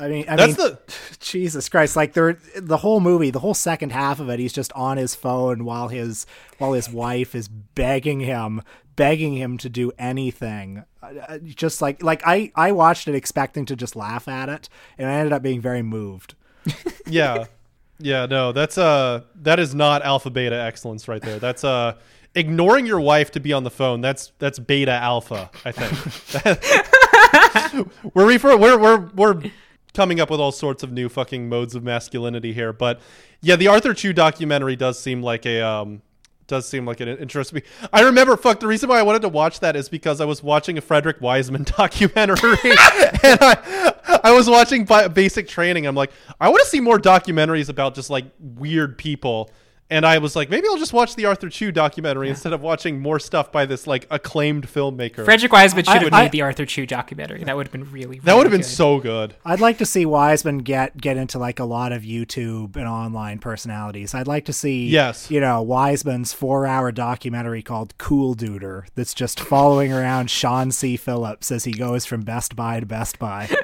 I 0.00 0.08
mean, 0.08 0.24
I 0.28 0.36
that's 0.36 0.56
mean, 0.56 0.66
the 0.68 0.78
Jesus 1.20 1.68
Christ! 1.68 1.94
Like 1.94 2.14
there, 2.14 2.38
the 2.56 2.78
whole 2.78 3.00
movie, 3.00 3.30
the 3.30 3.38
whole 3.38 3.52
second 3.52 3.90
half 3.92 4.18
of 4.18 4.30
it, 4.30 4.38
he's 4.40 4.52
just 4.54 4.72
on 4.72 4.96
his 4.96 5.14
phone 5.14 5.64
while 5.66 5.88
his 5.88 6.24
while 6.56 6.72
his 6.72 6.88
wife 6.88 7.34
is 7.34 7.48
begging 7.48 8.20
him, 8.20 8.62
begging 9.00 9.32
him 9.32 9.56
to 9.56 9.70
do 9.70 9.90
anything. 9.98 10.84
Uh, 11.02 11.06
uh, 11.26 11.38
Just 11.38 11.80
like 11.80 12.02
like 12.02 12.20
I 12.26 12.52
I 12.54 12.72
watched 12.72 13.08
it 13.08 13.14
expecting 13.14 13.64
to 13.64 13.74
just 13.74 13.96
laugh 13.96 14.28
at 14.28 14.50
it, 14.50 14.68
and 14.98 15.08
I 15.08 15.14
ended 15.14 15.32
up 15.32 15.42
being 15.42 15.62
very 15.62 15.80
moved. 15.80 16.34
yeah. 17.06 17.46
Yeah, 17.98 18.26
no, 18.26 18.52
that's 18.52 18.76
uh 18.76 19.22
that 19.36 19.58
is 19.58 19.74
not 19.74 20.02
alpha 20.02 20.28
beta 20.28 20.54
excellence 20.54 21.08
right 21.08 21.22
there. 21.22 21.38
That's 21.38 21.64
uh 21.64 21.94
ignoring 22.34 22.84
your 22.84 23.00
wife 23.00 23.30
to 23.32 23.40
be 23.40 23.54
on 23.54 23.64
the 23.64 23.70
phone. 23.70 24.02
That's 24.02 24.32
that's 24.38 24.58
beta 24.58 24.92
alpha, 24.92 25.50
I 25.64 25.72
think. 25.72 25.92
we're 28.14 28.26
refer- 28.26 28.58
we're 28.58 28.78
we're 28.78 29.08
we're 29.14 29.42
coming 29.94 30.20
up 30.20 30.28
with 30.30 30.40
all 30.40 30.52
sorts 30.52 30.82
of 30.82 30.92
new 30.92 31.08
fucking 31.08 31.48
modes 31.48 31.74
of 31.74 31.82
masculinity 31.82 32.52
here, 32.52 32.74
but 32.74 33.00
yeah, 33.40 33.56
the 33.56 33.68
Arthur 33.68 33.94
Chu 33.94 34.12
documentary 34.12 34.76
does 34.76 34.98
seem 34.98 35.22
like 35.22 35.46
a 35.46 35.62
um 35.62 36.02
does 36.50 36.68
seem 36.68 36.84
like 36.84 37.00
it 37.00 37.08
interests 37.20 37.52
me. 37.52 37.62
I 37.92 38.02
remember, 38.02 38.36
fuck, 38.36 38.60
the 38.60 38.66
reason 38.66 38.88
why 38.88 38.98
I 38.98 39.02
wanted 39.02 39.22
to 39.22 39.28
watch 39.28 39.60
that 39.60 39.76
is 39.76 39.88
because 39.88 40.20
I 40.20 40.24
was 40.24 40.42
watching 40.42 40.76
a 40.76 40.80
Frederick 40.80 41.20
Wiseman 41.20 41.62
documentary, 41.76 42.58
and 43.22 43.38
I, 43.40 44.20
I 44.24 44.32
was 44.32 44.50
watching 44.50 44.84
Basic 45.14 45.48
Training. 45.48 45.86
I'm 45.86 45.94
like, 45.94 46.10
I 46.40 46.48
want 46.48 46.62
to 46.62 46.68
see 46.68 46.80
more 46.80 46.98
documentaries 46.98 47.68
about 47.68 47.94
just 47.94 48.10
like 48.10 48.26
weird 48.38 48.98
people 48.98 49.50
and 49.90 50.06
I 50.06 50.18
was 50.18 50.36
like, 50.36 50.48
maybe 50.48 50.68
I'll 50.68 50.78
just 50.78 50.92
watch 50.92 51.16
the 51.16 51.26
Arthur 51.26 51.48
Chu 51.48 51.72
documentary 51.72 52.28
yeah. 52.28 52.32
instead 52.32 52.52
of 52.52 52.62
watching 52.62 53.00
more 53.00 53.18
stuff 53.18 53.50
by 53.50 53.66
this 53.66 53.86
like 53.86 54.06
acclaimed 54.10 54.66
filmmaker. 54.68 55.24
Frederick 55.24 55.52
Wiseman 55.52 55.84
should 55.84 56.02
have 56.02 56.12
made 56.12 56.32
the 56.32 56.42
Arthur 56.42 56.64
Chu 56.64 56.86
documentary. 56.86 57.42
That 57.42 57.56
would 57.56 57.66
have 57.66 57.72
been 57.72 57.90
really, 57.90 58.06
really 58.06 58.18
that 58.20 58.36
would 58.36 58.46
have 58.46 58.52
been 58.52 58.60
good. 58.60 58.66
so 58.70 59.00
good. 59.00 59.34
I'd 59.44 59.60
like 59.60 59.78
to 59.78 59.86
see 59.86 60.06
Wiseman 60.06 60.58
get 60.58 60.96
get 60.96 61.16
into 61.16 61.38
like 61.38 61.58
a 61.58 61.64
lot 61.64 61.92
of 61.92 62.02
YouTube 62.02 62.76
and 62.76 62.86
online 62.86 63.40
personalities. 63.40 64.14
I'd 64.14 64.28
like 64.28 64.44
to 64.46 64.52
see, 64.52 64.86
yes, 64.86 65.30
you 65.30 65.40
know, 65.40 65.60
Wiseman's 65.62 66.32
four 66.32 66.66
hour 66.66 66.92
documentary 66.92 67.62
called 67.62 67.98
Cool 67.98 68.34
Duder 68.34 68.86
that's 68.94 69.14
just 69.14 69.40
following 69.40 69.92
around 69.92 70.30
Sean 70.30 70.70
C. 70.70 70.96
Phillips 70.96 71.50
as 71.50 71.64
he 71.64 71.72
goes 71.72 72.06
from 72.06 72.22
Best 72.22 72.54
Buy 72.54 72.80
to 72.80 72.86
Best 72.86 73.18
Buy. 73.18 73.48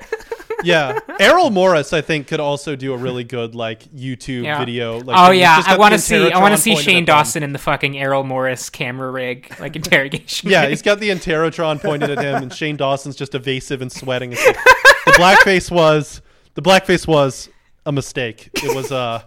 yeah, 0.63 0.99
Errol 1.21 1.51
Morris, 1.51 1.93
I 1.93 2.01
think, 2.01 2.29
could 2.29 2.41
also 2.41 2.77
do 2.77 2.93
a 2.93 2.97
really 2.97 3.25
good 3.25 3.55
like 3.55 3.85
YouTube 3.93 4.45
yeah. 4.45 4.59
video. 4.59 5.01
Like, 5.01 5.17
oh 5.19 5.33
yeah, 5.33 5.63
I 5.67 5.77
want 5.77 5.93
to 5.95 5.99
see. 5.99 6.31
I 6.31 6.41
want 6.41 6.55
to 6.55 6.61
see 6.61 6.77
Shane 6.77 7.05
Dawson 7.05 7.43
in 7.43 7.53
the 7.53 7.59
fucking 7.59 7.99
Errol 7.99 8.25
Morris 8.25 8.71
camera 8.71 9.11
rig, 9.11 9.55
like 9.61 9.77
interrogation. 9.77 10.51
yeah, 10.51 10.69
he's 10.69 10.83
got 10.83 11.01
the 11.01 11.11
Interrotron 11.11 11.81
pointed 11.81 12.11
at 12.11 12.19
him, 12.19 12.43
and 12.43 12.53
Shane 12.55 12.77
Dawson's 12.77 13.17
just 13.17 13.35
evasive 13.35 13.83
and 13.83 13.91
sweating. 13.91 14.31
The 14.31 15.13
blackface 15.17 15.71
was 15.71 16.23
the 16.55 16.63
blackface 16.63 17.07
was 17.07 17.49
a 17.85 17.93
mistake. 17.93 18.51
It 18.55 18.75
was 18.75 18.91
uh, 18.91 19.23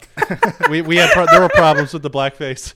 we 0.70 0.82
we 0.82 0.98
had 0.98 1.12
pro- 1.12 1.26
there 1.28 1.42
were 1.42 1.50
problems 1.50 1.94
with 1.94 2.04
the 2.04 2.10
blackface. 2.10 2.74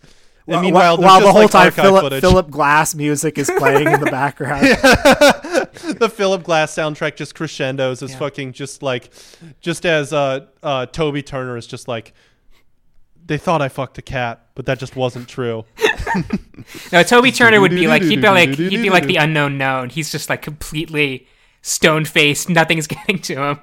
And 0.47 0.61
meanwhile, 0.61 0.97
while 0.97 1.21
the 1.21 1.31
whole 1.31 1.43
like 1.43 1.51
time 1.51 1.71
Philip, 1.71 2.21
Philip 2.21 2.49
Glass 2.49 2.95
music 2.95 3.37
is 3.37 3.49
playing 3.57 3.87
in 3.87 3.99
the 4.01 4.11
background. 4.11 4.65
the 5.99 6.09
Philip 6.13 6.43
Glass 6.43 6.75
soundtrack 6.75 7.15
just 7.15 7.33
crescendos 7.33 8.01
is 8.01 8.11
yeah. 8.11 8.19
fucking 8.19 8.53
just 8.53 8.83
like, 8.83 9.09
just 9.61 9.85
as 9.85 10.11
uh, 10.11 10.47
uh, 10.61 10.85
Toby 10.87 11.23
Turner 11.23 11.55
is 11.55 11.65
just 11.65 11.87
like, 11.87 12.13
they 13.25 13.37
thought 13.37 13.61
I 13.61 13.69
fucked 13.69 13.97
a 13.97 14.01
cat, 14.01 14.47
but 14.53 14.65
that 14.65 14.79
just 14.79 14.97
wasn't 14.97 15.29
true. 15.29 15.63
no, 16.91 17.03
Toby 17.03 17.31
Turner 17.31 17.61
would 17.61 17.71
be 17.71 17.87
like 17.87 18.01
he'd 18.01 18.21
be 18.21 18.27
like 18.27 18.49
he'd 18.49 18.81
be 18.81 18.89
like 18.89 19.05
the 19.05 19.15
unknown 19.15 19.57
known. 19.57 19.89
He's 19.89 20.11
just 20.11 20.29
like 20.29 20.41
completely 20.41 21.27
stone 21.61 22.03
faced. 22.03 22.49
Nothing's 22.49 22.87
getting 22.87 23.19
to 23.19 23.35
him. 23.35 23.59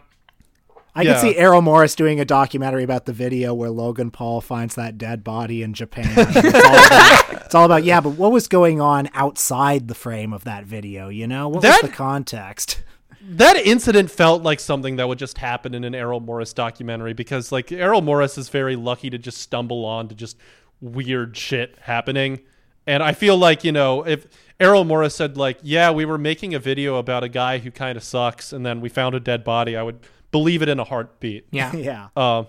I 0.95 1.03
yeah. 1.03 1.12
could 1.12 1.20
see 1.20 1.36
Errol 1.36 1.62
Morris 1.62 1.95
doing 1.95 2.18
a 2.18 2.24
documentary 2.24 2.82
about 2.82 3.07
the 3.07 3.12
video 3.12 3.55
where 3.55 3.70
Logan 3.70 4.11
Paul 4.11 4.41
finds 4.41 4.74
that 4.74 4.99
dead 4.99 5.22
body 5.22 5.62
in 5.62 5.72
Japan. 5.72 6.12
It's 6.16 6.47
all, 6.55 6.86
about, 6.86 7.32
it's 7.45 7.55
all, 7.55 7.64
about, 7.64 7.84
yeah, 7.84 8.01
but 8.01 8.11
what 8.11 8.32
was 8.32 8.49
going 8.49 8.80
on 8.80 9.09
outside 9.14 9.88
the 9.88 9.95
frame 9.95 10.32
of 10.32 10.45
that 10.45 10.64
video? 10.64 11.09
You 11.09 11.28
know, 11.28 11.49
what 11.49 11.62
that, 11.62 11.82
was 11.82 11.91
the 11.91 11.97
context? 11.97 12.82
That 13.22 13.57
incident 13.57 14.11
felt 14.11 14.43
like 14.43 14.59
something 14.59 14.97
that 14.97 15.07
would 15.07 15.18
just 15.18 15.38
happen 15.38 15.74
in 15.74 15.84
an 15.84 15.95
Errol 15.95 16.20
Morris 16.20 16.53
documentary 16.53 17.12
because, 17.12 17.53
like, 17.53 17.70
Errol 17.70 18.03
Morris 18.03 18.36
is 18.36 18.49
very 18.49 18.74
lucky 18.74 19.11
to 19.11 19.18
just 19.18 19.38
stumble 19.38 19.84
on 19.84 20.09
to 20.09 20.14
just 20.14 20.38
weird 20.80 21.36
shit 21.36 21.76
happening. 21.82 22.41
And 22.86 23.03
I 23.03 23.12
feel 23.12 23.36
like, 23.36 23.62
you 23.62 23.70
know, 23.70 24.05
if 24.05 24.26
Errol 24.59 24.84
Morris 24.84 25.14
said, 25.14 25.36
like, 25.36 25.59
yeah, 25.62 25.91
we 25.91 26.05
were 26.05 26.18
making 26.18 26.55
a 26.55 26.59
video 26.59 26.97
about 26.97 27.22
a 27.22 27.28
guy 27.28 27.59
who 27.59 27.70
kind 27.70 27.97
of 27.97 28.03
sucks 28.03 28.53
and 28.53 28.66
then 28.66 28.80
we 28.80 28.88
found 28.88 29.14
a 29.14 29.20
dead 29.20 29.45
body, 29.45 29.76
I 29.76 29.82
would 29.82 30.01
believe 30.31 30.62
it 30.62 30.68
in 30.68 30.78
a 30.78 30.85
heartbeat. 30.85 31.47
Yeah. 31.51 31.72
yeah. 31.76 32.09
Uh, 32.16 32.45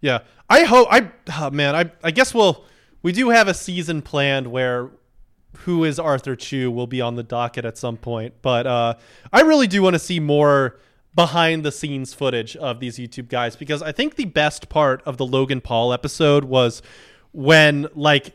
yeah. 0.00 0.20
I 0.48 0.64
hope 0.64 0.88
I 0.90 1.10
oh 1.38 1.50
man, 1.50 1.74
I 1.74 1.90
I 2.02 2.10
guess 2.10 2.32
we'll 2.32 2.64
we 3.02 3.12
do 3.12 3.30
have 3.30 3.48
a 3.48 3.54
season 3.54 4.02
planned 4.02 4.46
where 4.46 4.90
who 5.60 5.84
is 5.84 5.98
Arthur 5.98 6.36
Chu 6.36 6.70
will 6.70 6.86
be 6.86 7.00
on 7.00 7.16
the 7.16 7.22
docket 7.22 7.64
at 7.64 7.78
some 7.78 7.96
point, 7.96 8.34
but 8.42 8.66
uh, 8.66 8.94
I 9.32 9.40
really 9.40 9.66
do 9.66 9.82
want 9.82 9.94
to 9.94 9.98
see 9.98 10.20
more 10.20 10.78
behind 11.14 11.64
the 11.64 11.72
scenes 11.72 12.12
footage 12.12 12.56
of 12.56 12.78
these 12.78 12.98
YouTube 12.98 13.28
guys 13.28 13.56
because 13.56 13.82
I 13.82 13.90
think 13.90 14.16
the 14.16 14.26
best 14.26 14.68
part 14.68 15.02
of 15.06 15.16
the 15.16 15.24
Logan 15.24 15.62
Paul 15.62 15.92
episode 15.92 16.44
was 16.44 16.82
when 17.32 17.88
like 17.94 18.34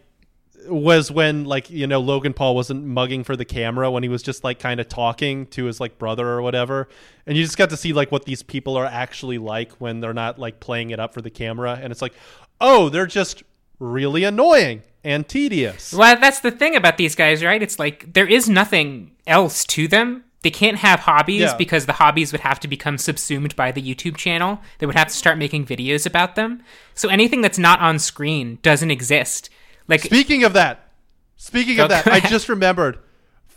was 0.67 1.11
when 1.11 1.45
like 1.45 1.69
you 1.69 1.87
know 1.87 1.99
Logan 1.99 2.33
Paul 2.33 2.55
wasn't 2.55 2.83
mugging 2.83 3.23
for 3.23 3.35
the 3.35 3.45
camera 3.45 3.89
when 3.89 4.03
he 4.03 4.09
was 4.09 4.21
just 4.21 4.43
like 4.43 4.59
kind 4.59 4.79
of 4.79 4.87
talking 4.87 5.47
to 5.47 5.65
his 5.65 5.79
like 5.79 5.97
brother 5.97 6.27
or 6.27 6.41
whatever 6.41 6.87
and 7.25 7.37
you 7.37 7.43
just 7.43 7.57
got 7.57 7.69
to 7.69 7.77
see 7.77 7.93
like 7.93 8.11
what 8.11 8.25
these 8.25 8.43
people 8.43 8.77
are 8.77 8.85
actually 8.85 9.37
like 9.37 9.71
when 9.73 9.99
they're 9.99 10.13
not 10.13 10.37
like 10.39 10.59
playing 10.59 10.91
it 10.91 10.99
up 10.99 11.13
for 11.13 11.21
the 11.21 11.29
camera 11.29 11.79
and 11.81 11.91
it's 11.91 12.01
like 12.01 12.13
oh 12.59 12.89
they're 12.89 13.07
just 13.07 13.43
really 13.79 14.23
annoying 14.23 14.81
and 15.03 15.27
tedious 15.27 15.93
well 15.93 16.19
that's 16.19 16.41
the 16.41 16.51
thing 16.51 16.75
about 16.75 16.97
these 16.97 17.15
guys 17.15 17.43
right 17.43 17.63
it's 17.63 17.79
like 17.79 18.13
there 18.13 18.27
is 18.27 18.47
nothing 18.47 19.11
else 19.25 19.65
to 19.65 19.87
them 19.87 20.23
they 20.43 20.49
can't 20.49 20.77
have 20.77 21.01
hobbies 21.01 21.41
yeah. 21.41 21.55
because 21.55 21.85
the 21.85 21.93
hobbies 21.93 22.31
would 22.31 22.41
have 22.41 22.59
to 22.61 22.67
become 22.67 22.97
subsumed 22.97 23.55
by 23.55 23.71
the 23.71 23.81
YouTube 23.81 24.17
channel. 24.17 24.59
They 24.79 24.87
would 24.87 24.95
have 24.95 25.09
to 25.09 25.13
start 25.13 25.37
making 25.37 25.67
videos 25.67 26.07
about 26.07 26.35
them. 26.35 26.63
So 26.95 27.09
anything 27.09 27.41
that's 27.41 27.59
not 27.59 27.79
on 27.79 27.99
screen 27.99 28.57
doesn't 28.63 28.89
exist. 28.89 29.50
Like 29.87 30.01
speaking 30.01 30.43
of 30.43 30.53
that, 30.53 30.89
speaking 31.35 31.79
of 31.79 31.89
that, 31.89 32.07
I 32.07 32.19
just 32.19 32.49
remembered 32.49 32.99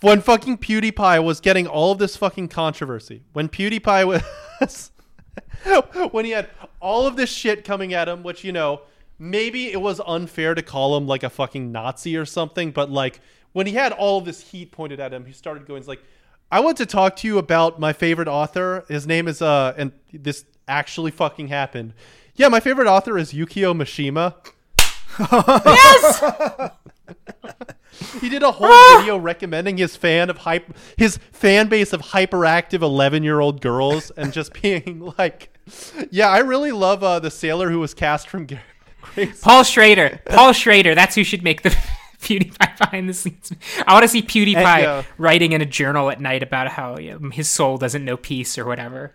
when 0.00 0.20
fucking 0.20 0.58
PewDiePie 0.58 1.24
was 1.24 1.40
getting 1.40 1.66
all 1.66 1.92
of 1.92 1.98
this 1.98 2.16
fucking 2.16 2.48
controversy. 2.48 3.22
When 3.32 3.48
PewDiePie 3.48 4.22
was 4.60 4.90
when 6.10 6.24
he 6.24 6.32
had 6.32 6.50
all 6.80 7.06
of 7.06 7.16
this 7.16 7.30
shit 7.30 7.64
coming 7.64 7.94
at 7.94 8.08
him, 8.08 8.22
which 8.22 8.44
you 8.44 8.52
know 8.52 8.82
maybe 9.18 9.72
it 9.72 9.80
was 9.80 10.00
unfair 10.06 10.54
to 10.54 10.62
call 10.62 10.96
him 10.96 11.06
like 11.06 11.22
a 11.22 11.30
fucking 11.30 11.72
Nazi 11.72 12.16
or 12.16 12.24
something, 12.24 12.70
but 12.70 12.90
like 12.90 13.20
when 13.52 13.66
he 13.66 13.74
had 13.74 13.92
all 13.92 14.18
of 14.18 14.24
this 14.24 14.40
heat 14.40 14.72
pointed 14.72 15.00
at 15.00 15.12
him, 15.12 15.24
he 15.24 15.32
started 15.32 15.66
going 15.66 15.84
like, 15.86 16.02
"I 16.50 16.60
want 16.60 16.76
to 16.78 16.86
talk 16.86 17.16
to 17.16 17.26
you 17.26 17.38
about 17.38 17.80
my 17.80 17.92
favorite 17.92 18.28
author. 18.28 18.84
His 18.88 19.06
name 19.06 19.28
is 19.28 19.40
uh, 19.40 19.74
and 19.76 19.92
this 20.12 20.44
actually 20.68 21.10
fucking 21.10 21.48
happened. 21.48 21.94
Yeah, 22.34 22.48
my 22.48 22.60
favorite 22.60 22.88
author 22.88 23.16
is 23.16 23.32
Yukio 23.32 23.74
Mishima." 23.74 24.34
Yes. 25.18 26.22
he 28.20 28.28
did 28.28 28.42
a 28.42 28.50
whole 28.50 28.98
video 28.98 29.16
recommending 29.16 29.76
his 29.76 29.96
fan 29.96 30.30
of 30.30 30.38
hype 30.38 30.76
his 30.96 31.18
fan 31.32 31.68
base 31.68 31.92
of 31.92 32.00
hyperactive 32.00 32.82
11 32.82 33.22
year 33.22 33.40
old 33.40 33.60
girls 33.60 34.10
and 34.12 34.32
just 34.32 34.52
being 34.62 35.12
like 35.18 35.56
yeah 36.10 36.28
i 36.28 36.38
really 36.38 36.72
love 36.72 37.02
uh, 37.02 37.18
the 37.20 37.30
sailor 37.30 37.70
who 37.70 37.80
was 37.80 37.94
cast 37.94 38.28
from 38.28 38.46
Grace. 39.14 39.40
paul 39.40 39.62
schrader 39.62 40.20
paul 40.26 40.52
schrader 40.52 40.94
that's 40.94 41.14
who 41.14 41.24
should 41.24 41.42
make 41.42 41.62
the 41.62 41.76
PewDiePie 42.24 42.78
behind 42.78 43.08
the 43.08 43.12
scenes. 43.12 43.52
I 43.86 43.92
want 43.92 44.04
to 44.04 44.08
see 44.08 44.22
PewDiePie 44.22 44.56
and, 44.56 44.86
uh, 44.86 45.02
writing 45.18 45.52
in 45.52 45.60
a 45.60 45.66
journal 45.66 46.08
at 46.10 46.22
night 46.22 46.42
about 46.42 46.68
how 46.68 46.96
you 46.96 47.18
know, 47.18 47.28
his 47.28 47.50
soul 47.50 47.76
doesn't 47.76 48.02
know 48.02 48.16
peace 48.16 48.56
or 48.56 48.64
whatever. 48.64 49.14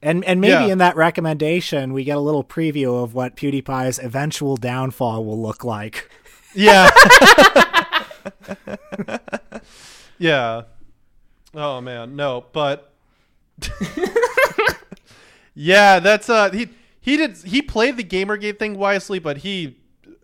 And 0.00 0.24
and 0.24 0.40
maybe 0.40 0.66
yeah. 0.66 0.72
in 0.72 0.78
that 0.78 0.96
recommendation 0.96 1.92
we 1.92 2.04
get 2.04 2.16
a 2.16 2.20
little 2.20 2.44
preview 2.44 3.02
of 3.02 3.14
what 3.14 3.36
PewDiePie's 3.36 3.98
eventual 3.98 4.56
downfall 4.56 5.24
will 5.24 5.40
look 5.40 5.64
like. 5.64 6.10
Yeah. 6.54 6.88
yeah. 10.18 10.62
Oh 11.54 11.80
man, 11.80 12.14
no, 12.14 12.44
but 12.52 12.92
Yeah, 15.60 15.98
that's 15.98 16.30
uh 16.30 16.52
he 16.52 16.68
he 17.00 17.16
did 17.16 17.36
he 17.38 17.62
played 17.62 17.96
the 17.96 18.04
Gamergate 18.04 18.60
thing 18.60 18.78
wisely, 18.78 19.18
but 19.18 19.38
he 19.38 19.76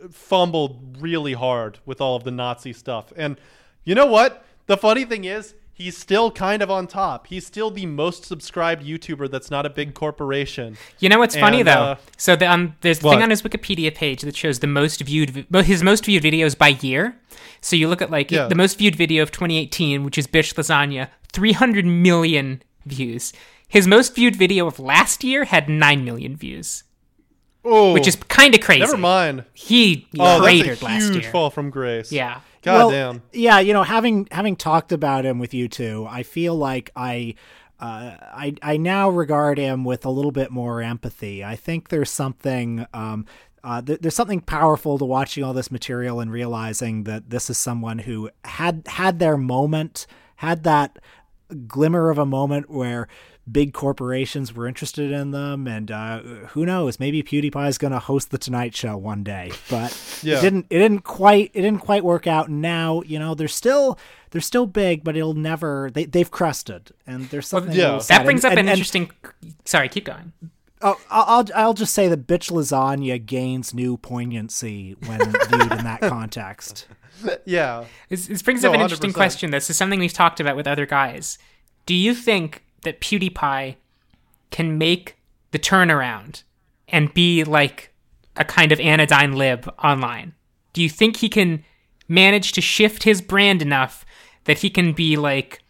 fumbled 0.09 0.99
really 1.01 1.33
hard 1.33 1.81
with 1.85 2.01
all 2.01 2.15
of 2.15 2.23
the 2.23 2.31
Nazi 2.31 2.73
stuff. 2.73 3.13
And 3.17 3.37
you 3.83 3.97
know 3.97 4.07
what? 4.07 4.45
The 4.67 4.77
funny 4.77 5.05
thing 5.05 5.25
is, 5.25 5.55
he's 5.75 5.99
still 5.99 6.31
kind 6.31 6.63
of 6.63 6.71
on 6.71 6.87
top. 6.87 7.27
He's 7.27 7.47
still 7.47 7.71
the 7.71 7.85
most 7.85 8.25
subscribed 8.25 8.85
YouTuber 8.85 9.31
that's 9.31 9.51
not 9.51 9.67
a 9.67 9.71
big 9.71 9.93
corporation. 9.93 10.79
You 11.01 11.09
know 11.09 11.19
what's 11.19 11.35
and, 11.35 11.43
funny 11.43 11.63
though? 11.63 11.71
Uh, 11.71 11.97
so 12.17 12.37
the, 12.37 12.51
um, 12.51 12.77
there's 12.81 12.99
a 13.01 13.03
thing 13.03 13.23
on 13.23 13.31
his 13.31 13.43
Wikipedia 13.43 13.95
page 13.95 14.23
that 14.23 14.37
shows 14.37 14.61
the 14.61 14.67
most 14.67 15.03
viewed 15.03 15.47
his 15.53 15.83
most 15.83 16.07
viewed 16.07 16.23
videos 16.23 16.57
by 16.57 16.69
year. 16.69 17.19
So 17.61 17.77
you 17.77 17.89
look 17.89 18.01
at 18.01 18.11
like 18.11 18.31
yeah. 18.31 18.47
the 18.47 18.55
most 18.55 18.79
viewed 18.79 18.97
video 18.97 19.23
of 19.23 19.33
2018, 19.33 20.05
which 20.05 20.17
is 20.17 20.27
Bitch 20.27 20.55
Lasagna, 20.55 21.09
300 21.33 21.85
million 21.85 22.63
views. 22.87 23.33
His 23.67 23.89
most 23.89 24.15
viewed 24.15 24.37
video 24.37 24.67
of 24.67 24.79
last 24.79 25.25
year 25.25 25.45
had 25.45 25.69
9 25.69 26.05
million 26.05 26.37
views. 26.37 26.85
Oh, 27.65 27.95
which 27.95 28.07
is 28.07 28.17
kind 28.17 28.55
of 28.55 28.61
crazy. 28.61 28.81
Never 28.81 28.99
mind. 28.99 29.45
He 29.55 30.07
oh, 30.19 30.41
cratered 30.43 30.83
last 30.83 31.15
year. 31.15 31.23
fall 31.33 31.49
from 31.49 31.71
grace. 31.71 32.13
Yeah. 32.13 32.41
God 32.65 32.77
well, 32.77 32.91
damn. 32.91 33.23
Yeah, 33.33 33.61
you 33.61 33.75
know, 33.75 33.83
having 33.83 34.27
having 34.31 34.57
talked 34.57 34.91
about 34.91 35.27
him 35.27 35.39
with 35.39 35.53
you 35.53 35.69
two, 35.69 36.07
I 36.09 36.23
feel 36.23 36.57
like 36.57 36.91
I 36.97 37.35
uh, 37.79 38.17
I 38.21 38.55
I 38.63 38.79
now 38.79 39.11
regard 39.11 39.59
him 39.59 39.85
with 39.85 40.07
a 40.07 40.11
little 40.11 40.33
bit 40.33 40.51
more 40.51 40.81
empathy. 40.81 41.45
I 41.45 41.57
think 41.57 41.91
there's 41.91 42.11
something 42.11 42.87
um, 42.95 43.27
uh, 43.63 43.83
th- 43.83 44.01
there's 44.01 44.17
something 44.17 44.41
powerful 44.41 44.97
to 44.99 45.05
watching 45.05 45.45
all 45.45 45.53
this 45.53 45.71
material 45.71 46.21
and 46.21 46.33
realizing 46.33 47.05
that 47.05 47.29
this 47.29 47.51
is 47.51 47.59
someone 47.59 47.99
who 47.99 48.31
had 48.45 48.83
had 48.87 49.19
their 49.19 49.37
moment, 49.37 50.07
had 50.37 50.65
that 50.65 50.99
glimmer 51.67 52.09
of 52.09 52.17
a 52.17 52.27
moment 52.27 52.71
where 52.71 53.09
big 53.51 53.73
corporations 53.73 54.55
were 54.55 54.67
interested 54.67 55.11
in 55.13 55.31
them, 55.31 55.67
and 55.67 55.91
uh, 55.91 56.21
who 56.49 56.65
knows, 56.65 56.99
maybe 56.99 57.23
PewDiePie 57.23 57.69
is 57.69 57.79
going 57.79 57.93
to 57.93 57.99
host 57.99 58.31
the 58.31 58.39
Tonight 58.39 58.75
Show 58.75 58.97
one 58.97 59.23
day. 59.23 59.53
But 59.69 59.97
yeah. 60.23 60.39
it 60.39 60.41
didn't. 60.43 60.67
It 60.71 60.79
didn't 60.79 61.05
quite. 61.05 61.51
It 61.55 61.63
didn't 61.63 61.81
quite 61.81 62.05
work 62.05 62.27
out. 62.27 62.49
And 62.49 62.61
now, 62.61 63.03
you 63.03 63.19
know, 63.19 63.35
they're 63.35 63.49
still 63.49 63.99
they're 64.31 64.41
still 64.41 64.67
big, 64.67 65.05
but 65.05 65.17
it'll 65.17 65.35
never. 65.35 65.91
They 65.93 66.05
they've 66.05 66.31
crested, 66.31 66.93
and 67.07 67.29
there's 67.31 67.47
something. 67.47 67.77
Well, 67.77 67.97
yeah. 67.97 68.03
That 68.09 68.25
brings 68.25 68.45
and, 68.45 68.53
up 68.53 68.59
and, 68.59 68.61
an 68.61 68.69
and, 68.69 68.79
interesting. 68.79 69.11
Sorry, 69.65 69.89
keep 69.89 70.05
going. 70.05 70.33
Oh, 70.83 71.01
I'll 71.11 71.47
I'll 71.55 71.75
just 71.75 71.95
say 71.95 72.09
that 72.09 72.27
bitch 72.27 72.51
lasagna 72.51 73.25
gains 73.25 73.73
new 73.73 73.97
poignancy 73.97 74.97
when 75.07 75.19
viewed 75.21 75.73
in 75.73 75.85
that 75.85 76.01
context. 76.03 76.87
Yeah, 77.47 77.85
this, 78.11 78.27
this 78.27 78.43
brings 78.43 78.63
no, 78.63 78.71
up 78.71 78.75
an 78.75 78.81
interesting 78.83 79.13
100%. 79.13 79.15
question. 79.15 79.51
This 79.51 79.71
is 79.71 79.79
something 79.79 79.99
we've 79.99 80.13
talked 80.13 80.41
about 80.41 80.57
with 80.57 80.67
other 80.67 80.85
guys. 80.85 81.39
Do 81.87 81.95
you 81.95 82.15
think 82.15 82.65
that 82.85 83.01
PewDiePie 83.01 83.77
can 84.51 84.79
make 84.79 85.17
the 85.51 85.59
turnaround 85.59 86.43
and 86.89 87.13
be 87.15 87.45
like 87.45 87.93
a 88.37 88.45
kind 88.45 88.73
of 88.73 88.81
anodyne 88.81 89.33
lib 89.33 89.73
online? 89.83 90.35
Do 90.73 90.83
you 90.83 90.89
think 90.89 91.17
he 91.17 91.29
can 91.29 91.65
manage 92.09 92.53
to 92.53 92.61
shift 92.61 93.05
his 93.05 93.23
brand 93.23 93.63
enough 93.63 94.05
that 94.45 94.59
he 94.59 94.71
can 94.71 94.93
be 94.93 95.17
like, 95.17 95.63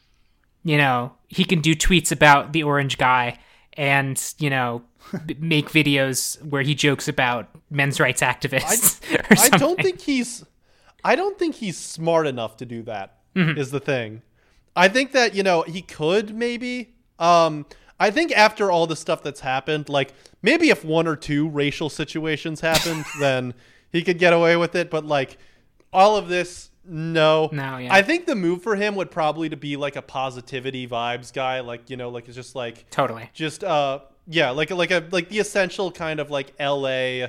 you 0.64 0.76
know, 0.76 1.12
he 1.28 1.44
can 1.44 1.60
do 1.60 1.74
tweets 1.74 2.10
about 2.10 2.52
the 2.52 2.62
orange 2.62 2.98
guy 2.98 3.38
and, 3.74 4.20
you 4.38 4.50
know, 4.50 4.82
make 5.38 5.68
videos 5.68 6.42
where 6.44 6.62
he 6.62 6.74
jokes 6.74 7.08
about 7.08 7.48
men's 7.70 8.00
rights 8.00 8.22
activists. 8.22 9.00
I, 9.30 9.48
I 9.52 9.58
don't 9.58 9.80
think 9.80 10.00
he's 10.00 10.44
I 11.04 11.16
don't 11.16 11.38
think 11.38 11.56
he's 11.56 11.76
smart 11.76 12.26
enough 12.26 12.56
to 12.56 12.66
do 12.66 12.82
that. 12.84 13.18
Mm-hmm. 13.36 13.58
Is 13.58 13.70
the 13.70 13.80
thing. 13.80 14.22
I 14.76 14.88
think 14.88 15.12
that, 15.12 15.34
you 15.34 15.42
know, 15.42 15.62
he 15.62 15.82
could 15.82 16.34
maybe. 16.34 16.93
Um 17.18 17.66
I 17.98 18.10
think 18.10 18.32
after 18.32 18.70
all 18.70 18.86
the 18.86 18.96
stuff 18.96 19.22
that's 19.22 19.40
happened, 19.40 19.88
like 19.88 20.12
maybe 20.42 20.70
if 20.70 20.84
one 20.84 21.06
or 21.06 21.16
two 21.16 21.48
racial 21.48 21.88
situations 21.88 22.60
happened, 22.60 23.04
then 23.20 23.54
he 23.92 24.02
could 24.02 24.18
get 24.18 24.32
away 24.32 24.56
with 24.56 24.74
it, 24.74 24.90
but 24.90 25.04
like 25.04 25.38
all 25.92 26.16
of 26.16 26.28
this 26.28 26.70
no. 26.86 27.48
No, 27.50 27.78
yeah. 27.78 27.94
I 27.94 28.02
think 28.02 28.26
the 28.26 28.34
move 28.34 28.62
for 28.62 28.76
him 28.76 28.94
would 28.96 29.10
probably 29.10 29.48
to 29.48 29.56
be 29.56 29.76
like 29.76 29.96
a 29.96 30.02
positivity 30.02 30.86
vibes 30.86 31.32
guy, 31.32 31.60
like, 31.60 31.88
you 31.88 31.96
know, 31.96 32.10
like 32.10 32.26
it's 32.26 32.36
just 32.36 32.54
like 32.54 32.90
Totally. 32.90 33.30
Just 33.32 33.64
uh 33.64 34.00
yeah, 34.26 34.50
like 34.50 34.70
like 34.70 34.90
a 34.90 35.06
like 35.10 35.28
the 35.28 35.38
essential 35.38 35.90
kind 35.90 36.20
of 36.20 36.30
like 36.30 36.52
LA 36.58 37.28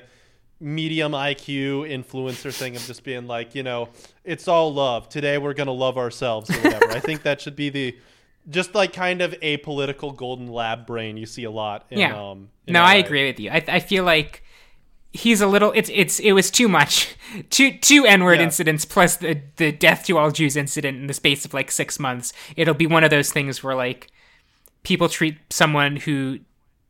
medium 0.59 1.11
IQ 1.11 1.89
influencer 1.89 2.53
thing 2.53 2.75
of 2.75 2.85
just 2.85 3.03
being 3.03 3.27
like, 3.27 3.53
you 3.55 3.63
know, 3.63 3.89
it's 4.23 4.47
all 4.47 4.73
love. 4.73 5.09
Today 5.09 5.37
we're 5.37 5.53
gonna 5.53 5.71
love 5.71 5.97
ourselves 5.97 6.49
or 6.49 6.59
whatever. 6.61 6.91
I 6.91 6.99
think 6.99 7.23
that 7.23 7.41
should 7.41 7.55
be 7.55 7.69
the 7.69 7.97
just 8.49 8.75
like 8.75 8.93
kind 8.93 9.21
of 9.21 9.35
a 9.41 9.57
political 9.57 10.11
golden 10.11 10.47
lab 10.47 10.85
brain 10.85 11.17
you 11.17 11.25
see 11.25 11.43
a 11.43 11.51
lot. 11.51 11.85
In, 11.89 11.99
yeah. 11.99 12.31
Um, 12.31 12.49
no, 12.67 12.81
LA. 12.81 12.87
I 12.87 12.95
agree 12.95 13.25
with 13.27 13.39
you. 13.39 13.49
I, 13.51 13.63
I 13.67 13.79
feel 13.79 14.03
like 14.03 14.43
he's 15.15 15.41
a 15.41 15.47
little. 15.47 15.71
It's 15.73 15.89
it's 15.93 16.19
it 16.19 16.33
was 16.33 16.51
too 16.51 16.67
much. 16.67 17.15
Two 17.49 17.77
two 17.79 18.05
N 18.05 18.23
word 18.23 18.37
yeah. 18.37 18.45
incidents 18.45 18.85
plus 18.85 19.17
the 19.17 19.41
the 19.57 19.71
death 19.71 20.05
to 20.05 20.17
all 20.17 20.31
Jews 20.31 20.55
incident 20.55 20.97
in 20.97 21.07
the 21.07 21.13
space 21.13 21.43
of 21.43 21.53
like 21.53 21.69
six 21.69 21.99
months. 21.99 22.31
It'll 22.55 22.73
be 22.73 22.87
one 22.87 23.03
of 23.03 23.09
those 23.09 23.31
things 23.31 23.61
where 23.63 23.75
like 23.75 24.07
people 24.83 25.09
treat 25.09 25.37
someone 25.49 25.97
who 25.97 26.39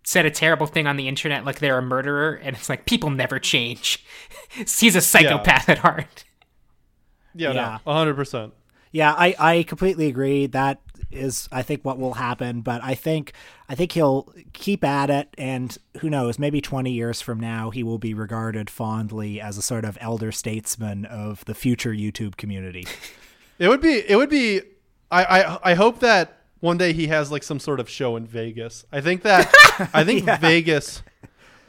said 0.04 0.26
a 0.26 0.30
terrible 0.30 0.68
thing 0.68 0.86
on 0.86 0.98
the 0.98 1.08
internet 1.08 1.46
like 1.46 1.60
they're 1.60 1.78
a 1.78 1.82
murderer, 1.82 2.40
and 2.44 2.56
it's 2.56 2.70
like 2.70 2.86
people 2.86 3.10
never 3.10 3.40
change. 3.40 4.06
He's 4.50 4.96
a 4.96 5.02
psychopath 5.02 5.68
yeah. 5.68 5.72
at 5.72 5.78
heart. 5.80 6.26
Yeah, 7.34 7.52
yeah, 7.54 7.78
hundred 7.86 8.16
percent. 8.16 8.54
Yeah, 8.92 9.14
I 9.14 9.36
I 9.40 9.64
completely 9.64 10.08
agree. 10.08 10.46
That 10.48 10.80
is 11.12 11.48
I 11.52 11.62
think 11.62 11.84
what 11.84 11.98
will 11.98 12.16
happen, 12.16 12.62
but 12.62 12.84
I 12.84 12.96
think 12.96 13.34
I 13.70 13.76
think 13.76 13.94
he'll 13.94 14.34
keep 14.54 14.84
at 14.84 15.10
it 15.10 15.34
and 15.38 15.78
who 16.00 16.10
knows, 16.10 16.38
maybe 16.38 16.62
20 16.62 16.92
years 16.92 17.22
from 17.22 17.40
now 17.40 17.70
he 17.70 17.84
will 17.84 17.98
be 17.98 18.14
regarded 18.14 18.70
fondly 18.70 19.40
as 19.40 19.58
a 19.58 19.62
sort 19.62 19.86
of 19.86 19.98
elder 20.02 20.32
statesman 20.32 21.06
of 21.06 21.44
the 21.46 21.54
future 21.54 21.92
YouTube 21.92 22.38
community. 22.38 22.88
It 23.58 23.70
would 23.70 23.80
be 23.80 24.04
it 24.06 24.18
would 24.18 24.30
be 24.30 24.64
I 25.10 25.24
I, 25.24 25.72
I 25.72 25.74
hope 25.76 26.00
that 26.00 26.42
one 26.60 26.78
day 26.78 26.92
he 26.92 27.08
has 27.08 27.32
like 27.32 27.42
some 27.42 27.58
sort 27.60 27.80
of 27.80 27.90
show 27.90 28.18
in 28.18 28.26
Vegas. 28.26 28.84
I 28.92 29.00
think 29.00 29.22
that 29.22 29.50
I 29.94 30.04
think 30.04 30.26
yeah. 30.28 30.38
Vegas 30.38 31.02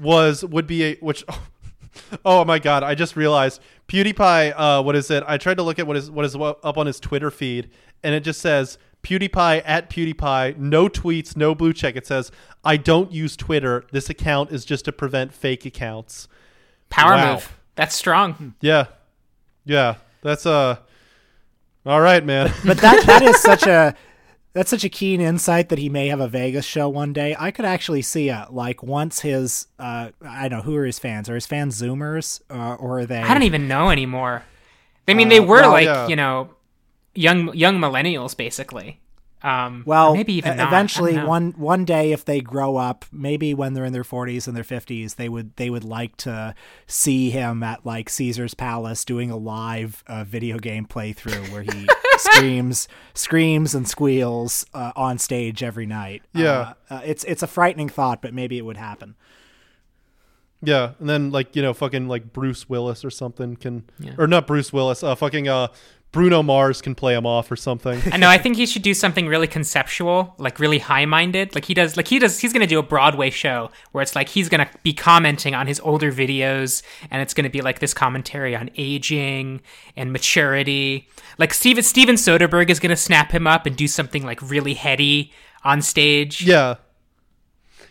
was 0.01 0.45
would 0.45 0.67
be 0.67 0.83
a 0.83 0.95
which 0.97 1.25
oh 2.25 2.45
my 2.45 2.59
god! 2.59 2.83
I 2.83 2.95
just 2.95 3.17
realized 3.17 3.61
PewDiePie. 3.89 4.55
Uh, 4.57 4.83
what 4.83 4.97
is 4.97 5.11
it? 5.11 5.23
I 5.27 5.39
tried 5.39 5.57
to 5.59 5.63
look 5.63 5.79
at 5.79 5.87
what 5.87 5.97
is 5.97 6.11
what 6.11 6.25
is 6.25 6.35
up 6.35 6.77
on 6.79 6.87
his 6.87 7.01
Twitter 7.01 7.31
feed, 7.31 7.71
and 8.03 8.15
it 8.15 8.21
just 8.21 8.41
says 8.41 8.79
PewDiePie 9.03 9.63
at 9.65 9.91
PewDiePie. 9.91 10.57
No 10.57 10.89
tweets, 10.89 11.37
no 11.37 11.55
blue 11.55 11.73
check. 11.73 11.97
It 11.97 12.07
says 12.07 12.31
I 12.65 12.77
don't 12.77 13.13
use 13.13 13.37
Twitter. 13.37 13.85
This 13.93 14.11
account 14.11 14.51
is 14.51 14.65
just 14.65 14.85
to 14.87 14.93
prevent 14.93 15.33
fake 15.33 15.65
accounts. 15.65 16.29
Power 16.91 17.13
wow. 17.13 17.35
move. 17.35 17.59
That's 17.75 17.95
strong. 17.95 18.55
Yeah, 18.61 18.87
yeah. 19.65 19.97
That's 20.23 20.47
uh. 20.47 20.77
All 21.85 22.01
right, 22.01 22.25
man. 22.25 22.53
but 22.65 22.79
that 22.79 23.07
that 23.07 23.23
is 23.23 23.41
such 23.41 23.65
a 23.67 23.95
that's 24.57 24.71
such 24.71 24.85
a 24.85 24.89
keen 24.89 25.21
insight 25.21 25.69
that 25.69 25.79
he 25.79 25.91
may 25.91 26.09
have 26.09 26.19
a 26.19 26.27
Vegas 26.27 26.65
show 26.65 26.89
one 26.89 27.13
day. 27.13 27.37
I 27.39 27.51
could 27.51 27.67
actually 27.67 28.01
see 28.01 28.31
it. 28.31 28.53
Like 28.53 28.83
once 28.83 29.21
his, 29.21 29.67
uh, 29.79 30.13
I 30.23 30.49
don't 30.49 30.61
know 30.61 30.63
who 30.65 30.75
are 30.77 30.87
his 30.87 30.99
fans. 30.99 31.29
Are 31.29 31.35
his 31.35 31.45
fans 31.45 31.79
Zoomers 31.79 32.41
uh, 32.49 32.75
or 32.77 33.01
are 33.01 33.07
they? 33.07 33.21
I 33.21 33.35
don't 33.35 33.43
even 33.43 33.69
know 33.69 33.91
anymore. 33.91 34.45
I 35.07 35.13
mean, 35.13 35.27
uh, 35.27 35.31
they 35.31 35.41
were 35.41 35.61
well, 35.61 35.73
like 35.73 35.85
yeah. 35.85 36.09
you 36.09 36.17
know, 36.17 36.56
young 37.17 37.55
young 37.55 37.79
millennials 37.79 38.37
basically. 38.37 39.01
Um, 39.43 39.85
well, 39.87 40.15
maybe 40.15 40.33
even 40.33 40.59
eventually 40.59 41.17
one 41.19 41.53
one 41.53 41.85
day 41.85 42.11
if 42.11 42.25
they 42.25 42.41
grow 42.41 42.77
up, 42.77 43.05
maybe 43.13 43.55
when 43.55 43.75
they're 43.75 43.85
in 43.85 43.93
their 43.93 44.03
40s 44.03 44.49
and 44.49 44.57
their 44.57 44.65
50s, 44.65 45.17
they 45.17 45.29
would 45.29 45.55
they 45.57 45.71
would 45.71 45.85
like 45.85 46.17
to 46.19 46.55
see 46.87 47.31
him 47.31 47.63
at 47.63 47.85
like 47.85 48.09
Caesar's 48.09 48.55
Palace 48.55 49.05
doing 49.05 49.31
a 49.31 49.37
live 49.37 50.03
uh, 50.07 50.25
video 50.25 50.59
game 50.59 50.87
playthrough 50.87 51.53
where 51.53 51.63
he 51.63 51.87
screams 52.17 52.89
screams 53.15 53.75
and 53.75 53.87
squeals 53.87 54.65
uh, 54.73 54.93
on 54.97 55.19
stage 55.19 55.63
every 55.63 55.87
night. 55.87 56.23
Yeah, 56.35 56.75
uh, 56.91 56.95
uh, 56.95 57.01
it's 57.05 57.23
it's 57.25 57.43
a 57.43 57.47
frightening 57.47 57.91
thought, 57.91 58.23
but 58.23 58.33
maybe 58.33 58.57
it 58.59 58.65
would 58.65 58.79
happen. 58.79 59.17
Yeah, 60.63 60.93
and 60.99 61.09
then 61.09 61.31
like 61.31 61.55
you 61.55 61.63
know, 61.63 61.75
fucking 61.75 62.09
like 62.09 62.33
Bruce 62.33 62.69
Willis 62.69 63.05
or 63.05 63.11
something 63.11 63.57
can, 63.57 63.85
yeah. 63.99 64.15
or 64.19 64.27
not 64.27 64.47
Bruce 64.47 64.73
Willis, 64.73 65.03
uh, 65.03 65.15
fucking 65.15 65.47
uh, 65.47 65.69
Bruno 66.17 66.43
Mars 66.43 66.81
can 66.81 66.95
play 66.95 67.15
him 67.15 67.27
off 67.27 67.53
or 67.53 67.57
something. 67.57 68.01
I 68.13 68.17
know. 68.17 68.29
I 68.29 68.39
think 68.39 68.57
he 68.57 68.65
should 68.65 68.81
do 68.81 68.95
something 68.95 69.27
really 69.27 69.47
conceptual, 69.47 70.35
like 70.39 70.59
really 70.59 70.79
high-minded. 70.79 71.55
Like 71.55 71.67
he 71.67 71.75
does. 71.75 71.95
Like 71.95 72.09
he 72.09 72.19
does. 72.19 72.41
He's 72.41 72.55
going 72.55 72.63
to 72.63 72.67
do 72.67 72.79
a 72.79 72.83
Broadway 72.83 73.29
show 73.29 73.71
where 73.93 74.01
it's 74.01 74.17
like 74.17 74.31
he's 74.31 74.49
going 74.49 74.67
to 74.67 74.71
be 74.83 74.95
commenting 74.95 75.55
on 75.55 75.67
his 75.67 75.79
older 75.81 76.11
videos, 76.11 76.83
and 77.11 77.21
it's 77.21 77.35
going 77.35 77.45
to 77.45 77.51
be 77.51 77.61
like 77.61 77.81
this 77.81 77.93
commentary 77.93 78.57
on 78.57 78.71
aging 78.79 79.61
and 79.95 80.11
maturity. 80.11 81.07
Like 81.37 81.53
Steven 81.53 81.85
Steven 81.85 82.15
Soderbergh 82.15 82.71
is 82.71 82.81
going 82.81 82.91
to 82.91 82.97
snap 82.97 83.31
him 83.31 83.47
up 83.47 83.67
and 83.67 83.77
do 83.77 83.87
something 83.87 84.25
like 84.25 84.41
really 84.41 84.73
heady 84.73 85.35
on 85.65 85.83
stage. 85.83 86.41
Yeah. 86.41 86.77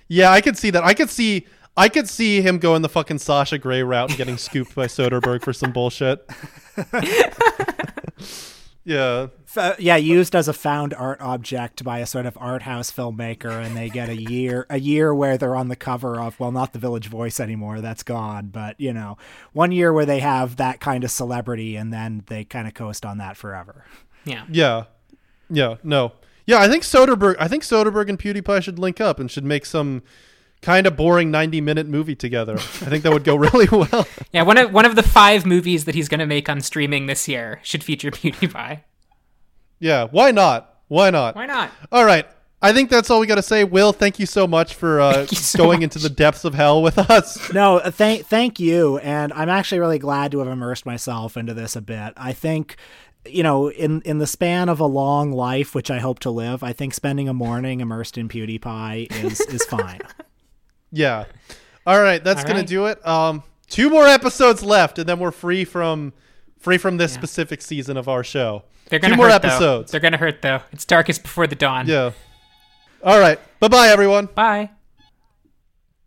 Yeah, 0.07 0.31
I 0.31 0.41
could 0.41 0.57
see 0.57 0.71
that. 0.71 0.83
I 0.83 0.95
could 0.95 1.11
see 1.11 1.45
I 1.77 1.89
could 1.89 2.09
see 2.09 2.41
him 2.41 2.57
going 2.57 2.81
the 2.81 2.89
fucking 2.89 3.19
Sasha 3.19 3.57
Grey 3.57 3.83
route 3.83 4.09
and 4.09 4.17
getting 4.17 4.37
scooped 4.37 4.73
by 4.73 4.87
Soderbergh 4.87 5.43
for 5.43 5.53
some 5.53 5.71
bullshit. 5.71 6.27
yeah. 8.83 9.27
Uh, 9.57 9.73
yeah, 9.79 9.95
used 9.95 10.35
as 10.35 10.47
a 10.47 10.53
found 10.53 10.93
art 10.93 11.19
object 11.21 11.83
by 11.83 11.99
a 11.99 12.05
sort 12.05 12.25
of 12.25 12.37
art 12.39 12.61
house 12.61 12.91
filmmaker, 12.91 13.65
and 13.65 13.75
they 13.75 13.89
get 13.89 14.09
a 14.09 14.15
year 14.15 14.65
a 14.69 14.79
year 14.79 15.13
where 15.13 15.37
they're 15.37 15.55
on 15.55 15.69
the 15.69 15.75
cover 15.75 16.19
of 16.19 16.39
well, 16.39 16.51
not 16.51 16.73
the 16.73 16.79
Village 16.79 17.07
Voice 17.07 17.39
anymore, 17.39 17.81
that's 17.81 18.03
gone, 18.03 18.47
but 18.47 18.79
you 18.79 18.93
know, 18.93 19.17
one 19.53 19.71
year 19.71 19.91
where 19.91 20.05
they 20.05 20.19
have 20.19 20.57
that 20.57 20.79
kind 20.79 21.03
of 21.03 21.11
celebrity, 21.11 21.75
and 21.75 21.91
then 21.91 22.23
they 22.27 22.43
kind 22.43 22.67
of 22.67 22.73
coast 22.73 23.05
on 23.05 23.17
that 23.17 23.37
forever. 23.37 23.85
Yeah. 24.25 24.45
Yeah. 24.49 24.83
Yeah. 25.49 25.75
No. 25.83 26.13
Yeah, 26.45 26.59
I 26.59 26.67
think 26.67 26.83
Soderbergh. 26.83 27.37
I 27.39 27.47
think 27.47 27.63
Soderbergh 27.63 28.09
and 28.09 28.19
PewDiePie 28.19 28.61
should 28.61 28.77
link 28.77 29.01
up 29.01 29.19
and 29.19 29.31
should 29.31 29.45
make 29.45 29.65
some 29.65 30.03
kind 30.65 30.87
of 30.87 30.97
boring 30.97 31.29
90 31.29 31.61
minute 31.61 31.87
movie 31.87 32.15
together. 32.15 32.55
I 32.55 32.89
think 32.89 33.03
that 33.03 33.13
would 33.13 33.23
go 33.23 33.35
really 33.35 33.67
well. 33.71 34.07
Yeah, 34.33 34.41
one 34.41 34.57
of 34.57 34.73
one 34.73 34.85
of 34.85 34.95
the 34.95 35.03
five 35.03 35.45
movies 35.45 35.85
that 35.85 35.93
he's 35.95 36.09
going 36.09 36.19
to 36.19 36.25
make 36.25 36.49
on 36.49 36.59
streaming 36.59 37.05
this 37.05 37.27
year 37.27 37.59
should 37.63 37.83
feature 37.83 38.11
PewDiePie. 38.11 38.81
Yeah, 39.79 40.07
why 40.09 40.31
not? 40.31 40.79
Why 40.87 41.11
not? 41.11 41.35
Why 41.35 41.45
not? 41.45 41.69
All 41.91 42.03
right. 42.03 42.25
I 42.61 42.73
think 42.73 42.89
that's 42.89 43.11
all 43.11 43.19
we 43.19 43.27
got 43.27 43.35
to 43.35 43.43
say. 43.43 43.63
Will, 43.63 43.93
thank 43.93 44.17
you 44.17 44.25
so 44.25 44.47
much 44.47 44.73
for 44.73 44.99
uh, 44.99 45.27
so 45.27 45.59
going 45.59 45.79
much. 45.79 45.83
into 45.83 45.99
the 45.99 46.09
depths 46.09 46.45
of 46.45 46.55
hell 46.55 46.81
with 46.81 46.97
us. 46.97 47.37
No, 47.53 47.77
uh, 47.77 47.91
thank 47.91 48.25
thank 48.25 48.59
you, 48.59 48.97
and 48.99 49.31
I'm 49.33 49.49
actually 49.49 49.79
really 49.79 49.99
glad 49.99 50.31
to 50.31 50.39
have 50.39 50.47
immersed 50.47 50.85
myself 50.85 51.37
into 51.37 51.53
this 51.53 51.75
a 51.75 51.81
bit. 51.81 52.13
I 52.17 52.33
think 52.33 52.77
you 53.27 53.43
know, 53.43 53.69
in 53.69 54.01
in 54.01 54.17
the 54.17 54.25
span 54.25 54.69
of 54.69 54.79
a 54.79 54.85
long 54.85 55.31
life, 55.31 55.75
which 55.75 55.91
I 55.91 55.99
hope 55.99 56.19
to 56.19 56.31
live, 56.31 56.63
I 56.63 56.73
think 56.73 56.95
spending 56.95 57.29
a 57.29 57.33
morning 57.33 57.81
immersed 57.81 58.17
in 58.17 58.29
PewDiePie 58.29 59.23
is 59.23 59.41
is 59.41 59.63
fine. 59.65 60.01
Yeah. 60.95 61.25
All 61.85 62.01
right, 62.01 62.23
that's 62.23 62.41
All 62.41 62.47
gonna 62.47 62.59
right. 62.59 62.67
do 62.67 62.85
it. 62.87 63.05
Um, 63.07 63.43
two 63.69 63.89
more 63.89 64.07
episodes 64.07 64.63
left, 64.63 64.97
and 64.97 65.07
then 65.07 65.19
we're 65.19 65.31
free 65.31 65.65
from 65.65 66.13
free 66.59 66.77
from 66.79 66.97
this 66.97 67.11
Yeah. 67.13 67.19
specific 67.19 67.61
season 67.61 67.97
of 67.97 68.07
our 68.07 68.23
show. 68.23 68.63
They're 68.89 68.99
gonna 68.99 69.13
two 69.13 69.17
more 69.17 69.29
hurt, 69.29 69.41
though. 69.41 69.47
episodes. 69.49 69.91
They're 69.91 69.99
gonna 69.99 70.17
hurt 70.17 70.41
though. 70.41 70.61
It's 70.71 70.85
darkest 70.85 71.21
before 71.23 71.47
the 71.47 71.55
dawn. 71.55 71.85
Yeah. 71.87 72.11
All 73.03 73.19
right. 73.19 73.39
Bye 73.59 73.67
bye, 73.67 73.87
everyone. 73.89 74.27
Bye. 74.33 74.71